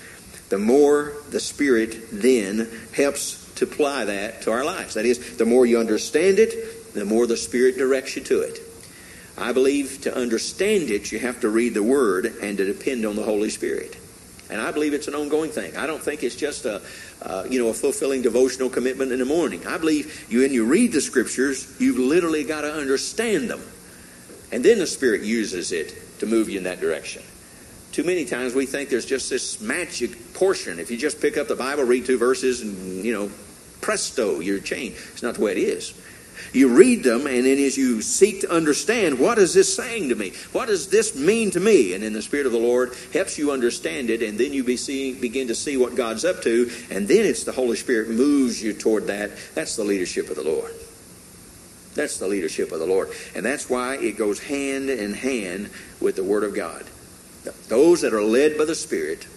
the 0.50 0.58
more 0.58 1.14
the 1.30 1.40
Spirit 1.40 2.08
then 2.12 2.68
helps 2.94 3.54
to 3.56 3.66
apply 3.66 4.06
that 4.06 4.42
to 4.42 4.52
our 4.52 4.66
lives. 4.66 4.96
That 4.96 5.06
is, 5.06 5.38
the 5.38 5.46
more 5.46 5.68
you 5.68 5.80
understand 5.80 6.40
it, 6.40 6.94
the 6.96 7.06
more 7.06 7.28
the 7.28 7.38
Spirit 7.38 7.78
directs 7.78 8.16
you 8.16 8.24
to 8.24 8.42
it. 8.42 8.60
I 9.38 9.52
believe 9.52 10.02
to 10.02 10.16
understand 10.16 10.90
it, 10.90 11.12
you 11.12 11.20
have 11.20 11.42
to 11.42 11.50
read 11.50 11.76
the 11.76 11.84
Word 11.84 12.26
and 12.42 12.58
to 12.58 12.66
depend 12.66 13.06
on 13.06 13.16
the 13.16 13.24
Holy 13.24 13.52
Spirit. 13.52 13.98
And 14.50 14.62
I 14.62 14.72
believe 14.72 14.94
it's 14.94 15.08
an 15.08 15.16
ongoing 15.16 15.50
thing. 15.50 15.76
I 15.76 15.88
don't 15.88 16.02
think 16.02 16.24
it's 16.24 16.36
just 16.36 16.66
a, 16.66 16.82
uh, 17.22 17.46
you 17.50 17.58
know, 17.62 17.70
a 17.70 17.74
fulfilling 17.74 18.22
devotional 18.22 18.70
commitment 18.70 19.12
in 19.12 19.20
the 19.20 19.26
morning. 19.26 19.66
I 19.66 19.78
believe 19.78 20.28
you, 20.30 20.42
when 20.42 20.54
you 20.54 20.66
read 20.66 20.92
the 20.92 21.02
Scriptures, 21.02 21.76
you've 21.80 21.98
literally 21.98 22.44
got 22.44 22.62
to 22.62 22.72
understand 22.72 23.50
them. 23.50 23.62
And 24.52 24.64
then 24.64 24.78
the 24.78 24.88
Spirit 24.88 25.24
uses 25.24 25.72
it 25.72 26.20
to 26.20 26.26
move 26.26 26.50
you 26.50 26.60
in 26.60 26.66
that 26.66 26.80
direction. 26.80 27.24
Too 27.92 28.04
many 28.04 28.26
times 28.26 28.54
we 28.54 28.66
think 28.66 28.90
there's 28.90 29.06
just 29.06 29.30
this 29.30 29.62
magic 29.62 30.34
portion. 30.34 30.80
If 30.80 30.92
you 30.92 30.98
just 30.98 31.22
pick 31.22 31.38
up 31.38 31.48
the 31.48 31.56
Bible, 31.56 31.84
read 31.84 32.06
two 32.06 32.18
verses, 32.18 32.62
and, 32.62 33.04
you 33.04 33.14
know, 33.14 33.32
presto, 33.82 34.42
you're 34.42 34.60
changed. 34.60 34.98
It's 35.14 35.24
not 35.24 35.36
the 35.36 35.42
way 35.42 35.54
it 35.54 35.58
is. 35.58 35.94
You 36.56 36.70
read 36.70 37.04
them, 37.04 37.28
and 37.28 37.46
then 37.46 37.58
as 37.58 37.78
you 37.78 38.02
seek 38.02 38.42
to 38.42 38.50
understand, 38.50 39.20
what 39.20 39.38
is 39.38 39.54
this 39.54 39.76
saying 39.76 40.08
to 40.08 40.16
me? 40.16 40.32
What 40.54 40.68
does 40.68 40.88
this 40.88 41.14
mean 41.14 41.52
to 41.52 41.60
me? 41.60 41.94
And 41.94 42.02
then 42.02 42.14
the 42.14 42.22
Spirit 42.22 42.46
of 42.46 42.54
the 42.54 42.58
Lord 42.58 42.94
helps 43.12 43.38
you 43.38 43.52
understand 43.52 44.10
it, 44.10 44.24
and 44.24 44.38
then 44.38 44.54
you 44.54 44.64
be 44.64 44.78
seeing, 44.78 45.20
begin 45.20 45.50
to 45.50 45.56
see 45.56 45.76
what 45.76 45.96
God's 45.96 46.24
up 46.24 46.42
to, 46.44 46.72
and 46.90 47.10
then 47.10 47.26
it's 47.26 47.44
the 47.44 47.52
Holy 47.52 47.76
Spirit 47.76 48.10
moves 48.10 48.64
you 48.64 48.72
toward 48.72 49.08
that. 49.08 49.32
That's 49.54 49.76
the 49.76 49.84
leadership 49.84 50.30
of 50.30 50.38
the 50.38 50.44
Lord. 50.44 50.72
That's 51.94 52.20
the 52.20 52.28
leadership 52.28 52.72
of 52.72 52.80
the 52.80 52.86
Lord. 52.86 53.10
And 53.36 53.46
that's 53.46 53.70
why 53.70 53.98
it 53.98 54.18
goes 54.18 54.40
hand 54.40 54.90
in 54.90 55.14
hand 55.14 55.70
with 56.00 56.16
the 56.16 56.24
Word 56.24 56.46
of 56.46 56.56
God. 56.56 56.86
Those 57.68 58.00
that 58.02 58.14
are 58.14 58.24
led 58.24 58.58
by 58.58 58.64
the 58.64 58.76
Spirit, 58.76 59.28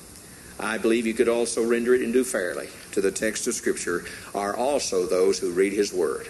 I 0.61 0.79
believe 0.79 1.05
you 1.05 1.15
could 1.15 1.29
also 1.29 1.67
render 1.67 1.97
it 1.97 2.03
and 2.03 2.13
do 2.13 2.23
fairly 2.23 2.69
to 2.93 3.01
the 3.01 3.11
text 3.11 3.49
of 3.49 3.55
Scripture, 3.55 4.05
are 4.37 4.57
also 4.57 5.05
those 5.05 5.41
who 5.41 5.51
read 5.51 5.73
His 5.73 5.93
Word. 5.93 6.29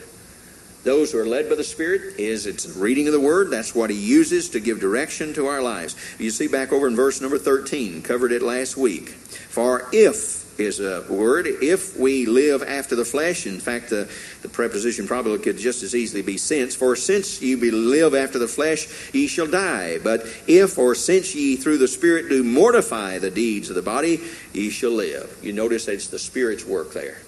Those 0.89 1.13
who 1.13 1.19
are 1.19 1.27
led 1.27 1.51
by 1.51 1.55
the 1.55 1.65
Spirit 1.65 2.19
is 2.19 2.47
it's 2.47 2.67
reading 2.75 3.09
of 3.09 3.13
the 3.13 3.21
Word. 3.21 3.51
That's 3.51 3.75
what 3.75 3.91
He 3.91 3.97
uses 3.97 4.49
to 4.49 4.59
give 4.59 4.81
direction 4.81 5.35
to 5.35 5.47
our 5.47 5.61
lives. 5.61 5.95
You 6.19 6.31
see 6.31 6.49
back 6.49 6.73
over 6.73 6.89
in 6.89 6.97
verse 6.97 7.21
number 7.21 7.37
13, 7.37 8.01
covered 8.01 8.33
it 8.33 8.41
last 8.41 8.75
week. 8.75 9.11
For 9.11 9.87
if 9.93 10.59
is 10.59 10.81
a 10.81 11.05
word. 11.11 11.47
If 11.47 11.99
we 11.99 12.25
live 12.25 12.63
after 12.63 12.97
the 12.97 13.05
flesh, 13.05 13.47
in 13.47 13.61
fact, 13.61 13.91
the, 13.91 14.11
the 14.41 14.49
preposition 14.49 15.07
probably 15.07 15.39
could 15.41 15.59
just 15.59 15.83
as 15.83 15.95
easily 15.95 16.23
be 16.23 16.39
since. 16.39 16.75
For 16.75 16.97
since 16.97 17.43
ye 17.43 17.55
live 17.55 18.15
after 18.15 18.39
the 18.39 18.49
flesh, 18.49 18.89
ye 19.13 19.27
shall 19.27 19.47
die. 19.47 19.99
But 20.03 20.23
if 20.47 20.79
or 20.79 20.95
since 20.95 21.35
ye 21.35 21.57
through 21.57 21.79
the 21.79 21.87
Spirit 21.87 22.31
do 22.31 22.43
mortify 22.43 23.19
the 23.19 23.31
deeds 23.31 23.69
of 23.69 23.77
the 23.77 23.83
body, 23.83 24.23
ye 24.55 24.71
shall 24.71 24.93
live. 24.93 25.39
You 25.43 25.53
notice 25.53 25.87
it's 25.87 26.07
the 26.07 26.19
Spirit's 26.19 26.65
work 26.65 26.95
there. 26.95 27.19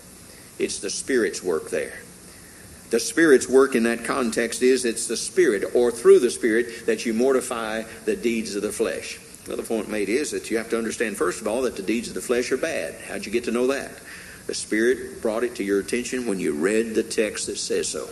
It's 0.59 0.79
the 0.79 0.89
Spirit's 0.89 1.43
work 1.43 1.69
there. 1.69 2.01
The 2.91 3.01
Spirit's 3.01 3.49
work 3.49 3.77
in 3.77 3.85
that 3.85 4.05
context 4.05 4.63
is 4.63 4.85
it's 4.85 5.07
the 5.07 5.17
Spirit 5.17 5.75
or 5.75 5.93
through 5.93 6.19
the 6.19 6.31
Spirit 6.31 6.87
that 6.87 7.07
you 7.07 7.15
mortify 7.15 7.85
the 8.05 8.17
deeds 8.17 8.57
of 8.57 8.63
the 8.63 8.73
flesh. 8.73 9.21
Another 9.47 9.63
point 9.63 9.89
made 9.89 10.09
is 10.09 10.33
that 10.33 10.51
you 10.51 10.59
have 10.59 10.71
to 10.71 10.79
understand, 10.79 11.17
first 11.17 11.41
of 11.41 11.47
all, 11.47 11.63
that 11.63 11.77
the 11.77 11.83
deeds 11.83 12.09
of 12.09 12.15
the 12.15 12.21
flesh 12.21 12.51
are 12.53 12.57
bad. 12.57 12.95
How'd 13.07 13.25
you 13.25 13.33
get 13.33 13.45
to 13.45 13.53
know 13.53 13.69
that? 13.69 13.93
The 14.47 14.55
Spirit 14.55 15.23
brought 15.23 15.45
it 15.45 15.55
to 15.57 15.65
your 15.65 15.79
attention 15.79 16.27
when 16.27 16.41
you 16.41 16.53
read 16.53 16.95
the 16.95 17.05
text 17.05 17.47
that 17.47 17.59
says 17.59 17.89
so. 17.89 18.09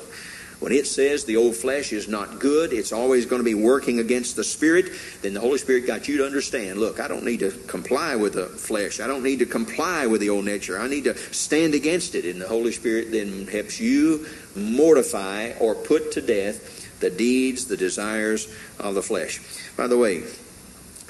When 0.61 0.73
it 0.73 0.89
says 0.89 1.25
the 1.25 1.37
old 1.37 1.55
flesh 1.55 1.93
is 1.93 2.09
not 2.09 2.41
good, 2.41 2.73
it's 2.73 2.93
always 2.93 3.27
going 3.27 3.39
to 3.39 3.45
be 3.45 3.55
working 3.55 4.01
against 4.01 4.35
the 4.35 4.43
Spirit, 4.43 4.91
then 5.23 5.33
the 5.33 5.41
Holy 5.41 5.59
Spirit 5.59 5.87
got 5.87 6.09
you 6.09 6.19
to 6.19 6.27
understand 6.27 6.81
look, 6.81 6.99
I 6.99 7.07
don't 7.07 7.25
need 7.25 7.41
to 7.41 7.53
comply 7.69 8.17
with 8.17 8.35
the 8.35 8.47
flesh. 8.47 8.99
I 8.99 9.07
don't 9.07 9.23
need 9.23 9.39
to 9.39 9.47
comply 9.47 10.07
with 10.07 10.21
the 10.21 10.31
old 10.31 10.45
nature. 10.45 10.79
I 10.81 10.89
need 10.89 11.05
to 11.05 11.17
stand 11.17 11.75
against 11.75 12.17
it. 12.17 12.25
And 12.25 12.41
the 12.41 12.49
Holy 12.49 12.73
Spirit 12.73 13.13
then 13.13 13.47
helps 13.47 13.79
you 13.79 14.27
mortify 14.59 15.53
or 15.61 15.75
put 15.75 16.13
to 16.13 16.21
death 16.21 17.01
the 17.01 17.11
deeds, 17.11 17.67
the 17.67 17.77
desires 17.77 18.53
of 18.79 18.95
the 18.95 19.03
flesh. 19.03 19.41
By 19.77 19.87
the 19.87 19.97
way, 19.97 20.25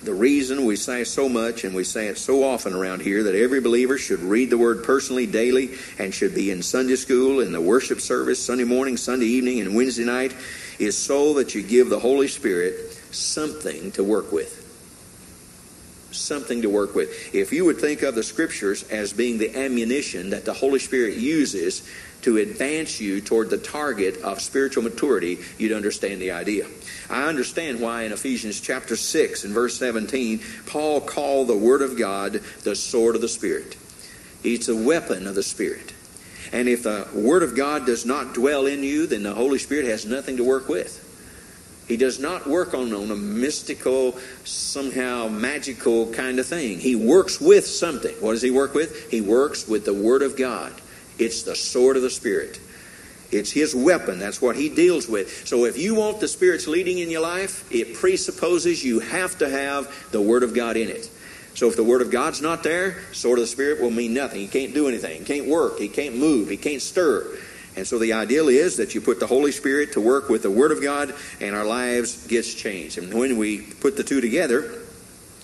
the 0.03 0.15
reason 0.15 0.65
we 0.65 0.77
say 0.77 1.03
so 1.03 1.29
much 1.29 1.65
and 1.65 1.75
we 1.75 1.83
say 1.83 2.07
it 2.07 2.19
so 2.19 2.45
often 2.45 2.73
around 2.73 3.03
here 3.03 3.25
that 3.25 3.35
every 3.35 3.61
believer 3.61 3.99
should 3.99 4.21
read 4.21 4.51
the 4.51 4.59
Word 4.59 4.85
personally 4.85 5.27
daily 5.27 5.71
and 5.99 6.15
should 6.15 6.35
be 6.35 6.53
in 6.53 6.63
Sunday 6.63 6.95
school, 6.95 7.41
in 7.41 7.51
the 7.51 7.61
worship 7.61 8.01
service, 8.01 8.45
Sunday 8.45 8.65
morning, 8.65 8.97
Sunday 8.97 9.27
evening, 9.27 9.61
and 9.61 9.75
Wednesday 9.75 10.05
night 10.05 10.37
is 10.79 10.97
so 10.97 11.35
that 11.35 11.55
you 11.55 11.63
give 11.63 11.91
the 11.91 11.99
Holy 11.99 12.29
Spirit 12.29 12.93
something 13.11 13.91
to 13.93 14.05
work 14.05 14.31
with. 14.31 14.58
Something 16.11 16.63
to 16.63 16.71
work 16.71 16.95
with. 16.95 17.35
If 17.35 17.53
you 17.53 17.65
would 17.67 17.79
think 17.79 18.03
of 18.03 18.15
the 18.15 18.23
Scriptures 18.23 18.83
as 18.85 19.13
being 19.13 19.39
the 19.39 19.55
ammunition 19.57 20.31
that 20.31 20.45
the 20.45 20.55
Holy 20.55 20.79
Spirit 20.79 21.17
uses 21.17 21.89
to 22.23 22.39
advance 22.39 23.01
you 23.01 23.21
toward 23.21 23.51
the 23.51 23.59
target 23.59 24.19
of 24.23 24.41
spiritual 24.41 24.83
maturity, 24.83 25.39
you'd 25.59 25.73
understand 25.73 26.21
the 26.21 26.33
idea. 26.33 26.67
I 27.09 27.25
understand 27.25 27.81
why 27.81 28.03
in 28.03 28.13
Ephesians 28.13 28.61
chapter 28.61 28.97
6 28.97 29.45
and 29.45 29.55
verse 29.55 29.77
17, 29.79 30.41
Paul 30.67 31.01
called 31.01 31.49
the 31.49 31.57
Word 31.57 31.83
of 31.83 31.97
God 31.97 32.41
the 32.65 32.75
sword 32.75 33.15
of 33.15 33.21
the 33.21 33.29
Spirit. 33.29 33.77
It's 34.43 34.69
a 34.69 34.77
weapon 34.77 35.27
of 35.27 35.35
the 35.35 35.43
Spirit. 35.43 35.93
And 36.53 36.69
if 36.69 36.83
the 36.83 37.07
Word 37.15 37.43
of 37.43 37.55
God 37.55 37.87
does 37.87 38.07
not 38.07 38.35
dwell 38.35 38.67
in 38.67 38.83
you, 38.83 39.07
then 39.07 39.23
the 39.23 39.35
Holy 39.35 39.59
Spirit 39.59 39.87
has 39.87 40.07
nothing 40.07 40.39
to 40.39 40.45
work 40.45 40.69
with. 40.69 41.05
He 41.89 41.97
does 41.97 42.21
not 42.21 42.47
work 42.47 42.75
on, 42.75 42.93
on 42.93 43.11
a 43.11 43.17
mystical, 43.17 44.19
somehow 44.45 45.29
magical 45.29 46.13
kind 46.13 46.39
of 46.39 46.47
thing. 46.47 46.79
He 46.79 46.95
works 46.95 47.41
with 47.41 47.67
something. 47.67 48.15
What 48.21 48.33
does 48.33 48.43
he 48.43 48.51
work 48.51 48.75
with? 48.75 49.11
He 49.11 49.23
works 49.23 49.67
with 49.67 49.87
the 49.87 49.95
Word 49.95 50.23
of 50.23 50.37
God. 50.37 50.73
It's 51.19 51.43
the 51.43 51.57
sword 51.57 51.97
of 51.97 52.03
the 52.03 52.11
Spirit. 52.11 52.61
It's 53.33 53.51
his 53.51 53.75
weapon. 53.75 54.19
That's 54.19 54.41
what 54.41 54.57
he 54.57 54.69
deals 54.69 55.09
with. 55.09 55.47
So 55.47 55.65
if 55.65 55.79
you 55.79 55.95
want 55.95 56.21
the 56.21 56.29
Spirit's 56.29 56.67
leading 56.67 56.99
in 56.99 57.11
your 57.11 57.23
life, 57.23 57.67
it 57.73 57.95
presupposes 57.95 58.85
you 58.85 59.01
have 59.01 59.39
to 59.39 59.49
have 59.49 60.11
the 60.13 60.21
Word 60.21 60.43
of 60.43 60.55
God 60.55 60.77
in 60.77 60.89
it. 60.89 61.11
So 61.55 61.69
if 61.69 61.77
the 61.77 61.85
Word 61.85 62.03
of 62.03 62.11
God's 62.11 62.41
not 62.41 62.63
there, 62.63 63.03
sword 63.13 63.39
of 63.39 63.45
the 63.45 63.49
Spirit 63.49 63.81
will 63.81 63.91
mean 63.91 64.13
nothing. 64.15 64.41
He 64.41 64.47
can't 64.47 64.75
do 64.75 64.89
anything. 64.89 65.21
He 65.21 65.25
can't 65.25 65.47
work. 65.47 65.79
He 65.79 65.89
can't 65.89 66.17
move. 66.17 66.51
He 66.51 66.57
can't 66.57 66.83
stir. 66.83 67.27
And 67.79 67.87
so 67.87 67.97
the 67.97 68.13
ideal 68.13 68.49
is 68.49 68.79
that 68.79 68.97
you 68.97 69.01
put 69.01 69.21
the 69.21 69.29
Holy 69.29 69.53
Spirit 69.53 69.93
to 69.93 70.01
work 70.01 70.29
with 70.29 70.43
the 70.43 70.51
Word 70.51 70.73
of 70.73 70.83
God 70.83 71.15
and 71.41 71.55
our 71.55 71.65
lives 71.65 72.27
gets 72.27 72.53
changed. 72.53 72.99
And 72.99 73.15
when 73.15 73.37
we 73.37 73.61
put 73.61 73.97
the 73.97 74.03
two 74.03 74.21
together, 74.21 74.83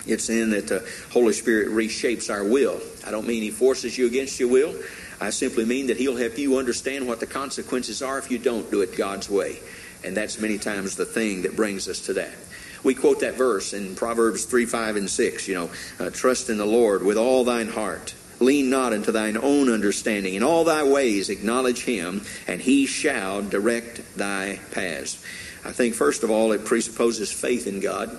it's 0.05 0.29
in 0.29 0.51
that 0.51 0.67
the 0.67 0.85
Holy 1.13 1.33
Spirit 1.33 1.69
reshapes 1.69 2.35
our 2.35 2.43
will. 2.43 2.81
I 3.07 3.13
don't 3.13 3.29
mean 3.29 3.41
He 3.41 3.53
forces 3.53 3.97
you 3.97 4.09
against 4.09 4.41
your 4.41 4.49
will. 4.49 4.75
I 5.21 5.31
simply 5.31 5.65
mean 5.65 5.87
that 5.87 5.97
He'll 5.97 6.17
help 6.17 6.37
you 6.37 6.59
understand 6.59 7.07
what 7.07 7.21
the 7.21 7.27
consequences 7.27 8.03
are 8.03 8.19
if 8.19 8.29
you 8.33 8.39
don't 8.39 8.69
do 8.69 8.81
it 8.81 8.97
God's 8.97 9.31
way. 9.31 9.61
And 10.03 10.17
that's 10.17 10.41
many 10.41 10.59
times 10.59 10.97
the 10.97 11.07
thing 11.07 11.43
that 11.43 11.55
brings 11.55 11.87
us 11.87 12.01
to 12.07 12.15
that. 12.15 12.35
We 12.83 12.97
quote 12.97 13.21
that 13.21 13.35
verse 13.35 13.73
in 13.73 13.95
Proverbs 13.95 14.45
3, 14.45 14.67
5, 14.67 14.97
and 14.97 15.09
6. 15.09 15.47
You 15.47 15.55
know, 15.55 15.71
uh, 16.01 16.11
trust 16.11 16.51
in 16.51 16.59
the 16.59 16.67
Lord 16.67 17.05
with 17.05 17.17
all 17.17 17.45
thine 17.45 17.69
heart. 17.69 18.13
Lean 18.41 18.71
not 18.71 18.93
into 18.93 19.13
thine 19.13 19.37
own 19.37 19.71
understanding. 19.71 20.35
In 20.35 20.43
all 20.43 20.65
thy 20.65 20.83
ways 20.83 21.31
acknowledge 21.31 21.85
him, 21.85 22.23
and 22.47 22.61
he 22.61 22.87
shall 22.87 23.43
direct 23.43 24.17
thy 24.17 24.61
paths. 24.73 25.23
I 25.65 25.73
think, 25.73 25.95
first 25.95 26.23
of 26.23 26.31
all, 26.31 26.53
it 26.53 26.65
presupposes 26.65 27.33
faith 27.33 27.67
in 27.67 27.81
God. 27.81 28.11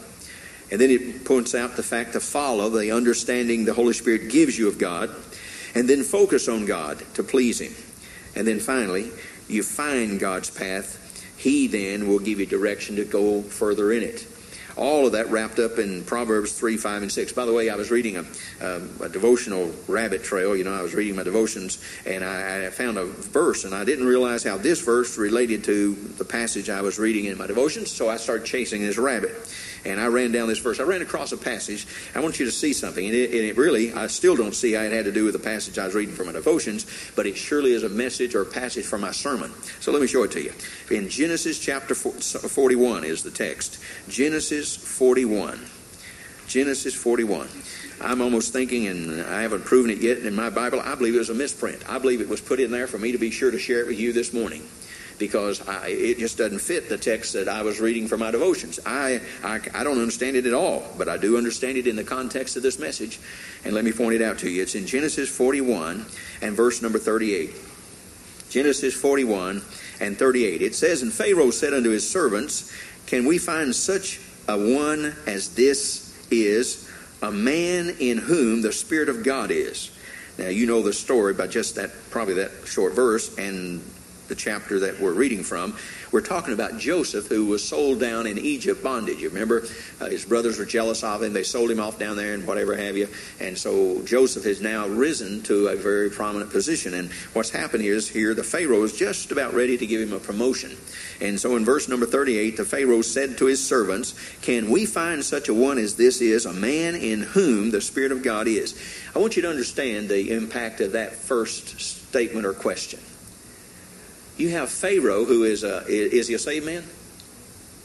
And 0.71 0.81
then 0.81 0.89
it 0.89 1.25
points 1.25 1.53
out 1.53 1.75
the 1.75 1.83
fact 1.83 2.13
to 2.13 2.19
follow 2.19 2.69
the 2.69 2.91
understanding 2.91 3.65
the 3.65 3.73
Holy 3.73 3.93
Spirit 3.93 4.31
gives 4.31 4.57
you 4.57 4.67
of 4.67 4.79
God 4.79 5.15
and 5.75 5.87
then 5.87 6.03
focus 6.03 6.47
on 6.47 6.65
God 6.65 7.03
to 7.13 7.23
please 7.23 7.61
Him. 7.61 7.73
And 8.35 8.47
then 8.47 8.59
finally, 8.59 9.11
you 9.47 9.61
find 9.61 10.19
God's 10.19 10.49
path. 10.49 11.01
He 11.37 11.67
then 11.67 12.07
will 12.07 12.19
give 12.19 12.39
you 12.39 12.45
direction 12.45 12.95
to 12.95 13.05
go 13.05 13.41
further 13.41 13.91
in 13.91 14.01
it. 14.01 14.25
All 14.77 15.05
of 15.05 15.13
that 15.13 15.29
wrapped 15.29 15.59
up 15.59 15.79
in 15.79 16.03
Proverbs 16.03 16.51
3, 16.51 16.75
5, 16.75 17.03
and 17.03 17.11
6. 17.11 17.31
By 17.33 17.45
the 17.45 17.53
way, 17.53 17.69
I 17.69 17.75
was 17.75 17.91
reading 17.91 18.17
a, 18.17 18.25
um, 18.61 18.89
a 19.01 19.07
devotional 19.07 19.71
rabbit 19.87 20.23
trail. 20.23 20.55
You 20.55 20.65
know, 20.65 20.73
I 20.73 20.81
was 20.81 20.93
reading 20.93 21.15
my 21.15 21.23
devotions, 21.23 21.81
and 22.05 22.23
I, 22.23 22.65
I 22.65 22.69
found 22.71 22.97
a 22.97 23.05
verse, 23.05 23.63
and 23.63 23.73
I 23.73 23.85
didn't 23.85 24.05
realize 24.05 24.43
how 24.43 24.57
this 24.57 24.81
verse 24.81 25.17
related 25.17 25.63
to 25.65 25.95
the 25.95 26.25
passage 26.25 26.69
I 26.69 26.81
was 26.81 26.99
reading 26.99 27.25
in 27.25 27.37
my 27.37 27.47
devotions, 27.47 27.89
so 27.91 28.09
I 28.09 28.17
started 28.17 28.45
chasing 28.45 28.81
this 28.81 28.97
rabbit 28.97 29.31
and 29.85 29.99
I 29.99 30.07
ran 30.07 30.31
down 30.31 30.47
this 30.47 30.59
verse. 30.59 30.79
I 30.79 30.83
ran 30.83 31.01
across 31.01 31.31
a 31.31 31.37
passage. 31.37 31.87
I 32.13 32.19
want 32.19 32.39
you 32.39 32.45
to 32.45 32.51
see 32.51 32.73
something. 32.73 33.05
And 33.05 33.15
it, 33.15 33.31
and 33.31 33.41
it, 33.41 33.57
really, 33.57 33.93
I 33.93 34.07
still 34.07 34.35
don't 34.35 34.53
see 34.53 34.73
how 34.73 34.81
it 34.81 34.91
had 34.91 35.05
to 35.05 35.11
do 35.11 35.25
with 35.25 35.33
the 35.33 35.39
passage 35.39 35.77
I 35.77 35.85
was 35.85 35.95
reading 35.95 36.15
from 36.15 36.27
my 36.27 36.33
devotions, 36.33 36.85
but 37.15 37.25
it 37.25 37.37
surely 37.37 37.73
is 37.73 37.83
a 37.83 37.89
message 37.89 38.35
or 38.35 38.41
a 38.41 38.45
passage 38.45 38.85
from 38.85 39.01
my 39.01 39.11
sermon. 39.11 39.51
So 39.79 39.91
let 39.91 40.01
me 40.01 40.07
show 40.07 40.23
it 40.23 40.31
to 40.31 40.43
you. 40.43 40.53
In 40.89 41.09
Genesis 41.09 41.59
chapter 41.59 41.95
41 41.95 43.03
is 43.03 43.23
the 43.23 43.31
text. 43.31 43.79
Genesis 44.09 44.75
41. 44.75 45.59
Genesis 46.47 46.93
41. 46.93 47.47
I'm 48.01 48.21
almost 48.21 48.51
thinking, 48.51 48.87
and 48.87 49.21
I 49.21 49.41
haven't 49.41 49.65
proven 49.65 49.89
it 49.89 49.99
yet 49.99 50.19
in 50.19 50.35
my 50.35 50.49
Bible, 50.49 50.81
I 50.81 50.95
believe 50.95 51.15
it 51.15 51.19
was 51.19 51.29
a 51.29 51.33
misprint. 51.35 51.89
I 51.89 51.97
believe 51.97 52.21
it 52.21 52.27
was 52.27 52.41
put 52.41 52.59
in 52.59 52.71
there 52.71 52.87
for 52.87 52.97
me 52.97 53.13
to 53.13 53.17
be 53.17 53.31
sure 53.31 53.51
to 53.51 53.59
share 53.59 53.79
it 53.79 53.87
with 53.87 53.99
you 53.99 54.13
this 54.13 54.33
morning 54.33 54.63
because 55.17 55.67
I, 55.67 55.87
it 55.87 56.17
just 56.17 56.37
doesn't 56.37 56.59
fit 56.59 56.89
the 56.89 56.97
text 56.97 57.33
that 57.33 57.47
I 57.47 57.61
was 57.61 57.79
reading 57.79 58.07
for 58.07 58.17
my 58.17 58.31
devotions. 58.31 58.79
I, 58.85 59.21
I, 59.43 59.59
I 59.73 59.83
don't 59.83 59.99
understand 59.99 60.35
it 60.35 60.45
at 60.45 60.53
all, 60.53 60.83
but 60.97 61.07
I 61.07 61.17
do 61.17 61.37
understand 61.37 61.77
it 61.77 61.87
in 61.87 61.95
the 61.95 62.03
context 62.03 62.57
of 62.57 62.63
this 62.63 62.79
message. 62.79 63.19
And 63.63 63.73
let 63.73 63.85
me 63.85 63.91
point 63.91 64.15
it 64.15 64.21
out 64.21 64.39
to 64.39 64.49
you. 64.49 64.61
It's 64.61 64.75
in 64.75 64.85
Genesis 64.85 65.29
41 65.29 66.05
and 66.41 66.55
verse 66.55 66.81
number 66.81 66.99
38. 66.99 67.51
Genesis 68.49 68.93
41 68.93 69.61
and 69.99 70.17
38. 70.17 70.61
It 70.61 70.75
says, 70.75 71.01
And 71.01 71.11
Pharaoh 71.11 71.51
said 71.51 71.73
unto 71.73 71.89
his 71.89 72.09
servants, 72.09 72.71
Can 73.07 73.25
we 73.25 73.37
find 73.37 73.75
such 73.75 74.19
a 74.47 74.57
one 74.57 75.15
as 75.27 75.55
this 75.55 76.27
is, 76.31 76.89
a 77.21 77.31
man 77.31 77.95
in 77.99 78.17
whom 78.17 78.61
the 78.61 78.71
Spirit 78.71 79.09
of 79.09 79.23
God 79.23 79.51
is? 79.51 79.91
Now, 80.37 80.49
you 80.49 80.67
know 80.67 80.81
the 80.81 80.93
story 80.93 81.33
by 81.33 81.47
just 81.47 81.75
that, 81.75 81.91
probably 82.09 82.35
that 82.35 82.51
short 82.65 82.93
verse 82.93 83.37
and 83.37 83.81
the 84.27 84.35
chapter 84.35 84.79
that 84.79 84.99
we're 84.99 85.13
reading 85.13 85.43
from. 85.43 85.75
We're 86.11 86.21
talking 86.21 86.53
about 86.53 86.77
Joseph, 86.77 87.27
who 87.27 87.45
was 87.45 87.67
sold 87.67 87.99
down 87.99 88.27
in 88.27 88.37
Egypt 88.37 88.83
bondage. 88.83 89.19
You 89.19 89.29
remember, 89.29 89.65
uh, 89.99 90.05
his 90.05 90.25
brothers 90.25 90.57
were 90.57 90.65
jealous 90.65 91.03
of 91.03 91.23
him. 91.23 91.33
They 91.33 91.43
sold 91.43 91.71
him 91.71 91.79
off 91.79 91.99
down 91.99 92.15
there 92.15 92.33
and 92.33 92.47
whatever 92.47 92.75
have 92.75 92.95
you. 92.95 93.07
And 93.39 93.57
so 93.57 94.01
Joseph 94.03 94.45
has 94.45 94.61
now 94.61 94.87
risen 94.87 95.41
to 95.43 95.67
a 95.67 95.75
very 95.75 96.09
prominent 96.09 96.51
position. 96.51 96.93
And 96.93 97.11
what's 97.33 97.49
happened 97.49 97.83
is 97.83 98.07
here 98.07 98.33
the 98.33 98.43
Pharaoh 98.43 98.83
is 98.83 98.97
just 98.97 99.31
about 99.31 99.53
ready 99.53 99.77
to 99.77 99.85
give 99.85 100.01
him 100.01 100.13
a 100.13 100.19
promotion. 100.19 100.77
And 101.21 101.39
so 101.39 101.55
in 101.55 101.65
verse 101.65 101.87
number 101.87 102.05
38, 102.05 102.57
the 102.57 102.65
Pharaoh 102.65 103.01
said 103.01 103.37
to 103.37 103.45
his 103.45 103.65
servants, 103.65 104.15
Can 104.41 104.69
we 104.69 104.85
find 104.85 105.23
such 105.23 105.49
a 105.49 105.53
one 105.53 105.77
as 105.77 105.95
this 105.95 106.21
is, 106.21 106.45
a 106.45 106.53
man 106.53 106.95
in 106.95 107.21
whom 107.21 107.71
the 107.71 107.81
Spirit 107.81 108.11
of 108.11 108.23
God 108.23 108.47
is? 108.47 108.79
I 109.15 109.19
want 109.19 109.35
you 109.35 109.41
to 109.43 109.49
understand 109.49 110.09
the 110.09 110.31
impact 110.31 110.81
of 110.81 110.93
that 110.93 111.13
first 111.13 111.79
statement 111.79 112.45
or 112.45 112.53
question. 112.53 112.99
You 114.37 114.49
have 114.49 114.69
Pharaoh, 114.69 115.25
who 115.25 115.43
is 115.43 115.63
a 115.63 115.85
is 115.87 116.27
he 116.27 116.33
a 116.33 116.39
saved 116.39 116.65
man? 116.65 116.83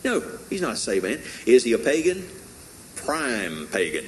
No, 0.04 0.22
he's 0.48 0.62
not 0.62 0.72
a 0.72 0.76
saved 0.76 1.04
man. 1.04 1.20
Is 1.46 1.64
he 1.64 1.72
a 1.72 1.78
pagan? 1.78 2.26
Prime 2.96 3.68
pagan. 3.68 4.04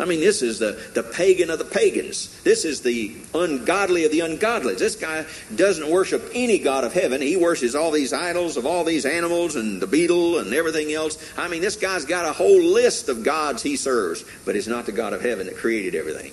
I 0.00 0.04
mean, 0.04 0.20
this 0.20 0.42
is 0.42 0.60
the, 0.60 0.80
the 0.94 1.02
pagan 1.02 1.50
of 1.50 1.58
the 1.58 1.64
pagans. 1.64 2.40
This 2.42 2.64
is 2.64 2.82
the 2.82 3.16
ungodly 3.34 4.04
of 4.04 4.12
the 4.12 4.20
ungodly. 4.20 4.76
This 4.76 4.94
guy 4.94 5.26
doesn't 5.54 5.90
worship 5.90 6.30
any 6.34 6.58
God 6.58 6.84
of 6.84 6.92
heaven. 6.92 7.20
He 7.20 7.36
worships 7.36 7.74
all 7.74 7.90
these 7.90 8.12
idols 8.12 8.56
of 8.56 8.64
all 8.64 8.84
these 8.84 9.04
animals 9.04 9.56
and 9.56 9.82
the 9.82 9.88
beetle 9.88 10.38
and 10.38 10.54
everything 10.54 10.92
else. 10.92 11.18
I 11.36 11.48
mean, 11.48 11.62
this 11.62 11.74
guy's 11.74 12.04
got 12.04 12.26
a 12.26 12.32
whole 12.32 12.62
list 12.62 13.08
of 13.08 13.24
gods 13.24 13.62
he 13.62 13.76
serves, 13.76 14.24
but 14.44 14.54
he's 14.54 14.68
not 14.68 14.86
the 14.86 14.92
God 14.92 15.14
of 15.14 15.20
heaven 15.20 15.46
that 15.46 15.56
created 15.56 15.96
everything. 15.96 16.32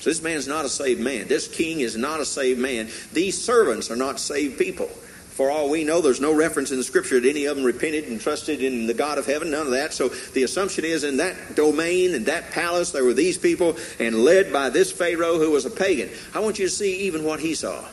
So 0.00 0.10
this 0.10 0.22
man's 0.22 0.46
not 0.46 0.64
a 0.64 0.68
saved 0.68 1.00
man. 1.00 1.26
This 1.28 1.48
king 1.48 1.80
is 1.80 1.96
not 1.96 2.20
a 2.20 2.24
saved 2.24 2.60
man. 2.60 2.88
These 3.12 3.42
servants 3.42 3.90
are 3.90 3.96
not 3.96 4.20
saved 4.20 4.58
people. 4.58 4.88
For 5.38 5.52
all 5.52 5.70
we 5.70 5.84
know, 5.84 6.00
there's 6.00 6.20
no 6.20 6.34
reference 6.34 6.72
in 6.72 6.78
the 6.78 6.82
scripture 6.82 7.20
that 7.20 7.28
any 7.28 7.44
of 7.44 7.56
them 7.56 7.64
repented 7.64 8.04
and 8.08 8.20
trusted 8.20 8.60
in 8.60 8.88
the 8.88 8.94
God 8.94 9.18
of 9.18 9.26
heaven, 9.26 9.52
none 9.52 9.66
of 9.66 9.72
that. 9.72 9.92
So 9.92 10.08
the 10.08 10.42
assumption 10.42 10.84
is 10.84 11.04
in 11.04 11.18
that 11.18 11.54
domain 11.54 12.14
and 12.14 12.26
that 12.26 12.50
palace, 12.50 12.90
there 12.90 13.04
were 13.04 13.14
these 13.14 13.38
people, 13.38 13.76
and 14.00 14.24
led 14.24 14.52
by 14.52 14.68
this 14.70 14.90
Pharaoh 14.90 15.38
who 15.38 15.52
was 15.52 15.64
a 15.64 15.70
pagan. 15.70 16.10
I 16.34 16.40
want 16.40 16.58
you 16.58 16.66
to 16.66 16.72
see 16.72 17.02
even 17.06 17.22
what 17.22 17.38
he 17.38 17.54
saw. 17.54 17.84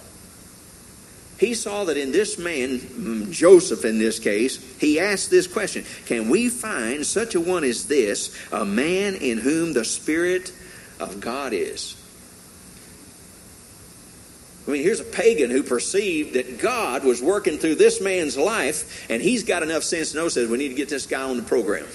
He 1.37 1.53
saw 1.53 1.83
that 1.83 1.97
in 1.97 2.11
this 2.11 2.39
man, 2.39 2.79
mm, 2.79 3.31
Joseph 3.31 3.85
in 3.85 3.99
this 3.99 4.19
case, 4.19 4.79
he 4.79 4.99
asked 4.99 5.29
this 5.29 5.45
question 5.45 5.85
Can 6.05 6.29
we 6.29 6.49
find 6.49 7.05
such 7.05 7.35
a 7.35 7.39
one 7.39 7.63
as 7.63 7.87
this, 7.87 8.35
a 8.51 8.65
man 8.65 9.15
in 9.15 9.37
whom 9.37 9.73
the 9.73 9.85
Spirit 9.85 10.51
of 10.99 11.19
God 11.19 11.53
is. 11.53 11.95
I 14.67 14.71
mean, 14.71 14.81
here's 14.81 14.99
a 14.99 15.05
pagan 15.05 15.51
who 15.51 15.61
perceived 15.61 16.33
that 16.33 16.57
God 16.57 17.03
was 17.03 17.21
working 17.21 17.59
through 17.59 17.75
this 17.75 18.01
man's 18.01 18.35
life, 18.35 19.05
and 19.11 19.21
he's 19.21 19.43
got 19.43 19.61
enough 19.61 19.83
sense 19.83 20.11
to 20.11 20.17
know, 20.17 20.27
says, 20.27 20.49
we 20.49 20.57
need 20.57 20.69
to 20.69 20.75
get 20.75 20.89
this 20.89 21.05
guy 21.05 21.21
on 21.21 21.37
the 21.37 21.43
program. 21.43 21.85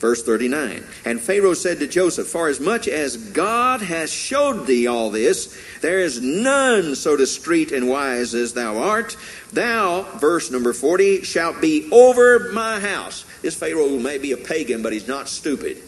Verse 0.00 0.22
39 0.22 0.82
And 1.04 1.20
Pharaoh 1.20 1.54
said 1.54 1.78
to 1.80 1.86
Joseph, 1.86 2.26
For 2.26 2.48
as 2.48 2.58
much 2.58 2.88
as 2.88 3.18
God 3.18 3.82
has 3.82 4.10
showed 4.10 4.66
thee 4.66 4.86
all 4.86 5.10
this, 5.10 5.56
there 5.82 6.00
is 6.00 6.20
none 6.22 6.96
so 6.96 7.16
discreet 7.16 7.70
and 7.70 7.88
wise 7.88 8.34
as 8.34 8.54
thou 8.54 8.78
art. 8.78 9.16
Thou, 9.52 10.02
verse 10.18 10.50
number 10.50 10.72
40, 10.72 11.22
shalt 11.22 11.60
be 11.60 11.88
over 11.92 12.50
my 12.52 12.80
house. 12.80 13.26
This 13.42 13.54
Pharaoh 13.54 13.98
may 13.98 14.16
be 14.16 14.32
a 14.32 14.38
pagan, 14.38 14.82
but 14.82 14.94
he's 14.94 15.06
not 15.06 15.28
stupid. 15.28 15.82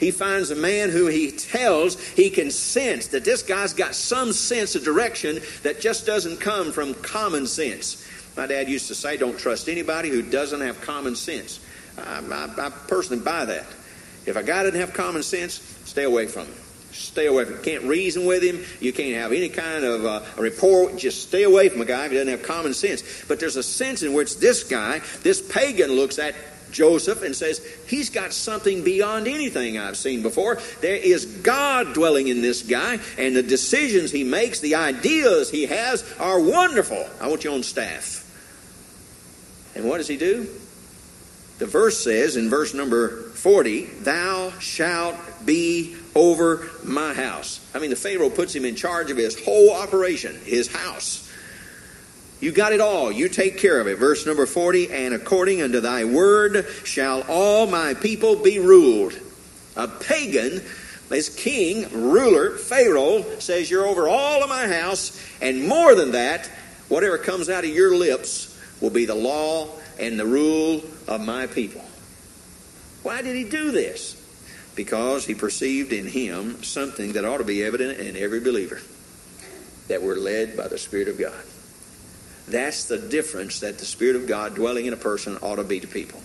He 0.00 0.10
finds 0.10 0.50
a 0.50 0.56
man 0.56 0.90
who 0.90 1.06
he 1.06 1.30
tells 1.30 2.00
he 2.00 2.30
can 2.30 2.50
sense 2.50 3.08
that 3.08 3.24
this 3.24 3.42
guy's 3.42 3.72
got 3.72 3.94
some 3.94 4.32
sense 4.32 4.74
of 4.74 4.84
direction 4.84 5.40
that 5.62 5.80
just 5.80 6.04
doesn't 6.04 6.40
come 6.40 6.72
from 6.72 6.94
common 6.94 7.46
sense. 7.46 8.06
My 8.36 8.46
dad 8.46 8.68
used 8.68 8.88
to 8.88 8.94
say, 8.94 9.16
Don't 9.16 9.38
trust 9.38 9.68
anybody 9.68 10.10
who 10.10 10.22
doesn't 10.22 10.60
have 10.60 10.80
common 10.80 11.14
sense. 11.14 11.60
I, 11.96 12.22
I, 12.30 12.66
I 12.66 12.70
personally 12.88 13.22
buy 13.22 13.44
that. 13.44 13.66
If 14.26 14.36
a 14.36 14.42
guy 14.42 14.64
doesn't 14.64 14.80
have 14.80 14.94
common 14.94 15.22
sense, 15.22 15.54
stay 15.84 16.04
away 16.04 16.26
from 16.26 16.46
him. 16.46 16.54
Stay 16.90 17.26
away 17.26 17.44
from 17.44 17.54
him. 17.56 17.62
Can't 17.62 17.84
reason 17.84 18.24
with 18.24 18.42
him. 18.42 18.64
You 18.80 18.92
can't 18.92 19.14
have 19.20 19.32
any 19.32 19.48
kind 19.48 19.84
of 19.84 20.04
uh, 20.04 20.22
a 20.36 20.42
rapport. 20.42 20.92
Just 20.96 21.28
stay 21.28 21.42
away 21.42 21.68
from 21.68 21.80
a 21.80 21.84
guy 21.84 22.06
if 22.06 22.12
he 22.12 22.16
doesn't 22.16 22.30
have 22.30 22.42
common 22.42 22.74
sense. 22.74 23.24
But 23.28 23.40
there's 23.40 23.56
a 23.56 23.62
sense 23.62 24.02
in 24.02 24.12
which 24.12 24.38
this 24.38 24.64
guy, 24.64 25.00
this 25.22 25.40
pagan, 25.40 25.92
looks 25.92 26.18
at 26.18 26.34
Joseph 26.74 27.22
and 27.22 27.34
says, 27.34 27.64
He's 27.86 28.10
got 28.10 28.32
something 28.32 28.84
beyond 28.84 29.26
anything 29.26 29.78
I've 29.78 29.96
seen 29.96 30.22
before. 30.22 30.58
There 30.80 30.96
is 30.96 31.24
God 31.24 31.94
dwelling 31.94 32.28
in 32.28 32.42
this 32.42 32.62
guy, 32.62 32.98
and 33.16 33.34
the 33.34 33.42
decisions 33.42 34.10
he 34.10 34.24
makes, 34.24 34.60
the 34.60 34.74
ideas 34.74 35.50
he 35.50 35.66
has, 35.66 36.04
are 36.18 36.40
wonderful. 36.40 37.08
I 37.20 37.28
want 37.28 37.44
you 37.44 37.52
on 37.52 37.62
staff. 37.62 38.20
And 39.74 39.88
what 39.88 39.98
does 39.98 40.08
he 40.08 40.16
do? 40.16 40.48
The 41.58 41.66
verse 41.66 42.02
says 42.02 42.36
in 42.36 42.50
verse 42.50 42.74
number 42.74 43.22
40, 43.30 43.84
Thou 43.84 44.50
shalt 44.58 45.16
be 45.46 45.96
over 46.14 46.68
my 46.82 47.14
house. 47.14 47.60
I 47.74 47.78
mean, 47.78 47.90
the 47.90 47.96
Pharaoh 47.96 48.30
puts 48.30 48.54
him 48.54 48.64
in 48.64 48.74
charge 48.74 49.10
of 49.10 49.16
his 49.16 49.42
whole 49.44 49.72
operation, 49.72 50.38
his 50.44 50.72
house. 50.72 51.23
You 52.44 52.52
got 52.52 52.74
it 52.74 52.80
all. 52.82 53.10
You 53.10 53.30
take 53.30 53.56
care 53.56 53.80
of 53.80 53.86
it. 53.86 53.96
Verse 53.96 54.26
number 54.26 54.44
40 54.44 54.92
And 54.92 55.14
according 55.14 55.62
unto 55.62 55.80
thy 55.80 56.04
word 56.04 56.66
shall 56.84 57.22
all 57.22 57.66
my 57.66 57.94
people 57.94 58.36
be 58.36 58.58
ruled. 58.58 59.18
A 59.76 59.88
pagan, 59.88 60.60
this 61.08 61.34
king, 61.34 61.90
ruler, 61.90 62.50
Pharaoh, 62.58 63.22
says, 63.38 63.70
You're 63.70 63.86
over 63.86 64.10
all 64.10 64.42
of 64.42 64.50
my 64.50 64.68
house, 64.68 65.18
and 65.40 65.66
more 65.66 65.94
than 65.94 66.12
that, 66.12 66.46
whatever 66.90 67.16
comes 67.16 67.48
out 67.48 67.64
of 67.64 67.70
your 67.70 67.96
lips 67.96 68.54
will 68.82 68.90
be 68.90 69.06
the 69.06 69.14
law 69.14 69.70
and 69.98 70.20
the 70.20 70.26
rule 70.26 70.82
of 71.08 71.24
my 71.24 71.46
people. 71.46 71.82
Why 73.02 73.22
did 73.22 73.36
he 73.36 73.44
do 73.44 73.70
this? 73.70 74.20
Because 74.74 75.24
he 75.24 75.34
perceived 75.34 75.94
in 75.94 76.06
him 76.06 76.62
something 76.62 77.14
that 77.14 77.24
ought 77.24 77.38
to 77.38 77.44
be 77.44 77.64
evident 77.64 78.00
in 78.00 78.18
every 78.18 78.40
believer 78.40 78.82
that 79.88 80.02
we're 80.02 80.16
led 80.16 80.58
by 80.58 80.68
the 80.68 80.76
Spirit 80.76 81.08
of 81.08 81.18
God. 81.18 81.42
That's 82.48 82.84
the 82.84 82.98
difference 82.98 83.60
that 83.60 83.78
the 83.78 83.84
Spirit 83.84 84.16
of 84.16 84.26
God 84.26 84.54
dwelling 84.54 84.86
in 84.86 84.92
a 84.92 84.98
person 84.98 85.38
ought 85.38 85.56
to 85.56 85.64
be 85.64 85.80
to 85.80 85.86
people. 85.86 86.20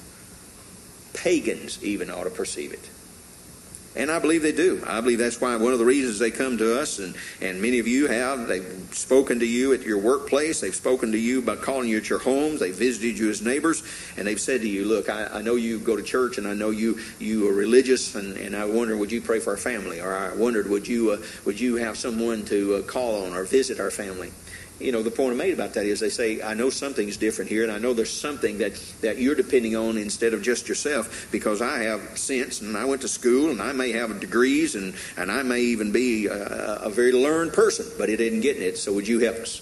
Pagans 1.14 1.84
even 1.84 2.10
ought 2.10 2.26
to 2.26 2.30
perceive 2.30 2.74
it. 2.74 2.90
And 3.96 4.12
I 4.12 4.20
believe 4.20 4.44
they 4.44 4.52
do. 4.52 4.84
I 4.86 5.02
believe 5.02 5.18
that's 5.18 5.42
why 5.42 5.56
one 5.56 5.74
of 5.74 5.80
the 5.80 5.86
reasons 5.86 6.20
they 6.20 6.30
come 6.30 6.60
to 6.60 6.80
us, 6.80 7.00
and, 7.00 7.16
and 7.42 7.60
many 7.60 7.80
of 7.80 7.88
you 7.88 8.08
have, 8.08 8.48
they've 8.48 8.88
spoken 8.92 9.40
to 9.40 9.48
you 9.48 9.74
at 9.74 9.82
your 9.82 9.98
workplace, 9.98 10.62
they've 10.62 10.76
spoken 10.76 11.12
to 11.12 11.18
you 11.18 11.42
by 11.42 11.56
calling 11.56 11.90
you 11.90 11.98
at 11.98 12.08
your 12.08 12.20
homes, 12.20 12.60
they've 12.60 12.76
visited 12.76 13.18
you 13.18 13.32
as 13.32 13.42
neighbors, 13.42 13.82
and 14.16 14.28
they've 14.28 14.40
said 14.40 14.62
to 14.62 14.70
you, 14.70 14.86
Look, 14.86 15.10
I, 15.10 15.26
I 15.26 15.42
know 15.42 15.56
you 15.56 15.80
go 15.80 15.96
to 15.96 16.04
church, 16.04 16.38
and 16.38 16.48
I 16.48 16.54
know 16.54 16.70
you, 16.70 17.00
you 17.18 17.50
are 17.50 17.54
religious, 17.54 18.14
and, 18.14 18.38
and 18.38 18.56
I 18.56 18.66
wonder, 18.66 18.96
would 18.96 19.12
you 19.12 19.22
pray 19.22 19.40
for 19.40 19.52
our 19.52 19.58
family? 19.58 20.00
Or 20.00 20.16
I 20.16 20.36
wondered, 20.36 20.70
would 20.70 20.88
you, 20.88 21.12
uh, 21.12 21.18
would 21.46 21.60
you 21.60 21.78
have 21.78 21.98
someone 21.98 22.46
to 22.46 22.76
uh, 22.76 22.82
call 22.84 23.26
on 23.26 23.34
or 23.34 23.44
visit 23.44 23.80
our 23.80 23.92
family? 23.92 24.32
You 24.80 24.92
know, 24.92 25.04
the 25.04 25.12
point 25.12 25.34
I 25.34 25.36
made 25.36 25.54
about 25.54 25.74
that 25.74 25.86
is 25.86 26.00
they 26.00 26.10
say, 26.10 26.42
I 26.42 26.54
know 26.54 26.70
something's 26.70 27.18
different 27.18 27.50
here, 27.50 27.64
and 27.64 27.72
I 27.72 27.80
know 27.80 27.94
there's 27.94 28.14
something 28.14 28.60
that, 28.60 28.76
that 29.02 29.18
you're 29.18 29.36
depending 29.36 29.76
on 29.76 29.98
instead 29.98 30.34
of 30.34 30.42
just 30.42 30.70
yourself 30.70 31.28
because 31.32 31.62
I 31.62 31.80
have 31.80 32.18
sense 32.18 32.62
and 32.62 32.78
I 32.78 32.86
went 32.86 33.02
to 33.02 33.08
school 33.08 33.50
and 33.50 33.62
I 33.62 33.74
may 33.74 33.92
have 33.92 34.20
degrees 34.20 34.76
and, 34.76 34.94
and 35.18 35.32
I 35.32 35.44
may 35.44 35.62
even 35.62 35.92
be 35.92 36.28
a, 36.28 36.76
a 36.84 36.90
very 36.90 37.12
learned 37.12 37.54
person, 37.54 37.86
but 37.98 38.10
it 38.10 38.22
isn't 38.22 38.42
getting 38.42 38.64
it. 38.64 38.78
So 38.78 38.94
would 38.94 39.08
you 39.08 39.20
help 39.20 39.38
us? 39.38 39.62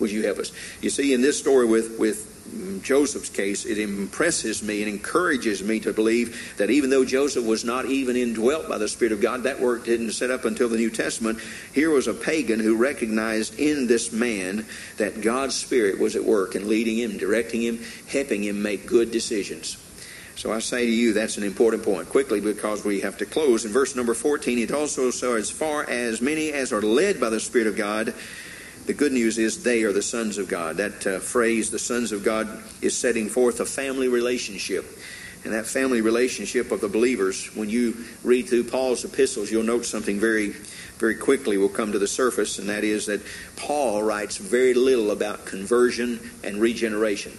Would 0.00 0.10
you 0.10 0.24
help 0.24 0.38
us? 0.38 0.52
You 0.80 0.90
see, 0.90 1.12
in 1.12 1.20
this 1.20 1.38
story 1.38 1.66
with, 1.66 1.98
with 1.98 2.33
Joseph's 2.82 3.30
case, 3.30 3.64
it 3.64 3.78
impresses 3.78 4.62
me 4.62 4.82
and 4.82 4.90
encourages 4.90 5.62
me 5.62 5.80
to 5.80 5.92
believe 5.92 6.54
that 6.58 6.70
even 6.70 6.90
though 6.90 7.04
Joseph 7.04 7.44
was 7.44 7.64
not 7.64 7.86
even 7.86 8.16
indwelt 8.16 8.68
by 8.68 8.76
the 8.76 8.88
Spirit 8.88 9.12
of 9.12 9.20
God, 9.20 9.44
that 9.44 9.60
work 9.60 9.84
didn't 9.84 10.12
set 10.12 10.30
up 10.30 10.44
until 10.44 10.68
the 10.68 10.76
New 10.76 10.90
Testament. 10.90 11.38
Here 11.72 11.90
was 11.90 12.06
a 12.06 12.14
pagan 12.14 12.60
who 12.60 12.76
recognized 12.76 13.58
in 13.58 13.86
this 13.86 14.12
man 14.12 14.66
that 14.98 15.22
God's 15.22 15.54
Spirit 15.54 15.98
was 15.98 16.16
at 16.16 16.24
work 16.24 16.54
and 16.54 16.66
leading 16.66 16.98
him, 16.98 17.16
directing 17.16 17.62
him, 17.62 17.80
helping 18.08 18.44
him 18.44 18.62
make 18.62 18.86
good 18.86 19.10
decisions. 19.10 19.78
So 20.36 20.52
I 20.52 20.58
say 20.58 20.84
to 20.84 20.92
you, 20.92 21.12
that's 21.12 21.38
an 21.38 21.44
important 21.44 21.84
point. 21.84 22.08
Quickly, 22.08 22.40
because 22.40 22.84
we 22.84 23.00
have 23.00 23.16
to 23.18 23.26
close. 23.26 23.64
In 23.64 23.72
verse 23.72 23.94
number 23.94 24.14
14, 24.14 24.58
it 24.58 24.72
also 24.72 25.10
says, 25.10 25.34
as 25.34 25.50
far 25.50 25.88
as 25.88 26.20
many 26.20 26.52
as 26.52 26.72
are 26.72 26.82
led 26.82 27.20
by 27.20 27.30
the 27.30 27.40
Spirit 27.40 27.68
of 27.68 27.76
God, 27.76 28.12
the 28.86 28.94
good 28.94 29.12
news 29.12 29.38
is 29.38 29.62
they 29.62 29.82
are 29.84 29.92
the 29.92 30.02
sons 30.02 30.38
of 30.38 30.48
God. 30.48 30.76
That 30.76 31.06
uh, 31.06 31.18
phrase, 31.18 31.70
the 31.70 31.78
sons 31.78 32.12
of 32.12 32.22
God, 32.22 32.62
is 32.82 32.96
setting 32.96 33.28
forth 33.28 33.60
a 33.60 33.66
family 33.66 34.08
relationship. 34.08 34.84
And 35.44 35.52
that 35.52 35.66
family 35.66 36.00
relationship 36.00 36.72
of 36.72 36.80
the 36.80 36.88
believers, 36.88 37.54
when 37.54 37.68
you 37.68 37.96
read 38.22 38.48
through 38.48 38.64
Paul's 38.64 39.04
epistles, 39.04 39.50
you'll 39.50 39.62
note 39.62 39.84
something 39.84 40.18
very, 40.18 40.50
very 40.98 41.14
quickly 41.14 41.58
will 41.58 41.68
come 41.68 41.92
to 41.92 41.98
the 41.98 42.06
surface, 42.06 42.58
and 42.58 42.68
that 42.70 42.82
is 42.82 43.06
that 43.06 43.20
Paul 43.56 44.02
writes 44.02 44.38
very 44.38 44.72
little 44.72 45.10
about 45.10 45.44
conversion 45.44 46.18
and 46.42 46.60
regeneration. 46.60 47.36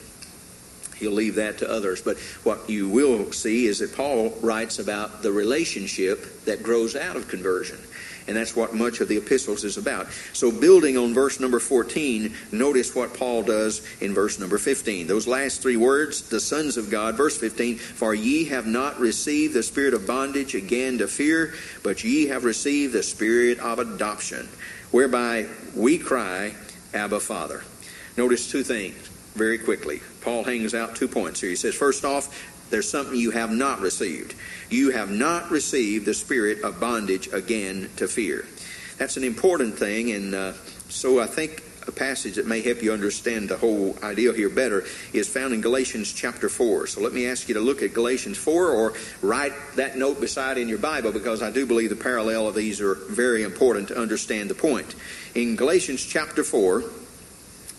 He'll 0.97 1.11
leave 1.11 1.35
that 1.35 1.57
to 1.59 1.69
others. 1.69 2.01
But 2.01 2.17
what 2.43 2.69
you 2.69 2.87
will 2.87 3.31
see 3.31 3.65
is 3.65 3.79
that 3.79 3.95
Paul 3.95 4.29
writes 4.41 4.79
about 4.79 5.23
the 5.23 5.31
relationship 5.31 6.45
that 6.45 6.63
grows 6.63 6.95
out 6.95 7.15
of 7.15 7.27
conversion. 7.27 7.79
And 8.27 8.35
that's 8.35 8.55
what 8.55 8.73
much 8.73 9.01
of 9.01 9.07
the 9.07 9.17
epistles 9.17 9.63
is 9.63 9.77
about. 9.77 10.07
So, 10.33 10.51
building 10.51 10.97
on 10.97 11.13
verse 11.13 11.39
number 11.39 11.59
14, 11.59 12.33
notice 12.51 12.95
what 12.95 13.13
Paul 13.13 13.43
does 13.43 13.85
in 14.01 14.13
verse 14.13 14.39
number 14.39 14.57
15. 14.57 15.05
Those 15.05 15.27
last 15.27 15.61
three 15.61 15.77
words, 15.77 16.27
the 16.29 16.39
sons 16.39 16.77
of 16.77 16.89
God, 16.89 17.15
verse 17.15 17.37
15, 17.37 17.77
for 17.77 18.15
ye 18.15 18.45
have 18.45 18.65
not 18.65 18.99
received 18.99 19.53
the 19.53 19.61
spirit 19.61 19.93
of 19.93 20.07
bondage 20.07 20.55
again 20.55 20.97
to 20.97 21.07
fear, 21.07 21.53
but 21.83 22.03
ye 22.03 22.27
have 22.27 22.45
received 22.45 22.93
the 22.93 23.03
spirit 23.03 23.59
of 23.59 23.77
adoption, 23.77 24.47
whereby 24.89 25.45
we 25.75 25.99
cry, 25.99 26.55
Abba, 26.93 27.19
Father. 27.19 27.63
Notice 28.17 28.49
two 28.49 28.63
things 28.63 28.95
very 29.35 29.59
quickly. 29.59 30.01
Paul 30.21 30.43
hangs 30.43 30.73
out 30.73 30.95
two 30.95 31.07
points 31.07 31.41
here. 31.41 31.49
He 31.51 31.55
says, 31.55 31.75
first 31.75 32.05
off, 32.05 32.54
there's 32.69 32.89
something 32.89 33.15
you 33.15 33.31
have 33.31 33.51
not 33.51 33.79
received. 33.81 34.35
You 34.69 34.91
have 34.91 35.11
not 35.11 35.51
received 35.51 36.05
the 36.05 36.13
spirit 36.13 36.63
of 36.63 36.79
bondage 36.79 37.27
again 37.31 37.89
to 37.97 38.07
fear. 38.07 38.45
That's 38.97 39.17
an 39.17 39.23
important 39.23 39.77
thing, 39.77 40.11
and 40.11 40.33
uh, 40.33 40.53
so 40.89 41.19
I 41.19 41.27
think 41.27 41.63
a 41.87 41.91
passage 41.91 42.35
that 42.35 42.47
may 42.47 42.61
help 42.61 42.81
you 42.81 42.91
understand 42.93 43.49
the 43.49 43.57
whole 43.57 43.95
idea 44.03 44.33
here 44.33 44.49
better 44.49 44.85
is 45.13 45.27
found 45.27 45.53
in 45.53 45.61
Galatians 45.61 46.11
chapter 46.11 46.49
4. 46.49 46.87
So 46.87 47.01
let 47.01 47.13
me 47.13 47.27
ask 47.27 47.47
you 47.47 47.53
to 47.55 47.61
look 47.61 47.81
at 47.83 47.93
Galatians 47.93 48.37
4 48.37 48.69
or 48.69 48.93
write 49.21 49.53
that 49.75 49.97
note 49.97 50.19
beside 50.19 50.57
in 50.57 50.67
your 50.67 50.77
Bible 50.77 51.11
because 51.11 51.41
I 51.41 51.51
do 51.51 51.65
believe 51.65 51.89
the 51.89 51.95
parallel 51.95 52.47
of 52.47 52.55
these 52.55 52.81
are 52.81 52.95
very 52.95 53.43
important 53.43 53.89
to 53.89 53.97
understand 53.97 54.49
the 54.49 54.55
point. 54.55 54.95
In 55.35 55.55
Galatians 55.55 56.03
chapter 56.03 56.43
4, 56.43 56.83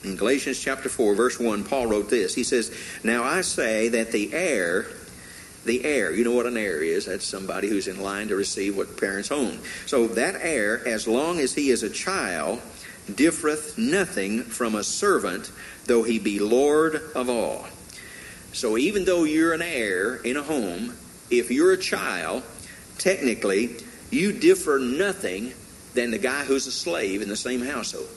in 0.06 0.16
Galatians 0.16 0.60
chapter 0.60 0.88
4, 0.88 1.14
verse 1.14 1.38
1, 1.38 1.64
Paul 1.64 1.88
wrote 1.88 2.08
this. 2.08 2.34
He 2.34 2.44
says, 2.44 2.72
Now 3.02 3.24
I 3.24 3.40
say 3.40 3.88
that 3.88 4.12
the 4.12 4.32
heir, 4.32 4.86
the 5.64 5.84
heir, 5.84 6.12
you 6.12 6.24
know 6.24 6.32
what 6.32 6.46
an 6.46 6.56
heir 6.56 6.80
is? 6.82 7.06
That's 7.06 7.26
somebody 7.26 7.68
who's 7.68 7.88
in 7.88 8.00
line 8.00 8.28
to 8.28 8.36
receive 8.36 8.76
what 8.76 8.96
parents 8.96 9.32
own. 9.32 9.58
So 9.86 10.06
that 10.08 10.36
heir, 10.40 10.86
as 10.86 11.08
long 11.08 11.40
as 11.40 11.54
he 11.54 11.70
is 11.70 11.82
a 11.82 11.90
child, 11.90 12.60
differeth 13.12 13.76
nothing 13.76 14.44
from 14.44 14.76
a 14.76 14.84
servant, 14.84 15.50
though 15.86 16.04
he 16.04 16.18
be 16.18 16.38
Lord 16.38 17.02
of 17.14 17.28
all. 17.28 17.66
So 18.52 18.78
even 18.78 19.04
though 19.04 19.24
you're 19.24 19.52
an 19.52 19.62
heir 19.62 20.16
in 20.16 20.36
a 20.36 20.42
home, 20.42 20.94
if 21.30 21.50
you're 21.50 21.72
a 21.72 21.78
child, 21.78 22.44
technically, 22.98 23.76
you 24.10 24.32
differ 24.32 24.78
nothing 24.78 25.52
than 25.94 26.12
the 26.12 26.18
guy 26.18 26.44
who's 26.44 26.66
a 26.66 26.72
slave 26.72 27.22
in 27.22 27.28
the 27.28 27.36
same 27.36 27.60
household. 27.60 28.08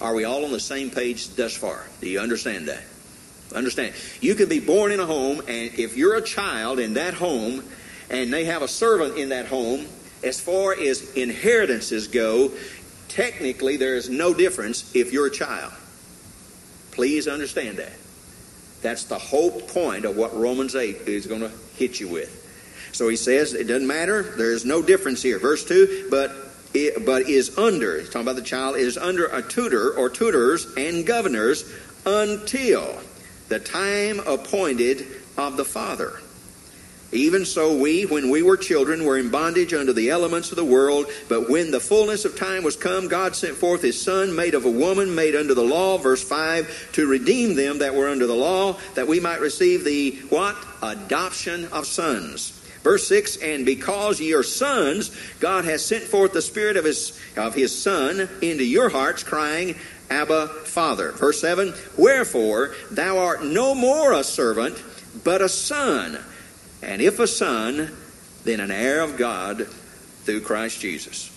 Are 0.00 0.14
we 0.14 0.24
all 0.24 0.44
on 0.44 0.52
the 0.52 0.60
same 0.60 0.90
page 0.90 1.28
thus 1.30 1.56
far? 1.56 1.84
Do 2.00 2.08
you 2.08 2.20
understand 2.20 2.68
that? 2.68 2.82
Understand. 3.54 3.94
You 4.20 4.34
can 4.34 4.48
be 4.48 4.60
born 4.60 4.92
in 4.92 5.00
a 5.00 5.06
home, 5.06 5.40
and 5.40 5.74
if 5.74 5.96
you're 5.96 6.16
a 6.16 6.22
child 6.22 6.78
in 6.78 6.94
that 6.94 7.14
home, 7.14 7.64
and 8.10 8.32
they 8.32 8.44
have 8.44 8.62
a 8.62 8.68
servant 8.68 9.18
in 9.18 9.30
that 9.30 9.46
home, 9.46 9.86
as 10.22 10.40
far 10.40 10.74
as 10.74 11.12
inheritances 11.14 12.08
go, 12.08 12.52
technically 13.08 13.76
there 13.76 13.96
is 13.96 14.08
no 14.08 14.34
difference 14.34 14.94
if 14.94 15.12
you're 15.12 15.26
a 15.26 15.30
child. 15.30 15.72
Please 16.92 17.28
understand 17.28 17.78
that. 17.78 17.92
That's 18.82 19.04
the 19.04 19.18
whole 19.18 19.60
point 19.60 20.04
of 20.04 20.16
what 20.16 20.36
Romans 20.36 20.76
8 20.76 21.08
is 21.08 21.26
going 21.26 21.40
to 21.40 21.50
hit 21.76 21.98
you 21.98 22.08
with. 22.08 22.44
So 22.92 23.08
he 23.08 23.16
says 23.16 23.54
it 23.54 23.64
doesn't 23.64 23.86
matter. 23.86 24.22
There 24.22 24.52
is 24.52 24.64
no 24.64 24.82
difference 24.82 25.22
here. 25.22 25.38
Verse 25.38 25.64
2 25.64 26.08
But 26.10 26.32
but 26.72 27.22
is 27.28 27.56
under, 27.58 27.98
he's 27.98 28.08
talking 28.08 28.22
about 28.22 28.36
the 28.36 28.42
child, 28.42 28.76
is 28.76 28.96
under 28.96 29.26
a 29.26 29.42
tutor 29.42 29.96
or 29.96 30.08
tutors 30.08 30.66
and 30.76 31.06
governors 31.06 31.72
until 32.06 33.00
the 33.48 33.58
time 33.58 34.20
appointed 34.20 35.06
of 35.36 35.56
the 35.56 35.64
Father. 35.64 36.20
Even 37.10 37.46
so, 37.46 37.74
we, 37.74 38.04
when 38.04 38.28
we 38.28 38.42
were 38.42 38.58
children, 38.58 39.04
were 39.04 39.16
in 39.16 39.30
bondage 39.30 39.72
under 39.72 39.94
the 39.94 40.10
elements 40.10 40.50
of 40.50 40.56
the 40.56 40.64
world. 40.64 41.06
But 41.28 41.48
when 41.48 41.70
the 41.70 41.80
fullness 41.80 42.26
of 42.26 42.36
time 42.36 42.64
was 42.64 42.76
come, 42.76 43.08
God 43.08 43.34
sent 43.34 43.56
forth 43.56 43.80
His 43.80 44.00
Son, 44.00 44.36
made 44.36 44.54
of 44.54 44.66
a 44.66 44.70
woman, 44.70 45.14
made 45.14 45.34
under 45.34 45.54
the 45.54 45.62
law, 45.62 45.96
verse 45.96 46.22
5, 46.22 46.90
to 46.92 47.06
redeem 47.06 47.54
them 47.54 47.78
that 47.78 47.94
were 47.94 48.08
under 48.08 48.26
the 48.26 48.34
law, 48.34 48.76
that 48.94 49.08
we 49.08 49.20
might 49.20 49.40
receive 49.40 49.84
the 49.84 50.16
what? 50.28 50.54
Adoption 50.82 51.66
of 51.72 51.86
sons. 51.86 52.57
Verse 52.82 53.06
6 53.06 53.36
And 53.38 53.66
because 53.66 54.20
ye 54.20 54.34
are 54.34 54.42
sons, 54.42 55.16
God 55.40 55.64
has 55.64 55.84
sent 55.84 56.04
forth 56.04 56.32
the 56.32 56.42
Spirit 56.42 56.76
of 56.76 56.84
His, 56.84 57.18
of 57.36 57.54
his 57.54 57.76
Son 57.76 58.28
into 58.42 58.64
your 58.64 58.88
hearts, 58.88 59.22
crying, 59.22 59.74
Abba, 60.10 60.48
Father. 60.48 61.12
Verse 61.12 61.40
7 61.40 61.74
Wherefore 61.96 62.74
thou 62.90 63.18
art 63.18 63.44
no 63.44 63.74
more 63.74 64.12
a 64.12 64.24
servant, 64.24 64.82
but 65.24 65.42
a 65.42 65.48
son. 65.48 66.18
And 66.82 67.02
if 67.02 67.18
a 67.18 67.26
son, 67.26 67.90
then 68.44 68.60
an 68.60 68.70
heir 68.70 69.00
of 69.00 69.16
God 69.16 69.66
through 70.24 70.42
Christ 70.42 70.80
Jesus. 70.80 71.30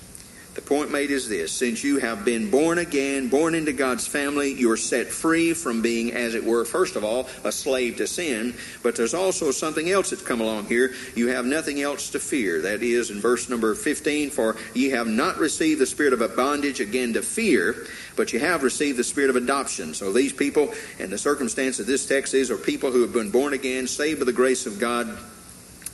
The 0.53 0.61
point 0.61 0.91
made 0.91 1.11
is 1.11 1.29
this 1.29 1.53
since 1.53 1.81
you 1.81 1.99
have 1.99 2.25
been 2.25 2.51
born 2.51 2.77
again, 2.77 3.29
born 3.29 3.55
into 3.55 3.71
God's 3.71 4.05
family, 4.05 4.53
you're 4.53 4.75
set 4.75 5.07
free 5.07 5.53
from 5.53 5.81
being, 5.81 6.11
as 6.11 6.35
it 6.35 6.43
were, 6.43 6.65
first 6.65 6.97
of 6.97 7.05
all, 7.05 7.29
a 7.45 7.53
slave 7.53 7.95
to 7.97 8.07
sin. 8.07 8.53
But 8.83 8.97
there's 8.97 9.13
also 9.13 9.51
something 9.51 9.89
else 9.89 10.09
that's 10.09 10.21
come 10.21 10.41
along 10.41 10.65
here. 10.65 10.93
You 11.15 11.27
have 11.29 11.45
nothing 11.45 11.81
else 11.81 12.09
to 12.09 12.19
fear. 12.19 12.61
That 12.61 12.83
is 12.83 13.11
in 13.11 13.21
verse 13.21 13.47
number 13.47 13.75
15 13.75 14.29
For 14.29 14.57
ye 14.73 14.89
have 14.89 15.07
not 15.07 15.37
received 15.37 15.79
the 15.79 15.85
spirit 15.85 16.11
of 16.11 16.19
a 16.19 16.27
bondage 16.27 16.81
again 16.81 17.13
to 17.13 17.21
fear, 17.21 17.87
but 18.17 18.33
you 18.33 18.39
have 18.39 18.61
received 18.61 18.97
the 18.97 19.05
spirit 19.05 19.29
of 19.29 19.37
adoption. 19.37 19.93
So 19.93 20.11
these 20.11 20.33
people, 20.33 20.73
and 20.99 21.09
the 21.09 21.17
circumstance 21.17 21.79
of 21.79 21.85
this 21.87 22.05
text 22.05 22.33
is, 22.33 22.51
are 22.51 22.57
people 22.57 22.91
who 22.91 23.03
have 23.03 23.13
been 23.13 23.31
born 23.31 23.53
again, 23.53 23.87
saved 23.87 24.19
by 24.19 24.25
the 24.25 24.33
grace 24.33 24.65
of 24.65 24.79
God 24.79 25.17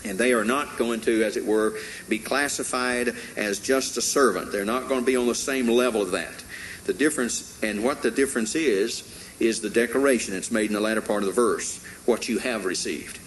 and 0.06 0.18
they 0.18 0.34
are 0.34 0.46
not 0.46 0.78
going 0.78 1.02
to, 1.02 1.24
as 1.24 1.38
it 1.38 1.46
were, 1.46 1.78
be 2.08 2.20
classified 2.20 3.16
as 3.36 3.60
just 3.60 3.98
a 3.98 4.02
servant. 4.02 4.52
They're 4.52 4.66
not 4.66 4.88
going 4.88 5.02
to 5.02 5.06
be 5.06 5.18
on 5.18 5.28
the 5.28 5.36
same 5.36 5.68
level 5.68 6.02
of 6.02 6.12
that. 6.12 6.44
The 6.86 6.94
difference, 6.94 7.62
and 7.62 7.84
what 7.84 8.02
the 8.02 8.12
difference 8.12 8.56
is, 8.56 9.14
is 9.40 9.62
the 9.62 9.70
declaration 9.70 10.34
that's 10.34 10.52
made 10.52 10.68
in 10.68 10.74
the 10.74 10.80
latter 10.80 11.02
part 11.02 11.24
of 11.24 11.28
the 11.28 11.34
verse 11.34 11.84
what 12.06 12.30
you 12.30 12.40
have 12.40 12.66
received. 12.66 13.20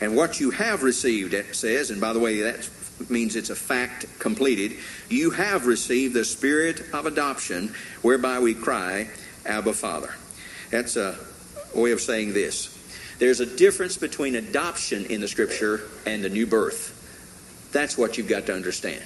And 0.00 0.16
what 0.16 0.40
you 0.40 0.50
have 0.50 0.82
received, 0.82 1.34
it 1.34 1.54
says, 1.54 1.90
and 1.90 2.00
by 2.00 2.12
the 2.12 2.18
way, 2.18 2.40
that 2.40 2.68
means 3.08 3.36
it's 3.36 3.50
a 3.50 3.54
fact 3.54 4.06
completed. 4.18 4.78
You 5.08 5.30
have 5.30 5.66
received 5.66 6.14
the 6.14 6.24
spirit 6.24 6.82
of 6.92 7.06
adoption, 7.06 7.74
whereby 8.00 8.40
we 8.40 8.54
cry, 8.54 9.10
Abba, 9.44 9.74
Father. 9.74 10.14
That's 10.70 10.96
a 10.96 11.16
way 11.74 11.92
of 11.92 12.00
saying 12.00 12.32
this 12.32 12.71
there's 13.22 13.38
a 13.38 13.46
difference 13.46 13.96
between 13.96 14.34
adoption 14.34 15.06
in 15.06 15.20
the 15.20 15.28
scripture 15.28 15.82
and 16.06 16.24
the 16.24 16.28
new 16.28 16.44
birth. 16.44 17.68
That's 17.70 17.96
what 17.96 18.18
you've 18.18 18.26
got 18.26 18.46
to 18.46 18.52
understand. 18.52 19.00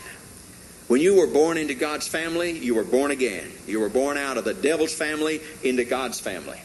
When 0.89 1.03
you 1.03 1.17
were 1.17 1.27
born 1.27 1.59
into 1.59 1.75
God's 1.75 2.09
family, 2.09 2.53
you 2.53 2.75
were 2.75 2.83
born 2.83 3.11
again. 3.11 3.53
You 3.67 3.79
were 3.79 3.91
born 3.91 4.17
out 4.17 4.39
of 4.39 4.47
the 4.47 4.55
devil's 4.55 4.95
family 4.95 5.43
into 5.63 5.85
God's 5.85 6.19
family. 6.19 6.59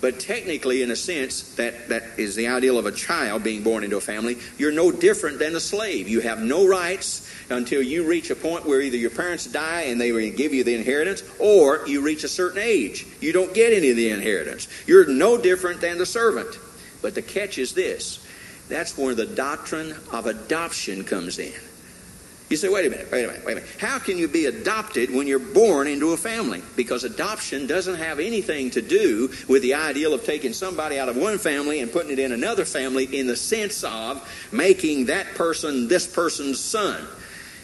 But 0.00 0.20
technically, 0.20 0.80
in 0.80 0.90
a 0.90 0.96
sense, 0.96 1.54
that, 1.56 1.90
that 1.90 2.02
is 2.16 2.34
the 2.34 2.48
ideal 2.48 2.78
of 2.78 2.86
a 2.86 2.92
child 2.92 3.44
being 3.44 3.62
born 3.62 3.84
into 3.84 3.98
a 3.98 4.00
family. 4.00 4.38
You're 4.56 4.72
no 4.72 4.90
different 4.90 5.38
than 5.38 5.54
a 5.54 5.60
slave. 5.60 6.08
You 6.08 6.20
have 6.20 6.42
no 6.42 6.66
rights 6.66 7.30
until 7.50 7.82
you 7.82 8.08
reach 8.08 8.30
a 8.30 8.36
point 8.36 8.64
where 8.64 8.80
either 8.80 8.96
your 8.96 9.10
parents 9.10 9.44
die 9.46 9.82
and 9.82 10.00
they 10.00 10.30
give 10.30 10.54
you 10.54 10.64
the 10.64 10.74
inheritance, 10.74 11.22
or 11.38 11.86
you 11.86 12.00
reach 12.00 12.24
a 12.24 12.28
certain 12.28 12.62
age. 12.62 13.06
You 13.20 13.34
don't 13.34 13.52
get 13.52 13.74
any 13.74 13.90
of 13.90 13.96
the 13.98 14.08
inheritance. 14.08 14.66
You're 14.86 15.06
no 15.06 15.36
different 15.36 15.82
than 15.82 15.98
the 15.98 16.06
servant. 16.06 16.58
But 17.02 17.14
the 17.14 17.22
catch 17.22 17.58
is 17.58 17.74
this 17.74 18.24
that's 18.68 18.98
where 18.98 19.14
the 19.14 19.26
doctrine 19.26 19.94
of 20.12 20.26
adoption 20.26 21.04
comes 21.04 21.38
in. 21.38 21.54
You 22.48 22.56
say, 22.56 22.68
wait 22.68 22.86
a 22.86 22.90
minute, 22.90 23.10
wait 23.10 23.24
a 23.24 23.26
minute, 23.26 23.44
wait 23.44 23.52
a 23.52 23.54
minute. 23.56 23.70
How 23.80 23.98
can 23.98 24.18
you 24.18 24.28
be 24.28 24.46
adopted 24.46 25.12
when 25.12 25.26
you're 25.26 25.40
born 25.40 25.88
into 25.88 26.12
a 26.12 26.16
family? 26.16 26.62
Because 26.76 27.02
adoption 27.02 27.66
doesn't 27.66 27.96
have 27.96 28.20
anything 28.20 28.70
to 28.70 28.82
do 28.82 29.32
with 29.48 29.62
the 29.62 29.74
ideal 29.74 30.14
of 30.14 30.24
taking 30.24 30.52
somebody 30.52 30.96
out 30.96 31.08
of 31.08 31.16
one 31.16 31.38
family 31.38 31.80
and 31.80 31.90
putting 31.90 32.12
it 32.12 32.20
in 32.20 32.30
another 32.30 32.64
family 32.64 33.04
in 33.18 33.26
the 33.26 33.34
sense 33.34 33.82
of 33.82 34.22
making 34.52 35.06
that 35.06 35.34
person 35.34 35.88
this 35.88 36.06
person's 36.06 36.60
son. 36.60 37.04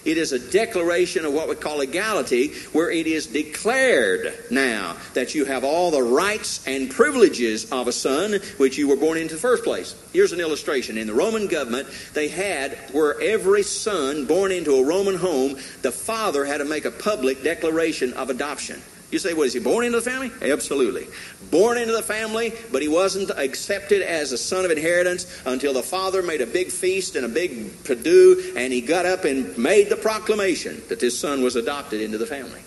It 0.05 0.19
is 0.19 0.33
a 0.33 0.39
declaration 0.39 1.25
of 1.25 1.33
what 1.33 1.49
we 1.49 1.55
call 1.55 1.81
equality, 1.81 2.49
where 2.73 2.91
it 2.91 3.07
is 3.07 3.27
declared 3.27 4.35
now 4.51 4.97
that 5.15 5.35
you 5.35 5.45
have 5.45 5.63
all 5.65 5.91
the 5.91 6.03
rights 6.03 6.67
and 6.67 6.91
privileges 6.91 7.71
of 7.71 7.87
a 7.87 7.93
son, 7.93 8.41
which 8.57 8.77
you 8.77 8.89
were 8.89 8.97
born 8.97 9.19
into 9.19 9.35
the 9.35 9.41
first 9.41 9.63
place. 9.63 9.95
Here's 10.13 10.33
an 10.33 10.41
illustration. 10.41 10.99
In 10.99 11.07
the 11.07 11.15
Roman 11.15 11.47
government, 11.47 11.89
they 12.15 12.29
had 12.29 12.77
where 12.93 13.21
every 13.21 13.63
son 13.63 14.27
born 14.27 14.51
into 14.51 14.75
a 14.75 14.85
Roman 14.85 15.17
home, 15.17 15.57
the 15.83 15.93
father 15.93 16.45
had 16.45 16.59
to 16.59 16.65
make 16.65 16.85
a 16.85 16.91
public 16.91 17.43
declaration 17.43 18.13
of 18.15 18.29
adoption. 18.29 18.83
You 19.13 19.19
say, 19.19 19.35
what 19.35 19.47
is 19.47 19.53
he 19.53 19.61
born 19.61 19.85
into 19.85 20.01
the 20.01 20.11
family? 20.11 20.31
Absolutely. 20.41 21.07
Born 21.51 21.77
into 21.77 21.93
the 21.93 22.03
family, 22.03 22.55
but 22.73 22.81
he 22.81 22.89
wasn't 22.89 23.29
accepted 23.29 24.01
as 24.01 24.33
a 24.33 24.39
son 24.39 24.65
of 24.65 24.71
inheritance 24.71 25.27
until 25.45 25.75
the 25.75 25.83
father 25.83 26.23
made 26.23 26.41
a 26.41 26.47
big 26.47 26.69
feast 26.69 27.15
and 27.15 27.27
a 27.27 27.29
big 27.29 27.85
to 27.85 28.53
and 28.57 28.73
he 28.73 28.81
got 28.81 29.05
up 29.05 29.25
and 29.25 29.57
made 29.59 29.91
the 29.91 29.97
proclamation 29.97 30.83
that 30.89 30.99
this 30.99 31.19
son 31.21 31.43
was 31.43 31.57
adopted 31.57 32.01
into 32.01 32.17
the 32.17 32.27
family. 32.27 32.63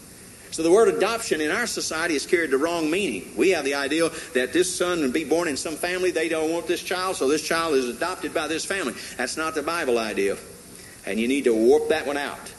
So 0.51 0.61
the 0.61 0.71
word 0.71 0.87
adoption 0.87 1.41
in 1.41 1.49
our 1.49 1.65
society 1.65 2.13
has 2.13 2.27
carried 2.27 2.51
the 2.51 2.59
wrong 2.59 2.91
meaning. 2.91 3.33
We 3.35 3.49
have 3.49 3.65
the 3.65 3.73
idea 3.73 4.09
that 4.35 4.53
this 4.53 4.73
son 4.73 5.01
would 5.01 5.13
be 5.13 5.25
born 5.25 5.47
in 5.47 5.57
some 5.57 5.75
family, 5.75 6.11
they 6.11 6.29
don't 6.29 6.53
want 6.53 6.67
this 6.67 6.83
child, 6.83 7.15
so 7.15 7.27
this 7.27 7.41
child 7.41 7.73
is 7.73 7.89
adopted 7.89 8.35
by 8.35 8.47
this 8.47 8.63
family. 8.63 8.93
That's 9.17 9.35
not 9.35 9.55
the 9.55 9.63
Bible 9.63 9.97
idea. 9.97 10.37
And 11.07 11.19
you 11.19 11.27
need 11.27 11.45
to 11.45 11.55
warp 11.55 11.89
that 11.89 12.05
one 12.05 12.17
out. 12.17 12.53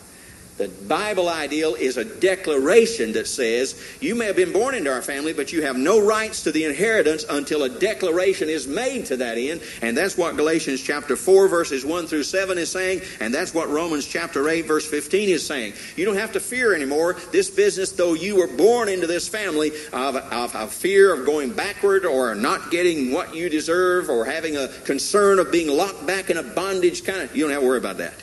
The 0.56 0.68
Bible 0.68 1.28
ideal 1.28 1.74
is 1.74 1.98
a 1.98 2.04
declaration 2.04 3.12
that 3.12 3.26
says 3.26 3.78
you 4.00 4.14
may 4.14 4.24
have 4.24 4.36
been 4.36 4.52
born 4.52 4.74
into 4.74 4.90
our 4.90 5.02
family, 5.02 5.34
but 5.34 5.52
you 5.52 5.62
have 5.62 5.76
no 5.76 6.00
rights 6.00 6.44
to 6.44 6.52
the 6.52 6.64
inheritance 6.64 7.26
until 7.28 7.64
a 7.64 7.68
declaration 7.68 8.48
is 8.48 8.66
made 8.66 9.04
to 9.06 9.18
that 9.18 9.36
end. 9.36 9.60
And 9.82 9.94
that's 9.94 10.16
what 10.16 10.36
Galatians 10.36 10.80
chapter 10.80 11.14
4, 11.14 11.48
verses 11.48 11.84
1 11.84 12.06
through 12.06 12.22
7 12.22 12.56
is 12.56 12.70
saying, 12.70 13.02
and 13.20 13.34
that's 13.34 13.52
what 13.52 13.68
Romans 13.68 14.06
chapter 14.06 14.48
8, 14.48 14.62
verse 14.62 14.88
15 14.88 15.28
is 15.28 15.46
saying. 15.46 15.74
You 15.94 16.06
don't 16.06 16.16
have 16.16 16.32
to 16.32 16.40
fear 16.40 16.74
anymore 16.74 17.16
this 17.32 17.50
business, 17.50 17.92
though 17.92 18.14
you 18.14 18.36
were 18.36 18.48
born 18.48 18.88
into 18.88 19.06
this 19.06 19.28
family, 19.28 19.72
of, 19.92 20.16
of, 20.16 20.56
of 20.56 20.72
fear 20.72 21.12
of 21.12 21.26
going 21.26 21.52
backward 21.52 22.06
or 22.06 22.34
not 22.34 22.70
getting 22.70 23.12
what 23.12 23.34
you 23.34 23.50
deserve 23.50 24.08
or 24.08 24.24
having 24.24 24.56
a 24.56 24.68
concern 24.84 25.38
of 25.38 25.52
being 25.52 25.68
locked 25.68 26.06
back 26.06 26.30
in 26.30 26.38
a 26.38 26.42
bondage 26.42 27.04
kind 27.04 27.20
of. 27.20 27.36
You 27.36 27.42
don't 27.42 27.52
have 27.52 27.60
to 27.60 27.66
worry 27.66 27.78
about 27.78 27.98
that. 27.98 28.14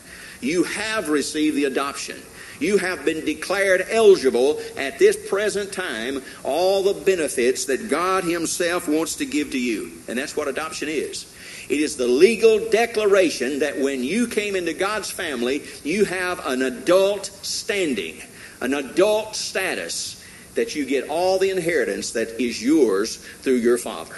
You 0.44 0.64
have 0.64 1.10
received 1.10 1.56
the 1.56 1.66
adoption. 1.66 2.22
You 2.60 2.78
have 2.78 3.04
been 3.04 3.26
declared 3.26 3.86
eligible 3.89 4.62
at 4.78 5.00
this 5.00 5.18
present 5.30 5.74
time 5.74 6.22
all 6.44 6.84
the 6.84 6.94
benefits 6.94 7.66
that 7.66 7.89
God 7.89 8.24
Himself 8.24 8.88
wants 8.88 9.16
to 9.18 9.26
give 9.26 9.52
to 9.52 9.60
you. 9.60 9.91
And 10.08 10.18
that's 10.18 10.36
what 10.36 10.48
adoption 10.48 10.88
is. 10.89 11.34
It 11.70 11.80
is 11.80 11.96
the 11.96 12.08
legal 12.08 12.70
declaration 12.70 13.60
that 13.60 13.80
when 13.80 14.04
you 14.04 14.28
came 14.28 14.56
into 14.56 14.74
God's 14.74 15.10
family, 15.10 15.64
you 15.84 16.06
have 16.06 16.46
an 16.46 16.62
adult 16.62 17.26
standing, 17.41 18.22
an 18.62 18.74
adult 18.74 19.36
status, 19.36 20.24
that 20.56 20.76
you 20.76 20.86
get 20.86 21.10
all 21.10 21.39
the 21.39 21.50
inheritance 21.50 22.12
that 22.12 22.41
is 22.41 22.64
yours 22.64 23.18
through 23.18 23.56
your 23.56 23.78
father. 23.78 24.16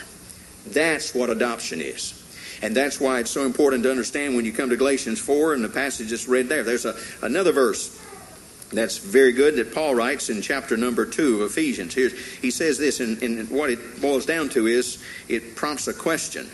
That's 0.67 1.13
what 1.13 1.29
adoption 1.29 1.81
is. 1.81 2.14
And 2.61 2.75
that's 2.75 2.99
why 2.99 3.19
it's 3.19 3.31
so 3.31 3.45
important 3.45 3.83
to 3.83 3.91
understand 3.91 4.35
when 4.35 4.45
you 4.45 4.53
come 4.53 4.69
to 4.69 4.77
Galatians 4.77 5.19
4 5.19 5.53
and 5.53 5.63
the 5.63 5.69
passage 5.69 6.09
that's 6.09 6.27
read 6.27 6.47
there. 6.47 6.63
There's 6.63 6.85
a, 6.85 6.95
another 7.21 7.51
verse 7.51 8.01
that's 8.71 8.97
very 8.97 9.31
good 9.31 9.55
that 9.55 9.73
Paul 9.73 9.95
writes 9.95 10.29
in 10.29 10.41
chapter 10.41 10.75
number 10.75 11.05
2 11.05 11.43
of 11.43 11.51
Ephesians. 11.51 11.93
Here, 11.93 12.09
he 12.41 12.51
says 12.51 12.77
this, 12.77 12.99
and, 12.99 13.21
and 13.21 13.49
what 13.49 13.69
it 13.69 14.01
boils 14.01 14.25
down 14.25 14.49
to 14.49 14.67
is 14.67 15.03
it 15.27 15.55
prompts 15.55 15.87
a 15.87 15.93
question. 15.93 16.49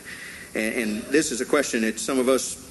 And, 0.53 0.75
and 0.75 1.01
this 1.03 1.31
is 1.31 1.41
a 1.41 1.45
question 1.45 1.81
that 1.81 1.99
some 1.99 2.19
of 2.19 2.29
us 2.29 2.67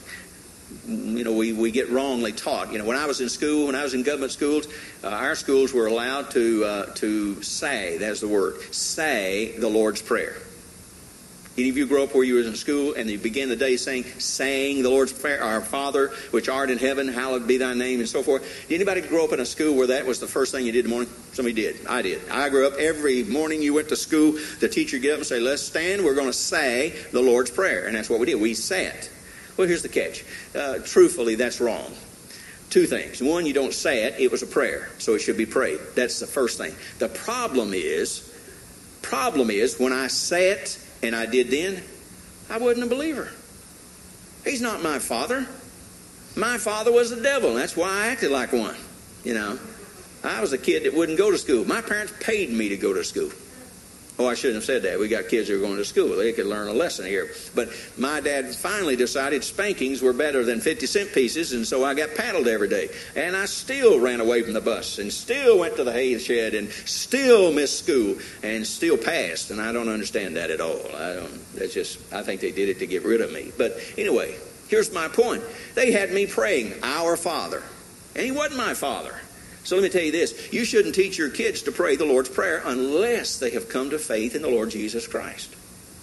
you 0.86 1.24
know, 1.24 1.32
we, 1.32 1.52
we 1.52 1.70
get 1.70 1.90
wrongly 1.90 2.32
taught. 2.32 2.72
You 2.72 2.78
know, 2.78 2.84
when 2.84 2.96
I 2.96 3.06
was 3.06 3.20
in 3.20 3.28
school, 3.28 3.66
when 3.66 3.74
I 3.74 3.82
was 3.82 3.94
in 3.94 4.02
government 4.02 4.32
schools, 4.32 4.66
uh, 5.02 5.08
our 5.08 5.34
schools 5.34 5.72
were 5.72 5.86
allowed 5.86 6.30
to, 6.32 6.64
uh, 6.64 6.86
to 6.96 7.42
say, 7.42 7.98
that's 7.98 8.20
the 8.20 8.28
word, 8.28 8.60
say 8.72 9.56
the 9.58 9.68
Lord's 9.68 10.02
Prayer. 10.02 10.36
Any 11.60 11.68
of 11.68 11.76
you 11.76 11.84
grow 11.84 12.04
up 12.04 12.14
where 12.14 12.24
you 12.24 12.36
were 12.36 12.40
in 12.40 12.54
school 12.54 12.94
and 12.94 13.10
you 13.10 13.18
begin 13.18 13.50
the 13.50 13.56
day 13.56 13.76
saying, 13.76 14.04
saying 14.18 14.82
the 14.82 14.88
Lord's 14.88 15.12
Prayer, 15.12 15.42
Our 15.44 15.60
Father, 15.60 16.08
which 16.30 16.48
art 16.48 16.70
in 16.70 16.78
heaven, 16.78 17.06
hallowed 17.06 17.46
be 17.46 17.58
thy 17.58 17.74
name, 17.74 18.00
and 18.00 18.08
so 18.08 18.22
forth? 18.22 18.42
Did 18.66 18.76
anybody 18.76 19.02
grow 19.02 19.24
up 19.24 19.32
in 19.34 19.40
a 19.40 19.44
school 19.44 19.74
where 19.74 19.88
that 19.88 20.06
was 20.06 20.20
the 20.20 20.26
first 20.26 20.52
thing 20.52 20.64
you 20.64 20.72
did 20.72 20.86
in 20.86 20.90
the 20.90 20.96
morning? 20.96 21.12
Somebody 21.34 21.52
did. 21.52 21.86
I 21.86 22.00
did. 22.00 22.26
I 22.30 22.48
grew 22.48 22.66
up 22.66 22.78
every 22.78 23.24
morning 23.24 23.60
you 23.60 23.74
went 23.74 23.90
to 23.90 23.96
school, 23.96 24.38
the 24.60 24.70
teacher 24.70 24.98
get 24.98 25.12
up 25.12 25.18
and 25.18 25.26
say, 25.26 25.38
Let's 25.38 25.60
stand, 25.60 26.02
we're 26.02 26.14
going 26.14 26.28
to 26.28 26.32
say 26.32 26.94
the 27.12 27.20
Lord's 27.20 27.50
Prayer. 27.50 27.86
And 27.86 27.94
that's 27.94 28.08
what 28.08 28.20
we 28.20 28.24
did. 28.26 28.40
We 28.40 28.54
say 28.54 28.86
it. 28.86 29.10
Well, 29.58 29.68
here's 29.68 29.82
the 29.82 29.90
catch. 29.90 30.24
Uh, 30.56 30.78
truthfully, 30.78 31.34
that's 31.34 31.60
wrong. 31.60 31.92
Two 32.70 32.86
things. 32.86 33.22
One, 33.22 33.44
you 33.44 33.52
don't 33.52 33.74
say 33.74 34.04
it, 34.04 34.18
it 34.18 34.32
was 34.32 34.42
a 34.42 34.46
prayer, 34.46 34.88
so 34.96 35.14
it 35.14 35.18
should 35.18 35.36
be 35.36 35.44
prayed. 35.44 35.80
That's 35.94 36.20
the 36.20 36.26
first 36.26 36.56
thing. 36.56 36.74
The 37.00 37.10
problem 37.10 37.74
is, 37.74 38.26
problem 39.02 39.50
is 39.50 39.78
when 39.78 39.92
I 39.92 40.06
say 40.06 40.52
it 40.52 40.78
and 41.02 41.14
I 41.14 41.26
did 41.26 41.50
then, 41.50 41.82
I 42.48 42.58
wasn't 42.58 42.86
a 42.86 42.88
believer. 42.88 43.28
He's 44.44 44.60
not 44.60 44.82
my 44.82 44.98
father. 44.98 45.46
My 46.36 46.58
father 46.58 46.92
was 46.92 47.10
the 47.10 47.20
devil. 47.20 47.54
That's 47.54 47.76
why 47.76 47.88
I 47.88 48.06
acted 48.08 48.30
like 48.30 48.52
one. 48.52 48.76
You 49.24 49.34
know, 49.34 49.58
I 50.24 50.40
was 50.40 50.52
a 50.52 50.58
kid 50.58 50.84
that 50.84 50.94
wouldn't 50.94 51.18
go 51.18 51.30
to 51.30 51.38
school. 51.38 51.64
My 51.64 51.80
parents 51.80 52.12
paid 52.20 52.50
me 52.50 52.68
to 52.70 52.76
go 52.76 52.92
to 52.92 53.04
school. 53.04 53.30
Oh, 54.20 54.26
I 54.26 54.34
shouldn't 54.34 54.56
have 54.56 54.64
said 54.64 54.82
that. 54.82 54.98
We 54.98 55.08
got 55.08 55.28
kids 55.28 55.48
who 55.48 55.56
are 55.56 55.66
going 55.66 55.78
to 55.78 55.84
school. 55.84 56.14
They 56.14 56.34
could 56.34 56.44
learn 56.44 56.68
a 56.68 56.74
lesson 56.74 57.06
here. 57.06 57.30
But 57.54 57.70
my 57.96 58.20
dad 58.20 58.54
finally 58.54 58.94
decided 58.94 59.42
spankings 59.42 60.02
were 60.02 60.12
better 60.12 60.44
than 60.44 60.60
50 60.60 60.84
cent 60.84 61.14
pieces, 61.14 61.54
and 61.54 61.66
so 61.66 61.86
I 61.86 61.94
got 61.94 62.14
paddled 62.14 62.46
every 62.46 62.68
day. 62.68 62.90
And 63.16 63.34
I 63.34 63.46
still 63.46 63.98
ran 63.98 64.20
away 64.20 64.42
from 64.42 64.52
the 64.52 64.60
bus, 64.60 64.98
and 64.98 65.10
still 65.10 65.60
went 65.60 65.76
to 65.76 65.84
the 65.84 65.92
hay 65.92 66.18
shed, 66.18 66.52
and 66.52 66.68
still 66.70 67.50
missed 67.50 67.82
school, 67.82 68.18
and 68.42 68.66
still 68.66 68.98
passed. 68.98 69.52
And 69.52 69.58
I 69.58 69.72
don't 69.72 69.88
understand 69.88 70.36
that 70.36 70.50
at 70.50 70.60
all. 70.60 70.82
I 70.94 71.14
don't, 71.14 71.54
that's 71.54 71.72
just, 71.72 72.12
I 72.12 72.22
think 72.22 72.42
they 72.42 72.52
did 72.52 72.68
it 72.68 72.78
to 72.80 72.86
get 72.86 73.04
rid 73.04 73.22
of 73.22 73.32
me. 73.32 73.52
But 73.56 73.80
anyway, 73.96 74.36
here's 74.68 74.92
my 74.92 75.08
point. 75.08 75.42
They 75.74 75.92
had 75.92 76.12
me 76.12 76.26
praying, 76.26 76.74
Our 76.82 77.16
Father. 77.16 77.62
And 78.14 78.22
he 78.22 78.32
wasn't 78.32 78.58
my 78.58 78.74
father. 78.74 79.18
So 79.64 79.76
let 79.76 79.82
me 79.82 79.90
tell 79.90 80.02
you 80.02 80.12
this 80.12 80.52
you 80.52 80.64
shouldn't 80.64 80.94
teach 80.94 81.18
your 81.18 81.30
kids 81.30 81.62
to 81.62 81.72
pray 81.72 81.96
the 81.96 82.04
Lord's 82.04 82.28
Prayer 82.28 82.62
unless 82.64 83.38
they 83.38 83.50
have 83.50 83.68
come 83.68 83.90
to 83.90 83.98
faith 83.98 84.34
in 84.34 84.42
the 84.42 84.48
Lord 84.48 84.70
Jesus 84.70 85.06
Christ. 85.06 85.54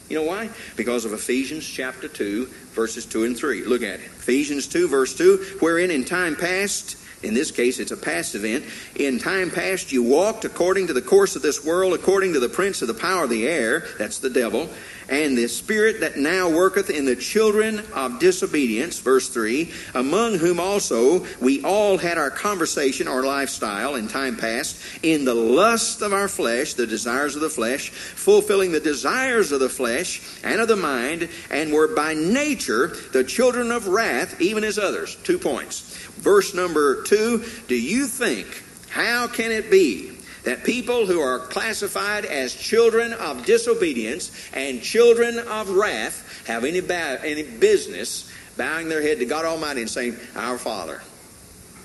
You 0.10 0.16
know 0.16 0.24
why? 0.24 0.49
Because 0.76 1.03
of 1.03 1.12
Ephesians 1.12 1.68
chapter 1.68 2.08
2, 2.08 2.45
verses 2.72 3.05
2 3.05 3.26
and 3.26 3.38
3. 3.38 3.66
Look 3.66 3.82
at 3.82 3.99
it. 3.99 4.05
Ephesians 4.05 4.68
2, 4.68 4.88
verse 4.88 5.16
2, 5.18 5.58
wherein 5.60 5.91
in 5.91 6.05
time 6.05 6.38
past, 6.38 6.97
in 7.24 7.34
this 7.34 7.51
case 7.51 7.80
it's 7.80 7.91
a 7.91 7.97
past 7.97 8.34
event, 8.34 8.64
in 8.95 9.20
time 9.20 9.51
past 9.51 9.91
you 9.91 10.03
walked 10.03 10.45
according 10.45 10.88
to 10.88 10.93
the 10.93 11.01
course 11.01 11.36
of 11.36 11.41
this 11.41 11.66
world, 11.66 11.93
according 11.93 12.34
to 12.34 12.39
the 12.39 12.47
prince 12.47 12.82
of 12.82 12.88
the 12.88 12.93
power 12.93 13.26
of 13.26 13.30
the 13.30 13.47
air, 13.47 13.86
that's 13.97 14.20
the 14.20 14.30
devil, 14.30 14.70
and 15.10 15.38
the 15.38 15.47
spirit 15.47 16.01
that 16.01 16.18
now 16.18 16.49
worketh 16.49 16.89
in 16.89 17.05
the 17.05 17.16
children 17.16 17.82
of 17.93 18.20
disobedience, 18.20 18.99
verse 18.99 19.30
3, 19.30 19.72
among 19.95 20.36
whom 20.36 20.60
also 20.60 21.26
we 21.39 21.64
all 21.64 21.97
had 21.97 22.18
our 22.18 22.32
conversation, 22.32 23.08
our 23.08 23.24
lifestyle 23.24 23.95
in 23.95 24.08
time 24.08 24.36
past, 24.36 24.82
in 25.03 25.26
the 25.26 25.34
lust 25.34 26.01
of 26.01 26.14
our 26.14 26.28
flesh, 26.28 26.74
the 26.74 26.88
desires 26.88 27.36
of 27.36 27.41
the 27.41 27.49
flesh, 27.49 27.89
fulfilling 27.89 28.72
the 28.72 28.80
desires 28.80 29.51
of 29.51 29.60
the 29.60 29.70
flesh 29.70 30.22
and 30.43 30.60
of 30.60 30.68
the 30.68 30.76
mind, 30.76 31.30
and 31.51 31.72
were 31.72 31.88
by 31.88 32.14
nature 32.14 32.88
the 33.14 33.24
children 33.24 33.72
of 33.72 33.88
wrath, 33.88 34.39
even 34.41 34.64
as 34.64 34.78
others. 34.78 35.16
Two 35.24 35.39
points. 35.39 35.82
Verse 36.18 36.53
number 36.53 37.03
2, 37.03 37.43
do 37.68 37.76
you 37.76 38.08
think, 38.08 38.64
how 38.89 39.28
can 39.28 39.51
it 39.51 39.70
be 39.70 40.16
that 40.48 40.64
people 40.64 41.06
who 41.06 41.20
are 41.20 41.39
classified 41.39 42.24
as 42.24 42.56
children 42.56 43.12
of 43.12 43.45
disobedience 43.45 44.32
and 44.54 44.82
children 44.82 45.38
of 45.39 45.70
wrath 45.72 46.48
have 46.48 46.64
any, 46.64 46.80
ba- 46.80 47.20
any 47.22 47.43
business 47.43 48.32
bowing 48.56 48.88
their 48.88 49.02
head 49.02 49.20
to 49.20 49.26
God 49.26 49.43
Almighty 49.43 49.82
and 49.82 49.89
saying, 49.89 50.16
Our 50.38 50.58
Father. 50.58 51.02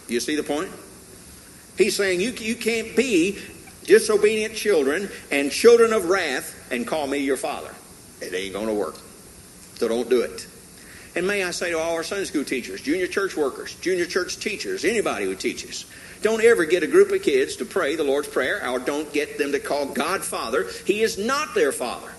You 0.07 0.21
see 0.21 0.37
the 0.37 0.45
point? 0.45 0.71
He's 1.77 1.97
saying 1.97 2.21
you, 2.21 2.31
you 2.31 2.55
can't 2.55 2.95
be 2.95 3.37
disobedient 3.83 4.55
children 4.55 5.11
and 5.33 5.51
children 5.51 5.93
of 5.93 6.05
wrath 6.05 6.69
and 6.71 6.87
call 6.87 7.09
me 7.09 7.19
your 7.19 7.37
father. 7.37 7.75
It 8.21 8.33
ain't 8.33 8.53
going 8.53 8.69
to 8.69 8.75
work. 8.75 8.95
So 9.75 9.89
don't 9.89 10.09
do 10.09 10.21
it. 10.21 10.47
And 11.17 11.27
may 11.27 11.43
I 11.43 11.51
say 11.51 11.73
to 11.73 11.81
all 11.81 11.97
our 11.97 12.05
Sunday 12.05 12.27
school 12.27 12.45
teachers, 12.45 12.81
junior 12.81 13.09
church 13.09 13.37
workers, 13.37 13.75
junior 13.75 14.07
church 14.07 14.39
teachers, 14.39 14.85
anybody 14.85 15.25
who 15.25 15.35
teaches, 15.35 15.85
don't 16.23 16.43
ever 16.43 16.65
get 16.65 16.83
a 16.83 16.87
group 16.87 17.11
of 17.11 17.23
kids 17.23 17.57
to 17.57 17.65
pray 17.65 17.97
the 17.97 18.05
Lord's 18.05 18.29
Prayer 18.29 18.67
or 18.69 18.79
don't 18.79 19.13
get 19.13 19.39
them 19.39 19.53
to 19.53 19.59
call 19.59 19.87
God 19.87 20.23
Father. 20.23 20.69
He 20.87 21.03
is 21.03 21.19
not 21.19 21.55
their 21.55 21.73
Father. 21.73 22.13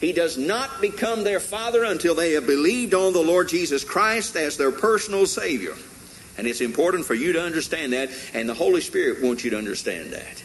He 0.00 0.12
does 0.12 0.36
not 0.36 0.80
become 0.80 1.22
their 1.22 1.38
Father 1.38 1.84
until 1.84 2.16
they 2.16 2.32
have 2.32 2.46
believed 2.46 2.92
on 2.92 3.12
the 3.12 3.22
Lord 3.22 3.48
Jesus 3.48 3.84
Christ 3.84 4.34
as 4.34 4.56
their 4.56 4.72
personal 4.72 5.26
Savior. 5.26 5.74
And 6.36 6.46
it's 6.46 6.60
important 6.60 7.04
for 7.04 7.14
you 7.14 7.34
to 7.34 7.42
understand 7.42 7.92
that, 7.92 8.10
and 8.34 8.48
the 8.48 8.54
Holy 8.54 8.80
Spirit 8.80 9.22
wants 9.22 9.44
you 9.44 9.50
to 9.50 9.58
understand 9.58 10.12
that. 10.12 10.42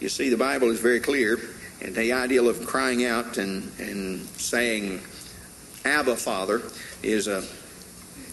You 0.00 0.08
see, 0.08 0.28
the 0.28 0.36
Bible 0.36 0.70
is 0.70 0.80
very 0.80 0.98
clear, 0.98 1.38
and 1.80 1.94
the 1.94 2.12
ideal 2.14 2.48
of 2.48 2.66
crying 2.66 3.04
out 3.04 3.38
and, 3.38 3.70
and 3.78 4.20
saying, 4.38 5.00
Abba, 5.84 6.16
Father, 6.16 6.62
is 7.02 7.28
a, 7.28 7.44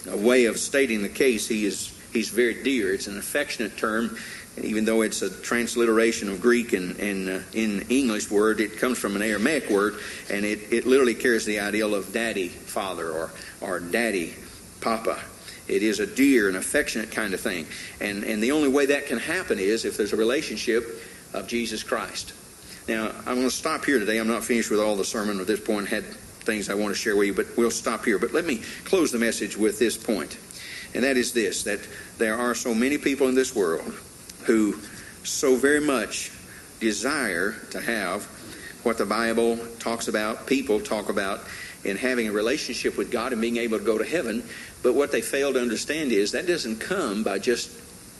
a 0.10 0.18
way 0.18 0.46
of 0.46 0.58
stating 0.58 1.02
the 1.02 1.10
case. 1.10 1.48
He 1.48 1.66
is 1.66 1.97
he's 2.18 2.30
very 2.30 2.62
dear. 2.64 2.94
It's 2.94 3.08
an 3.08 3.18
affectionate 3.18 3.78
term, 3.78 4.18
and 4.56 4.66
even 4.66 4.86
though 4.86 5.02
it's 5.02 5.22
a 5.22 5.30
transliteration 5.30 6.30
of 6.30 6.42
Greek 6.42 6.74
and, 6.74 7.00
and 7.00 7.30
uh, 7.30 7.40
in 7.54 7.84
English 7.90 8.30
word, 8.30 8.60
it 8.60 8.78
comes 8.78 8.98
from 8.98 9.16
an 9.16 9.22
Aramaic 9.22 9.70
word, 9.70 9.96
and 10.30 10.46
it, 10.46 10.74
it 10.74 10.86
literally 10.86 11.14
carries 11.14 11.46
the 11.46 11.60
ideal 11.60 11.96
of 11.96 12.12
daddy, 12.12 12.50
father, 12.50 13.10
or, 13.10 13.32
or 13.62 13.80
daddy, 13.80 14.36
papa. 14.82 15.20
It 15.68 15.84
is 15.84 16.00
a 16.00 16.08
dear 16.08 16.48
and 16.48 16.58
affectionate 16.58 17.12
kind 17.12 17.34
of 17.34 17.42
thing. 17.42 17.68
And, 18.02 18.24
and 18.24 18.42
the 18.42 18.52
only 18.52 18.70
way 18.70 18.88
that 18.88 19.06
can 19.06 19.20
happen 19.20 19.60
is 19.60 19.86
if 19.86 19.98
there's 19.98 20.14
a 20.14 20.18
relationship 20.18 21.04
of 21.34 21.48
Jesus 21.48 21.84
Christ. 21.84 22.34
Now, 22.88 23.12
I'm 23.26 23.36
going 23.36 23.42
to 23.42 23.52
stop 23.52 23.84
here 23.84 24.00
today. 24.00 24.18
I'm 24.18 24.30
not 24.30 24.46
finished 24.46 24.72
with 24.72 24.80
all 24.80 24.96
the 24.96 25.04
sermon 25.04 25.42
at 25.42 25.48
this 25.48 25.60
point. 25.60 25.90
Had 25.90 26.06
things 26.06 26.70
I 26.70 26.74
want 26.74 26.96
to 26.96 27.00
share 27.00 27.18
with 27.18 27.28
you, 27.28 27.34
but 27.34 27.48
we'll 27.58 27.70
stop 27.70 28.06
here. 28.06 28.18
But 28.18 28.32
let 28.32 28.46
me 28.46 28.62
close 28.86 29.12
the 29.12 29.20
message 29.20 29.58
with 29.58 29.78
this 29.78 29.98
point 29.98 30.38
and 30.98 31.04
that 31.04 31.16
is 31.16 31.32
this 31.32 31.62
that 31.64 31.80
there 32.18 32.36
are 32.36 32.56
so 32.56 32.74
many 32.74 32.98
people 32.98 33.28
in 33.28 33.36
this 33.36 33.56
world 33.56 33.94
who 34.46 34.76
so 35.24 35.56
very 35.56 35.80
much 35.80 36.32
desire 36.80 37.52
to 37.70 37.80
have 37.80 38.24
what 38.82 38.98
the 38.98 39.06
Bible 39.06 39.58
talks 39.78 40.08
about, 40.08 40.48
people 40.48 40.80
talk 40.80 41.10
about 41.10 41.42
in 41.84 41.98
having 41.98 42.28
a 42.28 42.32
relationship 42.32 42.98
with 42.98 43.12
God 43.12 43.32
and 43.32 43.40
being 43.40 43.58
able 43.58 43.78
to 43.78 43.86
go 43.86 44.00
to 44.00 44.04
heaven. 44.04 44.44
But 44.82 44.96
what 44.96 45.12
they 45.12 45.22
fail 45.22 45.54
to 45.54 45.62
understand 45.62 46.12
is 46.12 46.32
that 46.32 46.48
doesn't 46.48 46.80
come 46.80 47.22
by 47.22 47.38
just 47.38 47.70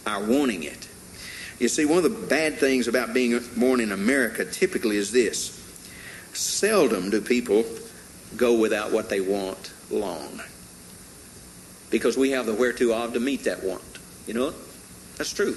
our 0.06 0.24
wanting 0.24 0.62
it. 0.62 0.88
You 1.58 1.70
see, 1.70 1.86
one 1.86 1.98
of 1.98 2.04
the 2.04 2.28
bad 2.28 2.60
things 2.60 2.88
about 2.88 3.12
being 3.12 3.40
born 3.58 3.82
in 3.82 3.92
America 3.92 4.46
typically 4.46 4.98
is 4.98 5.12
this 5.12 5.56
seldom 6.34 7.10
do 7.10 7.22
people 7.22 7.66
go 8.36 8.60
without 8.60 8.92
what 8.92 9.10
they 9.10 9.20
want 9.20 9.74
long. 9.90 10.42
Because 11.90 12.18
we 12.18 12.32
have 12.32 12.46
the 12.46 12.54
whereto 12.54 12.94
of 12.94 13.14
to 13.14 13.20
meet 13.20 13.46
that 13.46 13.64
want. 13.64 13.84
You 14.28 14.34
know, 14.34 14.54
that's 15.18 15.34
true. 15.34 15.56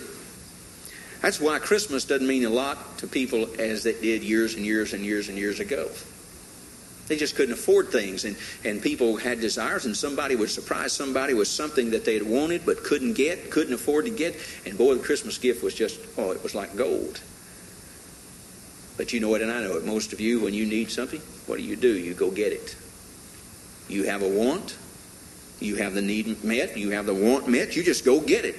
That's 1.20 1.40
why 1.40 1.58
Christmas 1.58 2.04
doesn't 2.04 2.26
mean 2.26 2.44
a 2.44 2.50
lot 2.50 2.98
to 2.98 3.06
people 3.06 3.48
as 3.58 3.84
it 3.84 4.00
did 4.00 4.22
years 4.22 4.54
and 4.54 4.64
years 4.64 4.94
and 4.94 5.04
years 5.04 5.28
and 5.28 5.36
years 5.36 5.60
ago. 5.60 5.90
They 7.08 7.16
just 7.16 7.34
couldn't 7.34 7.54
afford 7.54 7.88
things, 7.88 8.24
and, 8.24 8.36
and 8.64 8.80
people 8.80 9.16
had 9.16 9.40
desires, 9.40 9.84
and 9.84 9.96
somebody 9.96 10.36
would 10.36 10.48
surprise 10.48 10.92
somebody 10.92 11.34
with 11.34 11.48
something 11.48 11.90
that 11.90 12.04
they 12.04 12.14
had 12.14 12.22
wanted 12.22 12.64
but 12.64 12.84
couldn't 12.84 13.14
get, 13.14 13.50
couldn't 13.50 13.74
afford 13.74 14.04
to 14.04 14.12
get, 14.12 14.36
and 14.64 14.78
boy, 14.78 14.94
the 14.94 15.02
Christmas 15.02 15.36
gift 15.36 15.62
was 15.62 15.74
just, 15.74 15.98
oh, 16.16 16.30
it 16.30 16.40
was 16.42 16.54
like 16.54 16.76
gold. 16.76 17.20
But 18.96 19.12
you 19.12 19.18
know 19.18 19.28
what, 19.28 19.42
and 19.42 19.50
I 19.50 19.60
know 19.60 19.76
it, 19.76 19.84
most 19.84 20.12
of 20.12 20.20
you, 20.20 20.40
when 20.40 20.54
you 20.54 20.64
need 20.64 20.90
something, 20.90 21.20
what 21.46 21.56
do 21.56 21.64
you 21.64 21.74
do? 21.74 21.98
You 21.98 22.14
go 22.14 22.30
get 22.30 22.52
it. 22.52 22.76
You 23.88 24.04
have 24.04 24.22
a 24.22 24.28
want, 24.28 24.76
you 25.60 25.76
have 25.76 25.94
the 25.94 26.02
need 26.02 26.42
met, 26.42 26.76
you 26.76 26.90
have 26.90 27.06
the 27.06 27.14
want 27.14 27.48
met, 27.48 27.76
you 27.76 27.82
just 27.82 28.04
go 28.04 28.20
get 28.20 28.44
it. 28.44 28.56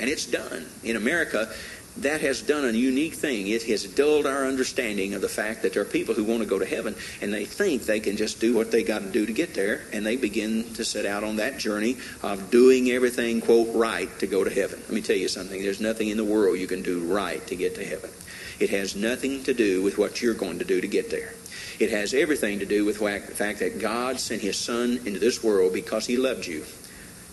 And 0.00 0.10
it's 0.10 0.26
done. 0.26 0.66
In 0.82 0.96
America, 0.96 1.52
that 1.98 2.20
has 2.22 2.42
done 2.42 2.64
a 2.64 2.72
unique 2.72 3.14
thing. 3.14 3.46
It 3.46 3.62
has 3.64 3.84
dulled 3.84 4.26
our 4.26 4.46
understanding 4.46 5.14
of 5.14 5.20
the 5.20 5.28
fact 5.28 5.62
that 5.62 5.74
there 5.74 5.82
are 5.82 5.86
people 5.86 6.14
who 6.14 6.24
want 6.24 6.40
to 6.40 6.48
go 6.48 6.58
to 6.58 6.66
heaven 6.66 6.96
and 7.22 7.32
they 7.32 7.44
think 7.44 7.82
they 7.82 8.00
can 8.00 8.16
just 8.16 8.40
do 8.40 8.54
what 8.54 8.72
they 8.72 8.82
got 8.82 9.02
to 9.02 9.10
do 9.10 9.24
to 9.26 9.32
get 9.32 9.54
there, 9.54 9.82
and 9.92 10.04
they 10.04 10.16
begin 10.16 10.64
to 10.74 10.84
set 10.84 11.06
out 11.06 11.22
on 11.22 11.36
that 11.36 11.58
journey 11.58 11.96
of 12.22 12.50
doing 12.50 12.90
everything, 12.90 13.40
quote, 13.40 13.74
right 13.74 14.08
to 14.18 14.26
go 14.26 14.42
to 14.42 14.50
heaven. 14.50 14.80
Let 14.80 14.90
me 14.90 15.02
tell 15.02 15.16
you 15.16 15.28
something. 15.28 15.62
There's 15.62 15.80
nothing 15.80 16.08
in 16.08 16.16
the 16.16 16.24
world 16.24 16.58
you 16.58 16.66
can 16.66 16.82
do 16.82 17.04
right 17.04 17.46
to 17.46 17.54
get 17.54 17.76
to 17.76 17.84
heaven. 17.84 18.10
It 18.58 18.70
has 18.70 18.96
nothing 18.96 19.44
to 19.44 19.54
do 19.54 19.82
with 19.82 19.98
what 19.98 20.22
you're 20.22 20.34
going 20.34 20.58
to 20.58 20.64
do 20.64 20.80
to 20.80 20.88
get 20.88 21.10
there. 21.10 21.34
It 21.78 21.90
has 21.90 22.14
everything 22.14 22.60
to 22.60 22.66
do 22.66 22.84
with 22.84 22.98
the 22.98 23.20
fact 23.20 23.58
that 23.58 23.80
God 23.80 24.20
sent 24.20 24.42
His 24.42 24.56
Son 24.56 25.00
into 25.04 25.18
this 25.18 25.42
world 25.42 25.72
because 25.72 26.06
He 26.06 26.16
loved 26.16 26.46
you. 26.46 26.64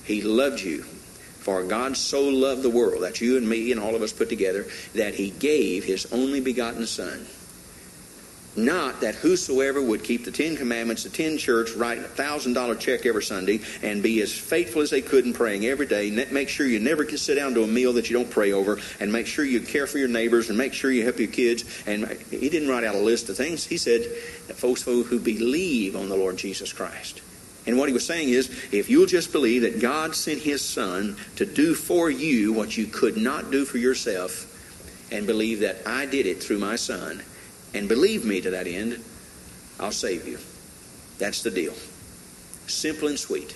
He 0.03 0.21
loved 0.21 0.61
you 0.61 0.85
for 1.41 1.63
God 1.63 1.97
so 1.97 2.21
loved 2.21 2.61
the 2.61 2.69
world, 2.69 3.01
that 3.01 3.19
you 3.19 3.35
and 3.35 3.49
me 3.49 3.71
and 3.71 3.81
all 3.81 3.95
of 3.95 4.03
us 4.03 4.13
put 4.13 4.29
together, 4.29 4.67
that 4.93 5.15
he 5.15 5.31
gave 5.31 5.83
his 5.83 6.05
only 6.13 6.39
begotten 6.39 6.85
Son. 6.85 7.25
Not 8.53 8.99
that 8.99 9.15
whosoever 9.15 9.81
would 9.81 10.03
keep 10.03 10.25
the 10.25 10.31
Ten 10.31 10.57
Commandments, 10.57 11.05
attend 11.05 11.39
church, 11.39 11.71
write 11.71 11.99
a 11.99 12.03
thousand 12.03 12.53
dollar 12.53 12.75
check 12.75 13.05
every 13.05 13.23
Sunday, 13.23 13.61
and 13.81 14.03
be 14.03 14.21
as 14.21 14.33
faithful 14.33 14.81
as 14.81 14.89
they 14.89 15.01
could 15.01 15.25
in 15.25 15.31
praying 15.31 15.65
every 15.65 15.85
day. 15.85 16.11
Make 16.31 16.49
sure 16.49 16.65
you 16.65 16.79
never 16.79 17.05
can 17.05 17.17
sit 17.17 17.35
down 17.35 17.53
to 17.53 17.63
a 17.63 17.67
meal 17.67 17.93
that 17.93 18.09
you 18.09 18.17
don't 18.17 18.29
pray 18.29 18.51
over, 18.51 18.77
and 18.99 19.11
make 19.11 19.25
sure 19.25 19.45
you 19.45 19.61
care 19.61 19.87
for 19.87 19.99
your 19.99 20.09
neighbors, 20.09 20.49
and 20.49 20.57
make 20.57 20.73
sure 20.73 20.91
you 20.91 21.03
help 21.03 21.17
your 21.17 21.29
kids. 21.29 21.63
And 21.87 22.05
he 22.29 22.49
didn't 22.49 22.67
write 22.67 22.83
out 22.83 22.95
a 22.95 22.99
list 22.99 23.29
of 23.29 23.37
things. 23.37 23.65
He 23.65 23.77
said 23.77 24.01
that 24.47 24.57
folks 24.57 24.81
who 24.81 25.19
believe 25.19 25.95
on 25.95 26.09
the 26.09 26.17
Lord 26.17 26.35
Jesus 26.35 26.73
Christ. 26.73 27.21
And 27.65 27.77
what 27.77 27.87
he 27.87 27.93
was 27.93 28.05
saying 28.05 28.29
is, 28.29 28.49
if 28.73 28.89
you'll 28.89 29.05
just 29.05 29.31
believe 29.31 29.61
that 29.61 29.79
God 29.79 30.13
sent 30.13 30.41
his 30.41 30.61
son 30.61 31.15
to 31.37 31.45
do 31.45 31.73
for 31.73 32.09
you 32.09 32.51
what 32.51 32.75
you 32.75 32.85
could 32.87 33.15
not 33.15 33.49
do 33.49 33.63
for 33.63 33.77
yourself, 33.77 34.47
and 35.09 35.27
believe 35.27 35.59
that 35.59 35.77
I 35.85 36.05
did 36.05 36.25
it 36.25 36.41
through 36.41 36.59
my 36.59 36.75
son, 36.75 37.21
and 37.73 37.87
believe 37.87 38.25
me 38.25 38.41
to 38.41 38.51
that 38.51 38.67
end, 38.67 39.03
I'll 39.79 39.91
save 39.91 40.27
you. 40.27 40.37
That's 41.17 41.43
the 41.43 41.51
deal. 41.51 41.73
Simple 42.67 43.07
and 43.07 43.19
sweet. 43.19 43.55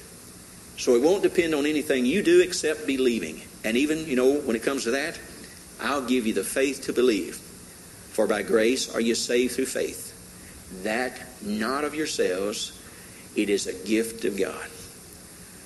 So 0.78 0.96
it 0.96 1.02
won't 1.02 1.24
depend 1.24 1.56
on 1.56 1.66
anything 1.66 2.06
you 2.06 2.22
do 2.22 2.42
except 2.42 2.86
believing. 2.86 3.42
And 3.64 3.78
even, 3.78 4.06
you 4.06 4.16
know, 4.16 4.36
when 4.40 4.56
it 4.56 4.64
comes 4.64 4.84
to 4.84 4.92
that, 4.92 5.20
I'll 5.80 6.06
give 6.06 6.28
you 6.28 6.34
the 6.34 6.44
faith 6.44 6.84
to 6.86 6.94
believe. 6.94 7.36
For 7.36 8.28
by 8.28 8.44
grace 8.44 8.94
are 8.94 9.02
you 9.02 9.16
saved 9.16 9.56
through 9.56 9.66
faith. 9.66 10.14
That 10.84 11.20
not 11.42 11.84
of 11.84 11.96
yourselves, 11.96 12.80
it 13.36 13.50
is 13.50 13.68
a 13.68 13.74
gift 13.86 14.26
of 14.26 14.38
God. 14.38 14.70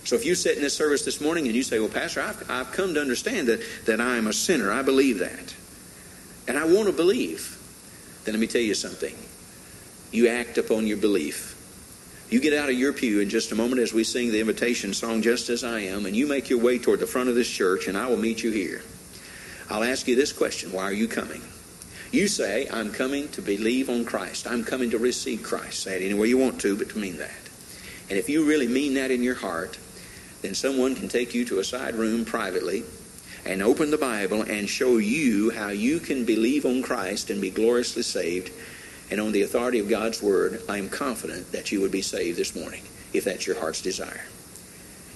So 0.03 0.15
if 0.15 0.25
you 0.25 0.33
sit 0.33 0.55
in 0.55 0.63
this 0.63 0.73
service 0.73 1.05
this 1.05 1.21
morning 1.21 1.45
and 1.45 1.55
you 1.55 1.61
say, 1.61 1.79
Well, 1.79 1.89
Pastor, 1.89 2.21
I've, 2.21 2.49
I've 2.49 2.71
come 2.71 2.95
to 2.95 3.01
understand 3.01 3.47
that, 3.47 3.61
that 3.85 4.01
I 4.01 4.17
am 4.17 4.27
a 4.27 4.33
sinner, 4.33 4.71
I 4.71 4.81
believe 4.81 5.19
that, 5.19 5.53
and 6.47 6.57
I 6.57 6.65
want 6.65 6.87
to 6.87 6.93
believe, 6.93 7.58
then 8.29 8.39
let 8.39 8.41
me 8.41 8.47
tell 8.47 8.61
you 8.61 8.75
something. 8.75 9.15
You 10.11 10.27
act 10.27 10.59
upon 10.59 10.85
your 10.85 10.97
belief. 10.97 11.55
You 12.29 12.39
get 12.39 12.53
out 12.53 12.69
of 12.69 12.77
your 12.77 12.93
pew 12.93 13.21
in 13.21 13.29
just 13.29 13.51
a 13.51 13.55
moment 13.55 13.81
as 13.81 13.91
we 13.91 14.03
sing 14.03 14.31
the 14.31 14.39
invitation 14.39 14.93
song, 14.93 15.23
Just 15.23 15.49
As 15.49 15.63
I 15.63 15.79
Am, 15.79 16.05
and 16.05 16.15
you 16.15 16.27
make 16.27 16.47
your 16.47 16.59
way 16.59 16.77
toward 16.77 16.99
the 16.99 17.07
front 17.07 17.29
of 17.29 17.33
this 17.33 17.49
church, 17.49 17.87
and 17.87 17.97
I 17.97 18.05
will 18.05 18.17
meet 18.17 18.43
you 18.43 18.51
here. 18.51 18.83
I'll 19.67 19.83
ask 19.83 20.07
you 20.07 20.15
this 20.15 20.31
question 20.31 20.71
Why 20.71 20.83
are 20.83 20.93
you 20.93 21.07
coming? 21.07 21.41
You 22.11 22.27
say, 22.27 22.67
I'm 22.71 22.91
coming 22.91 23.29
to 23.29 23.41
believe 23.41 23.89
on 23.89 24.05
Christ. 24.05 24.45
I'm 24.45 24.63
coming 24.63 24.91
to 24.91 24.99
receive 24.99 25.41
Christ. 25.41 25.79
Say 25.79 25.99
it 25.99 26.05
any 26.05 26.13
way 26.13 26.27
you 26.27 26.37
want 26.37 26.61
to, 26.61 26.77
but 26.77 26.89
to 26.89 26.99
mean 26.99 27.17
that. 27.17 27.49
And 28.11 28.19
if 28.19 28.29
you 28.29 28.45
really 28.45 28.67
mean 28.67 28.93
that 28.93 29.09
in 29.09 29.23
your 29.23 29.35
heart, 29.35 29.79
then 30.43 30.53
someone 30.53 30.93
can 30.93 31.07
take 31.07 31.33
you 31.33 31.45
to 31.45 31.57
a 31.57 31.63
side 31.63 31.95
room 31.95 32.25
privately 32.25 32.83
and 33.45 33.61
open 33.61 33.91
the 33.91 33.97
Bible 33.97 34.41
and 34.41 34.69
show 34.69 34.97
you 34.97 35.49
how 35.51 35.69
you 35.69 35.99
can 35.99 36.25
believe 36.25 36.65
on 36.65 36.81
Christ 36.81 37.29
and 37.29 37.41
be 37.41 37.49
gloriously 37.49 38.03
saved. 38.03 38.51
And 39.11 39.19
on 39.19 39.31
the 39.31 39.41
authority 39.41 39.79
of 39.79 39.89
God's 39.89 40.21
Word, 40.21 40.61
I 40.69 40.77
am 40.77 40.89
confident 40.89 41.51
that 41.51 41.71
you 41.71 41.81
would 41.81 41.91
be 41.91 42.01
saved 42.01 42.37
this 42.37 42.55
morning 42.55 42.83
if 43.13 43.23
that's 43.23 43.47
your 43.47 43.59
heart's 43.59 43.81
desire. 43.81 44.23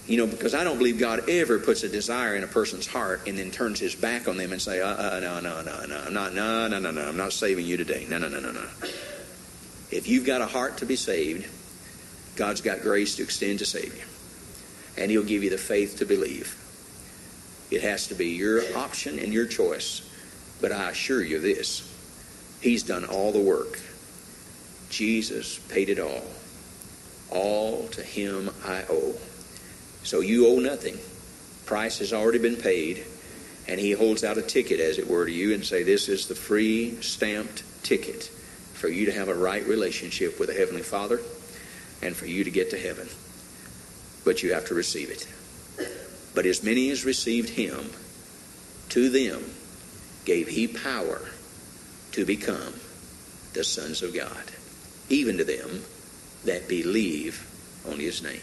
You 0.08 0.18
know, 0.18 0.28
because 0.28 0.54
I 0.54 0.64
don't 0.64 0.78
believe 0.78 1.00
God 1.00 1.30
ever 1.30 1.60
puts 1.60 1.84
a 1.84 1.90
desire 1.90 2.36
in 2.36 2.44
a 2.44 2.48
person's 2.48 2.88
heart 2.88 3.22
and 3.26 3.38
then 3.38 3.52
turns 3.52 3.80
his 3.80 3.96
back 3.96 4.28
on 4.28 4.36
them 4.36 4.52
and 4.52 4.62
say, 4.62 4.82
uh, 4.82 4.88
uh, 4.88 5.20
no, 5.22 5.40
no, 5.40 5.62
no, 5.62 5.86
no, 5.86 6.04
I'm 6.08 6.14
not, 6.14 6.34
no, 6.34 6.68
no, 6.68 6.80
no, 6.80 6.92
no, 6.92 7.08
I'm 7.08 7.16
not 7.16 7.32
saving 7.32 7.66
you 7.66 7.78
today. 7.78 8.06
No, 8.10 8.18
no, 8.18 8.28
no, 8.28 8.40
no, 8.40 8.52
no. 8.52 8.68
If 9.92 10.08
you've 10.08 10.26
got 10.26 10.42
a 10.42 10.48
heart 10.48 10.78
to 10.78 10.86
be 10.86 10.96
saved, 10.96 11.48
God's 12.36 12.62
got 12.62 12.82
grace 12.82 13.16
to 13.18 13.24
extend 13.24 13.60
to 13.60 13.66
save 13.66 13.96
you. 13.96 14.04
And 15.02 15.10
He'll 15.12 15.24
give 15.24 15.44
you 15.44 15.50
the 15.50 15.58
faith 15.58 15.98
to 16.00 16.06
believe. 16.06 16.60
It 17.72 17.82
has 17.82 18.07
to 18.07 18.16
be 18.16 18.30
your 18.30 18.61
option 18.76 19.20
and 19.20 19.34
your 19.34 19.47
choice. 19.47 20.07
But 20.61 20.72
I 20.72 20.91
assure 20.91 21.24
you 21.24 21.39
this 21.39 21.89
He's 22.61 22.84
done 22.84 23.05
all 23.05 23.32
the 23.32 23.41
work. 23.41 23.80
Jesus 24.89 25.59
paid 25.59 25.89
it 25.89 25.99
all. 25.99 26.24
All 27.30 27.88
to 27.89 28.01
Him 28.01 28.49
I 28.66 28.84
owe. 28.89 29.16
So 30.03 30.22
you 30.22 30.47
owe 30.47 30.59
nothing. 30.59 30.97
Price 31.66 31.99
has 31.99 32.14
already 32.14 32.39
been 32.39 32.55
paid. 32.55 33.05
And 33.68 33.80
He 33.80 33.91
holds 33.91 34.24
out 34.24 34.38
a 34.38 34.41
ticket, 34.41 34.80
as 34.80 34.97
it 34.97 35.07
were, 35.07 35.26
to 35.26 35.32
you 35.32 35.53
and 35.53 35.66
say, 35.66 35.84
This 35.84 36.09
is 36.09 36.28
the 36.28 36.36
free 36.36 37.01
stamped 37.01 37.64
ticket 37.84 38.24
for 38.74 38.88
you 38.88 39.05
to 39.05 39.14
have 39.14 39.30
a 39.30 39.36
right 39.36 39.66
relationship 39.66 40.39
with 40.39 40.49
the 40.49 40.55
Heavenly 40.55 40.82
Father 40.82 41.20
and 42.01 42.16
for 42.16 42.26
you 42.26 42.43
to 42.43 42.51
get 42.51 42.70
to 42.72 42.78
heaven. 42.78 43.07
But 44.26 44.43
you 44.43 44.53
have 44.53 44.66
to 44.68 44.74
receive 44.74 45.09
it. 45.09 45.28
But 46.34 46.46
as 46.46 46.64
many 46.64 46.90
as 46.90 47.06
received 47.06 47.50
him, 47.50 47.92
to 48.90 49.10
them 49.10 49.44
gave 50.26 50.48
he 50.48 50.68
power 50.68 51.22
to 52.12 52.26
become 52.26 52.74
the 53.54 53.64
sons 53.64 54.02
of 54.02 54.14
God, 54.14 54.52
even 55.10 55.38
to 55.38 55.44
them 55.44 55.84
that 56.46 56.68
believe 56.68 57.48
on 57.88 58.00
his 58.00 58.22
name. 58.24 58.42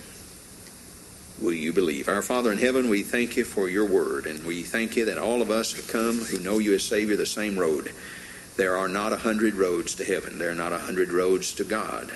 Will 1.41 1.53
you 1.55 1.73
believe? 1.73 2.09
Our 2.09 2.23
Father 2.23 2.53
in 2.53 2.59
heaven, 2.59 2.91
we 2.91 3.03
thank 3.03 3.37
you 3.37 3.45
for 3.45 3.69
your 3.69 3.87
word, 3.87 4.27
and 4.27 4.45
we 4.45 4.63
thank 4.63 4.97
you 4.97 5.07
that 5.07 5.19
all 5.19 5.41
of 5.41 5.51
us 5.51 5.73
who 5.73 5.83
come 5.83 6.19
who 6.19 6.39
know 6.39 6.59
you 6.59 6.75
as 6.75 6.85
Savior 6.85 7.17
the 7.17 7.27
same 7.27 7.59
road. 7.59 7.93
There 8.57 8.77
are 8.77 8.89
not 8.89 9.15
a 9.15 9.17
hundred 9.17 9.55
roads 9.55 9.95
to 9.95 10.05
heaven. 10.05 10.39
There 10.39 10.51
are 10.51 10.55
not 10.55 10.75
a 10.75 10.79
hundred 10.79 11.13
roads 11.13 11.55
to 11.55 11.65
God. 11.65 12.13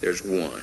There's 0.00 0.22
one. 0.22 0.62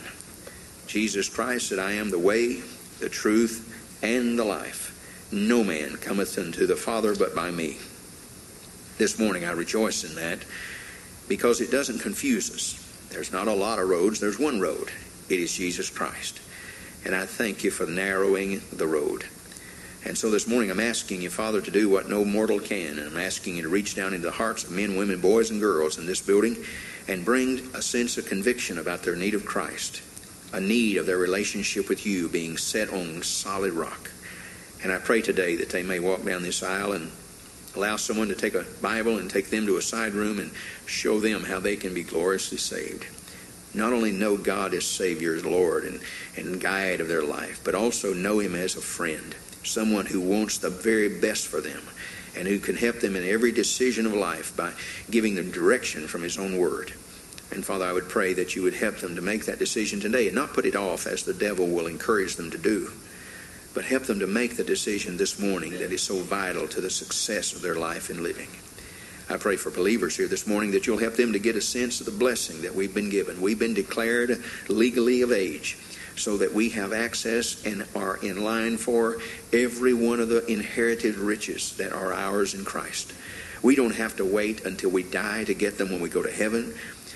Jesus 0.87 1.27
Christ 1.27 1.67
said, 1.67 1.79
I 1.79 1.93
am 1.93 2.11
the 2.11 2.19
way, 2.19 2.61
the 2.99 3.09
truth, 3.09 3.67
and 4.01 4.37
the 4.37 4.45
life. 4.45 5.29
No 5.31 5.63
man 5.63 5.97
cometh 5.97 6.37
unto 6.37 6.65
the 6.65 6.75
Father 6.75 7.15
but 7.15 7.35
by 7.35 7.51
me. 7.51 7.77
This 8.97 9.17
morning 9.17 9.45
I 9.45 9.51
rejoice 9.51 10.03
in 10.03 10.15
that 10.15 10.39
because 11.27 11.61
it 11.61 11.71
doesn't 11.71 11.99
confuse 11.99 12.53
us. 12.53 13.07
There's 13.09 13.31
not 13.31 13.47
a 13.47 13.53
lot 13.53 13.79
of 13.79 13.89
roads, 13.89 14.19
there's 14.19 14.39
one 14.39 14.59
road. 14.59 14.91
It 15.29 15.39
is 15.39 15.53
Jesus 15.55 15.89
Christ. 15.89 16.39
And 17.05 17.15
I 17.15 17.25
thank 17.25 17.63
you 17.63 17.71
for 17.71 17.85
narrowing 17.85 18.61
the 18.71 18.87
road. 18.87 19.25
And 20.03 20.17
so 20.17 20.31
this 20.31 20.47
morning 20.47 20.71
I'm 20.71 20.79
asking 20.79 21.21
you, 21.21 21.29
Father, 21.29 21.61
to 21.61 21.71
do 21.71 21.89
what 21.89 22.09
no 22.09 22.25
mortal 22.25 22.59
can. 22.59 22.99
And 22.99 23.07
I'm 23.07 23.17
asking 23.17 23.55
you 23.55 23.63
to 23.63 23.69
reach 23.69 23.95
down 23.95 24.13
into 24.13 24.27
the 24.27 24.33
hearts 24.33 24.63
of 24.63 24.71
men, 24.71 24.97
women, 24.97 25.21
boys, 25.21 25.51
and 25.51 25.59
girls 25.59 25.97
in 25.97 26.05
this 26.05 26.21
building 26.21 26.57
and 27.07 27.25
bring 27.25 27.59
a 27.73 27.81
sense 27.81 28.17
of 28.17 28.25
conviction 28.25 28.77
about 28.77 29.03
their 29.03 29.15
need 29.15 29.33
of 29.33 29.45
Christ, 29.45 30.01
a 30.53 30.59
need 30.59 30.97
of 30.97 31.05
their 31.05 31.17
relationship 31.17 31.89
with 31.89 32.05
you 32.05 32.27
being 32.29 32.57
set 32.57 32.91
on 32.91 33.21
solid 33.23 33.73
rock. 33.73 34.11
And 34.83 34.91
I 34.91 34.97
pray 34.97 35.21
today 35.21 35.55
that 35.57 35.69
they 35.69 35.83
may 35.83 35.99
walk 35.99 36.23
down 36.25 36.43
this 36.43 36.63
aisle 36.63 36.93
and 36.93 37.11
Allow 37.75 37.95
someone 37.95 38.27
to 38.27 38.35
take 38.35 38.53
a 38.53 38.65
Bible 38.81 39.17
and 39.17 39.29
take 39.29 39.49
them 39.49 39.65
to 39.65 39.77
a 39.77 39.81
side 39.81 40.13
room 40.13 40.39
and 40.39 40.51
show 40.85 41.19
them 41.21 41.45
how 41.45 41.59
they 41.59 41.77
can 41.77 41.93
be 41.93 42.03
gloriously 42.03 42.57
saved. 42.57 43.05
Not 43.73 43.93
only 43.93 44.11
know 44.11 44.35
God 44.35 44.73
as 44.73 44.85
Savior, 44.85 45.35
as 45.35 45.45
Lord, 45.45 45.85
and, 45.85 46.01
and 46.35 46.59
guide 46.59 46.99
of 46.99 47.07
their 47.07 47.23
life, 47.23 47.61
but 47.63 47.73
also 47.73 48.13
know 48.13 48.39
Him 48.39 48.55
as 48.55 48.75
a 48.75 48.81
friend, 48.81 49.33
someone 49.63 50.05
who 50.05 50.19
wants 50.19 50.57
the 50.57 50.69
very 50.69 51.21
best 51.21 51.47
for 51.47 51.61
them 51.61 51.81
and 52.35 52.45
who 52.45 52.59
can 52.59 52.75
help 52.75 52.99
them 52.99 53.15
in 53.15 53.23
every 53.23 53.53
decision 53.53 54.05
of 54.05 54.13
life 54.13 54.55
by 54.57 54.73
giving 55.09 55.35
them 55.35 55.51
direction 55.51 56.07
from 56.07 56.23
His 56.23 56.37
own 56.37 56.57
Word. 56.57 56.91
And 57.51 57.65
Father, 57.65 57.85
I 57.85 57.93
would 57.93 58.07
pray 58.07 58.33
that 58.33 58.55
you 58.55 58.63
would 58.63 58.73
help 58.73 58.97
them 58.97 59.15
to 59.15 59.21
make 59.21 59.45
that 59.45 59.59
decision 59.59 59.99
today 59.99 60.27
and 60.27 60.35
not 60.35 60.53
put 60.53 60.65
it 60.65 60.75
off 60.75 61.05
as 61.05 61.23
the 61.23 61.33
devil 61.33 61.67
will 61.67 61.87
encourage 61.87 62.35
them 62.35 62.49
to 62.51 62.57
do, 62.57 62.91
but 63.73 63.85
help 63.85 64.03
them 64.03 64.19
to 64.19 64.27
make 64.27 64.55
the 64.55 64.63
decision 64.63 65.17
this 65.17 65.39
morning 65.39 65.73
that 65.73 65.91
is 65.91 66.01
so 66.01 66.19
vital 66.21 66.67
to 66.69 66.81
the 66.81 66.89
success 66.89 67.53
of 67.53 67.61
their 67.61 67.75
life 67.75 68.09
and 68.09 68.21
living. 68.21 68.47
I 69.29 69.37
pray 69.37 69.55
for 69.55 69.71
believers 69.71 70.17
here 70.17 70.27
this 70.27 70.47
morning 70.47 70.71
that 70.71 70.87
you'll 70.87 70.97
help 70.97 71.15
them 71.15 71.33
to 71.33 71.39
get 71.39 71.55
a 71.55 71.61
sense 71.61 71.99
of 71.99 72.05
the 72.05 72.11
blessing 72.11 72.61
that 72.63 72.75
we've 72.75 72.93
been 72.93 73.09
given. 73.09 73.39
We've 73.41 73.59
been 73.59 73.73
declared 73.73 74.43
legally 74.67 75.21
of 75.21 75.31
age 75.31 75.77
so 76.15 76.37
that 76.37 76.53
we 76.53 76.69
have 76.71 76.91
access 76.91 77.65
and 77.65 77.85
are 77.95 78.17
in 78.17 78.43
line 78.43 78.77
for 78.77 79.19
every 79.53 79.93
one 79.93 80.19
of 80.19 80.29
the 80.29 80.45
inherited 80.51 81.15
riches 81.15 81.77
that 81.77 81.93
are 81.93 82.13
ours 82.13 82.53
in 82.53 82.65
Christ. 82.65 83.13
We 83.61 83.75
don't 83.75 83.95
have 83.95 84.17
to 84.17 84.25
wait 84.25 84.65
until 84.65 84.89
we 84.89 85.03
die 85.03 85.43
to 85.45 85.53
get 85.53 85.77
them 85.77 85.91
when 85.91 86.01
we 86.01 86.09
go 86.09 86.23
to 86.23 86.31
heaven. 86.31 86.73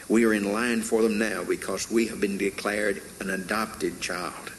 We 0.08 0.26
are 0.26 0.34
in 0.34 0.54
line 0.54 0.82
for 0.82 1.02
them 1.02 1.18
now 1.18 1.44
because 1.44 1.90
we 1.90 2.08
have 2.08 2.22
been 2.22 2.38
declared 2.38 3.02
an 3.20 3.32
adopted 3.32 4.02
child. 4.02 4.52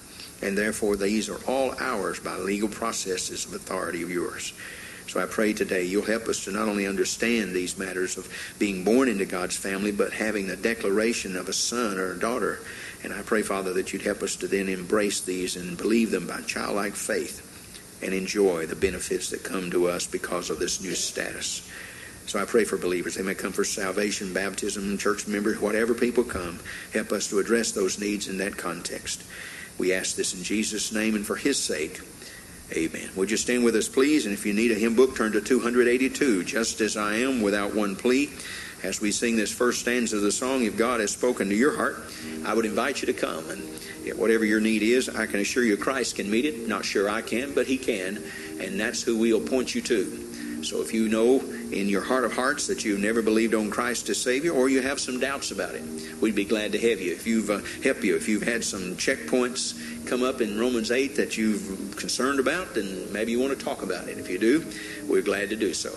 And 0.43 0.59
therefore, 0.59 0.97
these 0.97 1.29
are 1.29 1.41
all 1.47 1.75
ours 1.79 2.21
by 2.21 2.37
legal 2.37 2.69
processes 2.69 3.47
of 3.47 3.55
authority 3.55 4.03
of 4.03 4.11
yours. 4.11 4.53
So 5.09 5.21
I 5.21 5.27
pray 5.27 5.53
today 5.53 5.85
you'll 5.85 6.05
help 6.05 6.27
us 6.27 6.45
to 6.45 6.51
not 6.51 6.69
only 6.69 6.87
understand 6.87 7.55
these 7.55 7.79
matters 7.79 8.19
of 8.19 8.29
being 8.59 8.83
born 8.83 9.09
into 9.09 9.25
God's 9.25 9.57
family, 9.57 9.93
but 9.93 10.13
having 10.13 10.49
the 10.49 10.57
declaration 10.57 11.37
of 11.37 11.49
a 11.49 11.53
son 11.53 11.97
or 11.97 12.13
a 12.13 12.19
daughter. 12.19 12.59
And 13.05 13.13
I 13.13 13.23
pray, 13.23 13.43
Father, 13.43 13.73
that 13.75 13.93
you'd 13.93 14.03
help 14.03 14.23
us 14.23 14.35
to 14.37 14.49
then 14.49 14.69
embrace 14.69 15.21
these 15.21 15.55
and 15.55 15.79
believe 15.79 16.11
them 16.11 16.27
by 16.27 16.41
childlike 16.43 16.97
faith 16.97 17.43
and 18.03 18.13
enjoy 18.13 18.67
the 18.67 18.77
benefits 18.77 19.31
that 19.31 19.45
come 19.45 19.71
to 19.71 19.89
us 19.89 20.07
because 20.07 20.51
of 20.51 20.59
this 20.59 20.83
new 20.83 20.95
status. 20.95 21.71
So 22.27 22.41
I 22.41 22.45
pray 22.45 22.65
for 22.65 22.77
believers. 22.77 23.15
They 23.15 23.23
may 23.23 23.35
come 23.35 23.53
for 23.53 23.65
salvation, 23.65 24.33
baptism, 24.33 24.99
church 24.99 25.29
members, 25.29 25.61
whatever 25.61 25.95
people 25.95 26.25
come. 26.25 26.59
Help 26.93 27.13
us 27.13 27.29
to 27.29 27.39
address 27.39 27.73
those 27.73 28.01
needs 28.01 28.29
in 28.29 28.39
that 28.39 28.57
context. 28.57 29.23
We 29.79 29.93
ask 29.93 30.17
this 30.17 30.35
in 30.35 30.43
Jesus' 30.43 30.93
name 30.93 31.15
and 31.15 31.27
for 31.27 31.37
his 31.37 31.57
sake. 31.57 32.01
Amen. 32.73 33.11
Would 33.15 33.31
you 33.31 33.37
stand 33.37 33.63
with 33.63 33.77
us, 33.77 33.89
please? 33.89 34.27
And 34.27 34.35
if 34.35 34.45
you 34.45 34.53
need 34.53 34.73
a 34.73 34.75
hymn 34.75 34.97
book, 34.97 35.15
turn 35.15 35.33
to 35.33 35.41
282, 35.41 36.43
Just 36.43 36.81
as 36.81 36.97
I 36.97 37.15
Am, 37.15 37.43
without 37.43 37.75
one 37.75 37.95
plea. 37.95 38.31
As 38.83 39.01
we 39.01 39.13
sing 39.13 39.37
this 39.37 39.53
first 39.53 39.81
stanza 39.81 40.17
of 40.17 40.23
the 40.23 40.33
song, 40.33 40.65
if 40.65 40.77
God 40.77 41.01
has 41.01 41.13
spoken 41.13 41.49
to 41.49 41.55
your 41.55 41.77
heart, 41.77 42.03
I 42.45 42.55
would 42.55 42.65
invite 42.65 43.03
you 43.03 43.07
to 43.07 43.13
come. 43.13 43.49
And 43.51 43.63
whatever 44.19 44.45
your 44.45 44.61
need 44.61 44.83
is, 44.83 45.09
I 45.09 45.27
can 45.27 45.41
assure 45.41 45.63
you 45.63 45.77
Christ 45.77 46.17
can 46.17 46.29
meet 46.29 46.45
it. 46.45 46.67
Not 46.67 46.85
sure 46.85 47.09
I 47.09 47.23
can, 47.23 47.55
but 47.55 47.69
He 47.69 47.79
can. 47.79 48.23
And 48.61 48.79
that's 48.81 49.03
who 49.03 49.17
we'll 49.17 49.41
point 49.41 49.75
you 49.75 49.81
to. 49.83 50.26
So 50.67 50.83
if 50.83 50.93
you 50.93 51.09
know 51.09 51.41
in 51.71 51.89
your 51.89 52.03
heart 52.03 52.25
of 52.25 52.33
hearts 52.33 52.67
that 52.67 52.85
you've 52.85 52.99
never 52.99 53.23
believed 53.23 53.55
on 53.55 53.71
Christ 53.71 54.09
as 54.09 54.21
Savior, 54.21 54.51
or 54.51 54.69
you 54.69 54.83
have 54.83 54.99
some 54.99 55.21
doubts 55.21 55.53
about 55.53 55.77
it, 55.77 55.85
we'd 56.21 56.35
be 56.35 56.45
glad 56.45 56.73
to 56.73 56.79
have 56.79 57.01
you. 57.01 57.13
If 57.13 57.25
you've 57.25 57.51
uh, 57.51 57.61
helped 57.85 58.03
you, 58.03 58.17
if 58.17 58.29
you've 58.29 58.43
had 58.43 58.65
some 58.65 58.97
checkpoints 58.97 60.07
come 60.09 60.25
up 60.25 60.41
in 60.41 60.59
Romans 60.59 60.91
8 60.91 61.15
that 61.17 61.37
you've 61.37 61.95
concerned 61.97 62.41
about, 62.41 62.75
then 62.75 63.13
maybe 63.13 63.31
you 63.31 63.39
want 63.39 63.57
to 63.57 63.65
talk 63.65 63.85
about 63.85 64.09
it. 64.09 64.19
If 64.19 64.29
you 64.29 64.41
do, 64.41 64.67
we're 65.09 65.23
glad 65.23 65.51
to 65.51 65.57
do 65.57 65.73
so. 65.73 65.93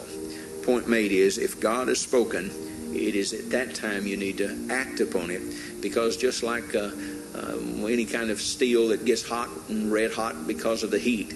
Point 0.63 0.87
made 0.87 1.11
is 1.11 1.39
if 1.39 1.59
God 1.59 1.87
has 1.87 1.99
spoken, 1.99 2.51
it 2.93 3.15
is 3.15 3.33
at 3.33 3.49
that 3.49 3.73
time 3.73 4.05
you 4.05 4.17
need 4.17 4.37
to 4.37 4.67
act 4.69 4.99
upon 4.99 5.31
it 5.31 5.41
because 5.81 6.15
just 6.15 6.43
like 6.43 6.75
uh, 6.75 6.91
um, 7.33 7.85
any 7.87 8.05
kind 8.05 8.29
of 8.29 8.39
steel 8.39 8.89
that 8.89 9.03
gets 9.03 9.27
hot 9.27 9.49
and 9.69 9.91
red 9.91 10.13
hot 10.13 10.45
because 10.45 10.83
of 10.83 10.91
the 10.91 10.99
heat, 10.99 11.33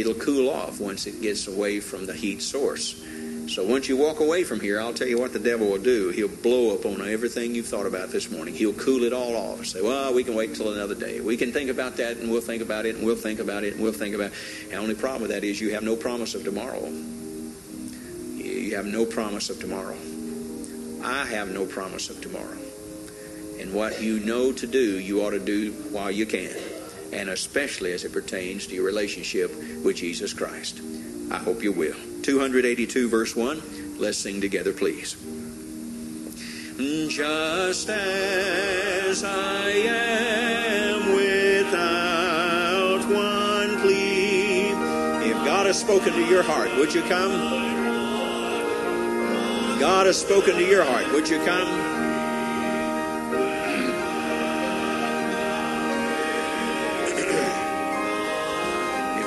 it'll 0.00 0.14
cool 0.14 0.50
off 0.50 0.80
once 0.80 1.06
it 1.06 1.20
gets 1.20 1.46
away 1.46 1.80
from 1.80 2.06
the 2.06 2.14
heat 2.14 2.42
source. 2.42 3.02
So 3.48 3.64
once 3.64 3.88
you 3.88 3.96
walk 3.96 4.18
away 4.18 4.42
from 4.42 4.58
here, 4.58 4.80
I'll 4.80 4.92
tell 4.92 5.06
you 5.06 5.20
what 5.20 5.32
the 5.32 5.38
devil 5.38 5.68
will 5.68 5.78
do. 5.78 6.08
He'll 6.10 6.26
blow 6.26 6.74
up 6.74 6.84
on 6.84 7.00
everything 7.08 7.54
you've 7.54 7.68
thought 7.68 7.86
about 7.86 8.10
this 8.10 8.28
morning. 8.28 8.54
He'll 8.54 8.72
cool 8.72 9.04
it 9.04 9.12
all 9.12 9.36
off. 9.36 9.58
and 9.58 9.66
Say, 9.66 9.82
well, 9.82 10.12
we 10.12 10.24
can 10.24 10.34
wait 10.34 10.56
till 10.56 10.72
another 10.72 10.96
day. 10.96 11.20
We 11.20 11.36
can 11.36 11.52
think 11.52 11.70
about 11.70 11.96
that, 11.98 12.16
and 12.16 12.28
we'll 12.28 12.40
think 12.40 12.60
about 12.60 12.86
it, 12.86 12.96
and 12.96 13.06
we'll 13.06 13.14
think 13.14 13.38
about 13.38 13.62
it, 13.62 13.74
and 13.74 13.82
we'll 13.82 13.92
think 13.92 14.16
about 14.16 14.32
it. 14.32 14.68
The 14.70 14.76
only 14.76 14.96
problem 14.96 15.22
with 15.22 15.30
that 15.30 15.44
is 15.44 15.60
you 15.60 15.74
have 15.74 15.84
no 15.84 15.94
promise 15.94 16.34
of 16.34 16.42
tomorrow. 16.42 16.88
You 18.36 18.74
have 18.74 18.86
no 18.86 19.06
promise 19.06 19.48
of 19.48 19.60
tomorrow. 19.60 19.96
I 21.04 21.24
have 21.26 21.52
no 21.52 21.66
promise 21.66 22.10
of 22.10 22.20
tomorrow. 22.20 22.58
And 23.60 23.72
what 23.72 24.02
you 24.02 24.18
know 24.20 24.52
to 24.52 24.66
do, 24.66 24.98
you 24.98 25.22
ought 25.22 25.30
to 25.30 25.38
do 25.38 25.70
while 25.92 26.10
you 26.10 26.26
can, 26.26 26.50
and 27.12 27.28
especially 27.30 27.92
as 27.92 28.04
it 28.04 28.12
pertains 28.12 28.66
to 28.66 28.74
your 28.74 28.84
relationship 28.84 29.50
with 29.84 29.96
Jesus 29.96 30.32
Christ. 30.32 30.80
I 31.30 31.38
hope 31.38 31.62
you 31.62 31.72
will. 31.72 31.96
282, 32.22 33.08
verse 33.08 33.34
1. 33.34 33.62
Let's 33.98 34.18
sing 34.18 34.40
together, 34.40 34.72
please. 34.72 35.16
Just 37.08 37.88
as 37.88 39.24
I 39.24 39.70
am 39.70 41.14
without 41.14 43.00
one 43.08 43.80
plea. 43.80 44.68
If 45.30 45.44
God 45.44 45.66
has 45.66 45.80
spoken 45.80 46.12
to 46.12 46.24
your 46.26 46.42
heart, 46.42 46.74
would 46.76 46.92
you 46.92 47.02
come? 47.02 47.66
God 49.80 50.06
has 50.06 50.20
spoken 50.20 50.54
to 50.56 50.64
your 50.64 50.84
heart, 50.84 51.10
would 51.12 51.28
you 51.28 51.38
come? 51.44 51.95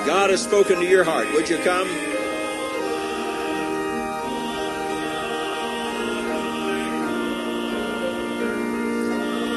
God 0.09 0.31
has 0.31 0.41
spoken 0.41 0.79
to 0.79 0.85
your 0.87 1.03
heart. 1.03 1.31
Would 1.33 1.47
you 1.47 1.59
come? 1.59 1.87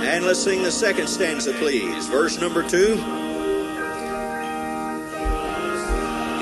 And 0.05 0.27
let's 0.27 0.43
sing 0.43 0.63
the 0.63 0.71
second 0.71 1.09
stanza, 1.09 1.55
please. 1.55 2.07
Verse 2.07 2.39
number 2.39 2.63
two. 2.63 2.99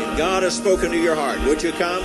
If 0.01 0.19
God 0.19 0.43
has 0.43 0.57
spoken 0.57 0.91
to 0.91 0.99
your 1.01 1.15
heart, 1.15 1.39
would 1.45 1.63
you 1.63 1.71
come? 1.71 2.03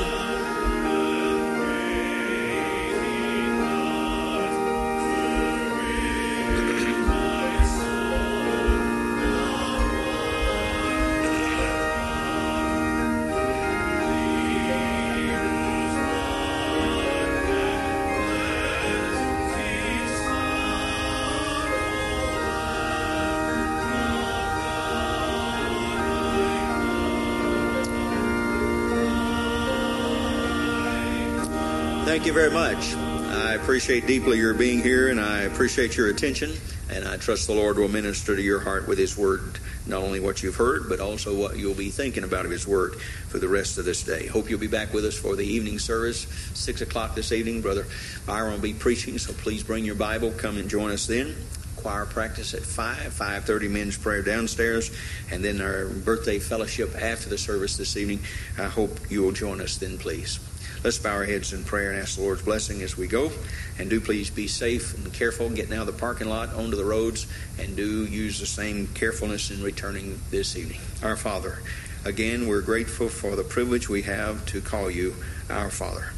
Thank 32.15 32.27
you 32.27 32.31
very 32.31 32.49
much. 32.49 32.95
I 32.95 33.55
appreciate 33.55 34.07
deeply 34.07 34.37
your 34.37 34.53
being 34.53 34.81
here, 34.81 35.09
and 35.09 35.19
I 35.19 35.41
appreciate 35.41 35.97
your 35.97 36.07
attention. 36.07 36.53
And 36.89 37.05
I 37.05 37.17
trust 37.17 37.45
the 37.45 37.53
Lord 37.53 37.77
will 37.77 37.89
minister 37.89 38.37
to 38.37 38.41
your 38.41 38.61
heart 38.61 38.87
with 38.87 38.97
His 38.97 39.17
Word, 39.17 39.59
not 39.85 40.01
only 40.01 40.21
what 40.21 40.41
you've 40.41 40.55
heard, 40.55 40.87
but 40.87 41.01
also 41.01 41.35
what 41.35 41.57
you'll 41.57 41.73
be 41.73 41.89
thinking 41.89 42.23
about 42.23 42.45
of 42.45 42.51
His 42.51 42.65
Word 42.65 42.95
for 43.27 43.37
the 43.37 43.49
rest 43.49 43.77
of 43.77 43.83
this 43.83 44.01
day. 44.01 44.27
Hope 44.27 44.49
you'll 44.49 44.61
be 44.61 44.65
back 44.65 44.93
with 44.93 45.03
us 45.03 45.17
for 45.17 45.35
the 45.35 45.43
evening 45.43 45.77
service, 45.77 46.25
6 46.53 46.79
o'clock 46.79 47.15
this 47.15 47.33
evening. 47.33 47.59
Brother 47.59 47.85
Byron 48.25 48.53
will 48.53 48.59
be 48.61 48.73
preaching, 48.73 49.17
so 49.17 49.33
please 49.33 49.61
bring 49.61 49.83
your 49.83 49.95
Bible. 49.95 50.31
Come 50.31 50.57
and 50.57 50.69
join 50.69 50.91
us 50.91 51.07
then 51.07 51.35
choir 51.75 52.05
practice 52.05 52.55
at 52.55 52.63
5 52.63 53.13
5.30 53.13 53.69
men's 53.69 53.95
prayer 53.95 54.23
downstairs 54.23 54.89
and 55.29 55.43
then 55.43 55.61
our 55.61 55.85
birthday 55.85 56.39
fellowship 56.39 56.95
after 56.99 57.29
the 57.29 57.37
service 57.37 57.77
this 57.77 57.95
evening 57.95 58.19
i 58.57 58.63
hope 58.63 58.89
you 59.11 59.21
will 59.21 59.31
join 59.31 59.61
us 59.61 59.77
then 59.77 59.95
please 59.99 60.39
Let's 60.85 60.99
bow 60.99 61.15
our 61.15 61.25
heads 61.25 61.51
in 61.51 61.63
prayer 61.63 61.89
and 61.89 61.99
ask 61.99 62.15
the 62.15 62.21
Lord's 62.21 62.43
blessing 62.43 62.83
as 62.83 62.95
we 62.95 63.07
go. 63.07 63.31
And 63.79 63.89
do 63.89 63.99
please 63.99 64.29
be 64.29 64.47
safe 64.47 64.93
and 64.93 65.11
careful 65.11 65.49
getting 65.49 65.73
out 65.73 65.87
of 65.87 65.95
the 65.95 65.99
parking 65.99 66.29
lot 66.29 66.53
onto 66.53 66.77
the 66.77 66.85
roads, 66.85 67.25
and 67.57 67.75
do 67.75 68.05
use 68.05 68.39
the 68.39 68.45
same 68.45 68.85
carefulness 68.93 69.49
in 69.49 69.63
returning 69.63 70.21
this 70.29 70.55
evening. 70.55 70.79
Our 71.01 71.15
Father, 71.15 71.57
again, 72.03 72.47
we're 72.47 72.61
grateful 72.61 73.09
for 73.09 73.35
the 73.35 73.43
privilege 73.43 73.89
we 73.89 74.03
have 74.03 74.45
to 74.45 74.61
call 74.61 74.91
you 74.91 75.15
our 75.49 75.71
Father. 75.71 76.11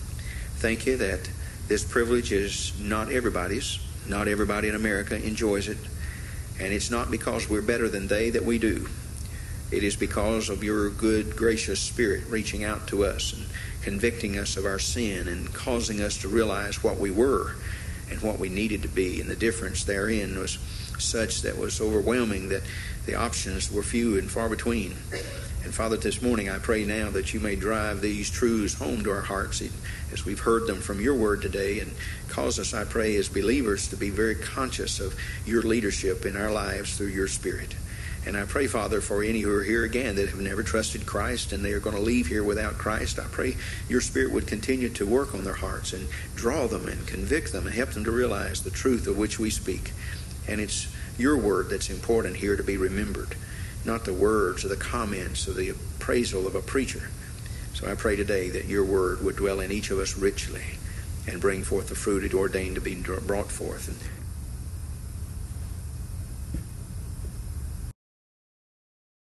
Thank 0.57 0.86
you 0.86 0.97
that 0.97 1.30
this 1.70 1.86
privilege 1.86 2.34
is 2.34 2.78
not 2.78 3.09
everybody's. 3.09 3.80
Not 4.05 4.28
everybody 4.28 4.68
in 4.68 4.76
America 4.76 5.15
enjoys 5.15 5.70
it. 5.70 5.78
And 6.59 6.74
it's 6.74 6.91
not 6.91 7.09
because 7.09 7.49
we're 7.49 7.61
better 7.61 7.88
than 7.88 8.07
they 8.07 8.32
that 8.32 8.43
we 8.43 8.57
do. 8.57 8.89
It 9.70 9.84
is 9.84 9.95
because 9.97 10.49
of 10.49 10.63
your 10.63 10.89
good, 10.89 11.36
gracious 11.36 11.80
Spirit 11.80 12.24
reaching 12.30 12.63
out 12.63 12.88
to 12.88 13.03
us 13.03 13.34
and 13.34 13.45
convicting 13.82 14.38
us 14.38 14.55
of 14.55 14.65
our 14.65 14.80
sin 14.80 15.28
and 15.28 15.53
causing 15.53 16.01
us 16.01 16.18
to 16.20 16.30
realize 16.30 16.84
what 16.84 16.97
we 16.97 17.11
were 17.11 17.55
and 18.09 18.22
what 18.22 18.39
we 18.39 18.47
needed 18.47 18.82
to 18.84 18.88
be. 18.88 19.20
And 19.20 19.30
the 19.30 19.36
difference 19.36 19.84
therein 19.84 20.39
was 20.39 20.57
such 20.97 21.41
that 21.41 21.57
was 21.57 21.82
overwhelming 21.82 22.49
that 22.49 22.63
the 23.05 23.15
options 23.15 23.72
were 23.72 23.84
few 23.84 24.18
and 24.18 24.32
far 24.32 24.47
between. 24.47 24.95
And 25.63 25.74
Father, 25.74 25.97
this 25.97 26.22
morning 26.22 26.49
I 26.49 26.59
pray 26.59 26.86
now 26.86 27.09
that 27.11 27.34
you 27.34 27.41
may 27.41 27.57
drive 27.57 27.99
these 27.99 28.30
truths 28.30 28.76
home 28.76 29.03
to 29.03 29.11
our 29.11 29.22
hearts 29.22 29.61
as 30.13 30.24
we've 30.24 30.39
heard 30.39 30.65
them 30.65 30.80
from 30.80 31.01
your 31.01 31.15
word 31.15 31.41
today 31.41 31.80
and 31.82 31.91
cause 32.30 32.57
us, 32.57 32.74
I 32.74 32.86
pray, 32.86 33.18
as 33.18 33.28
believers 33.28 33.89
to 33.89 33.97
be 33.97 34.09
very 34.09 34.36
conscious 34.36 35.01
of 35.01 35.13
your 35.45 35.61
leadership 35.61 36.26
in 36.26 36.38
our 36.38 36.51
lives 36.51 36.97
through 36.97 37.07
your 37.07 37.28
Spirit. 37.28 37.76
And 38.28 38.36
I 38.36 38.43
pray, 38.43 38.67
Father, 38.67 38.99
for 38.99 39.23
any 39.23 39.39
who 39.39 39.55
are 39.55 39.63
here 39.63 39.86
again 39.86 40.15
that 40.15 40.28
have 40.28 40.41
never 40.41 40.61
trusted 40.61 41.05
Christ 41.05 41.53
and 41.53 41.63
they 41.63 41.71
are 41.71 41.80
going 41.80 41.95
to 41.95 42.01
leave 42.01 42.28
here 42.28 42.43
without 42.43 42.78
Christ, 42.78 43.19
I 43.19 43.23
pray 43.32 43.55
your 43.88 44.01
Spirit 44.01 44.34
would 44.34 44.45
continue 44.45 44.89
to 44.89 45.05
work 45.05 45.34
on 45.34 45.45
their 45.45 45.53
hearts 45.53 45.93
and 45.93 46.09
draw 46.36 46.67
them 46.67 46.89
and 46.89 47.07
convict 47.07 47.53
them 47.53 47.65
and 47.65 47.73
help 47.73 47.91
them 47.91 48.03
to 48.03 48.11
realize 48.11 48.61
the 48.63 48.69
truth 48.69 49.07
of 49.07 49.17
which 49.17 49.39
we 49.39 49.49
speak. 49.49 49.93
And 50.45 50.59
it's 50.59 50.93
your 51.17 51.38
word 51.38 51.69
that's 51.69 51.89
important 51.89 52.36
here 52.36 52.57
to 52.57 52.63
be 52.63 52.75
remembered, 52.75 53.36
not 53.86 54.03
the 54.03 54.13
words 54.13 54.65
or 54.65 54.67
the 54.67 54.75
comments 54.75 55.47
or 55.47 55.53
the 55.53 55.69
appraisal 55.69 56.45
of 56.45 56.55
a 56.55 56.61
preacher. 56.61 57.09
So 57.75 57.89
I 57.89 57.95
pray 57.95 58.17
today 58.17 58.49
that 58.49 58.65
your 58.65 58.84
word 58.84 59.23
would 59.23 59.38
dwell 59.38 59.61
in 59.61 59.71
each 59.71 59.89
of 59.89 59.99
us 59.99 60.17
richly 60.17 60.63
and 61.28 61.39
bring 61.39 61.63
forth 61.63 61.88
the 61.88 61.95
fruit 61.95 62.25
it 62.25 62.34
ordained 62.34 62.75
to 62.75 62.82
be 62.82 62.95
brought 62.95 63.51
forth. 63.51 63.88
And 63.88 63.97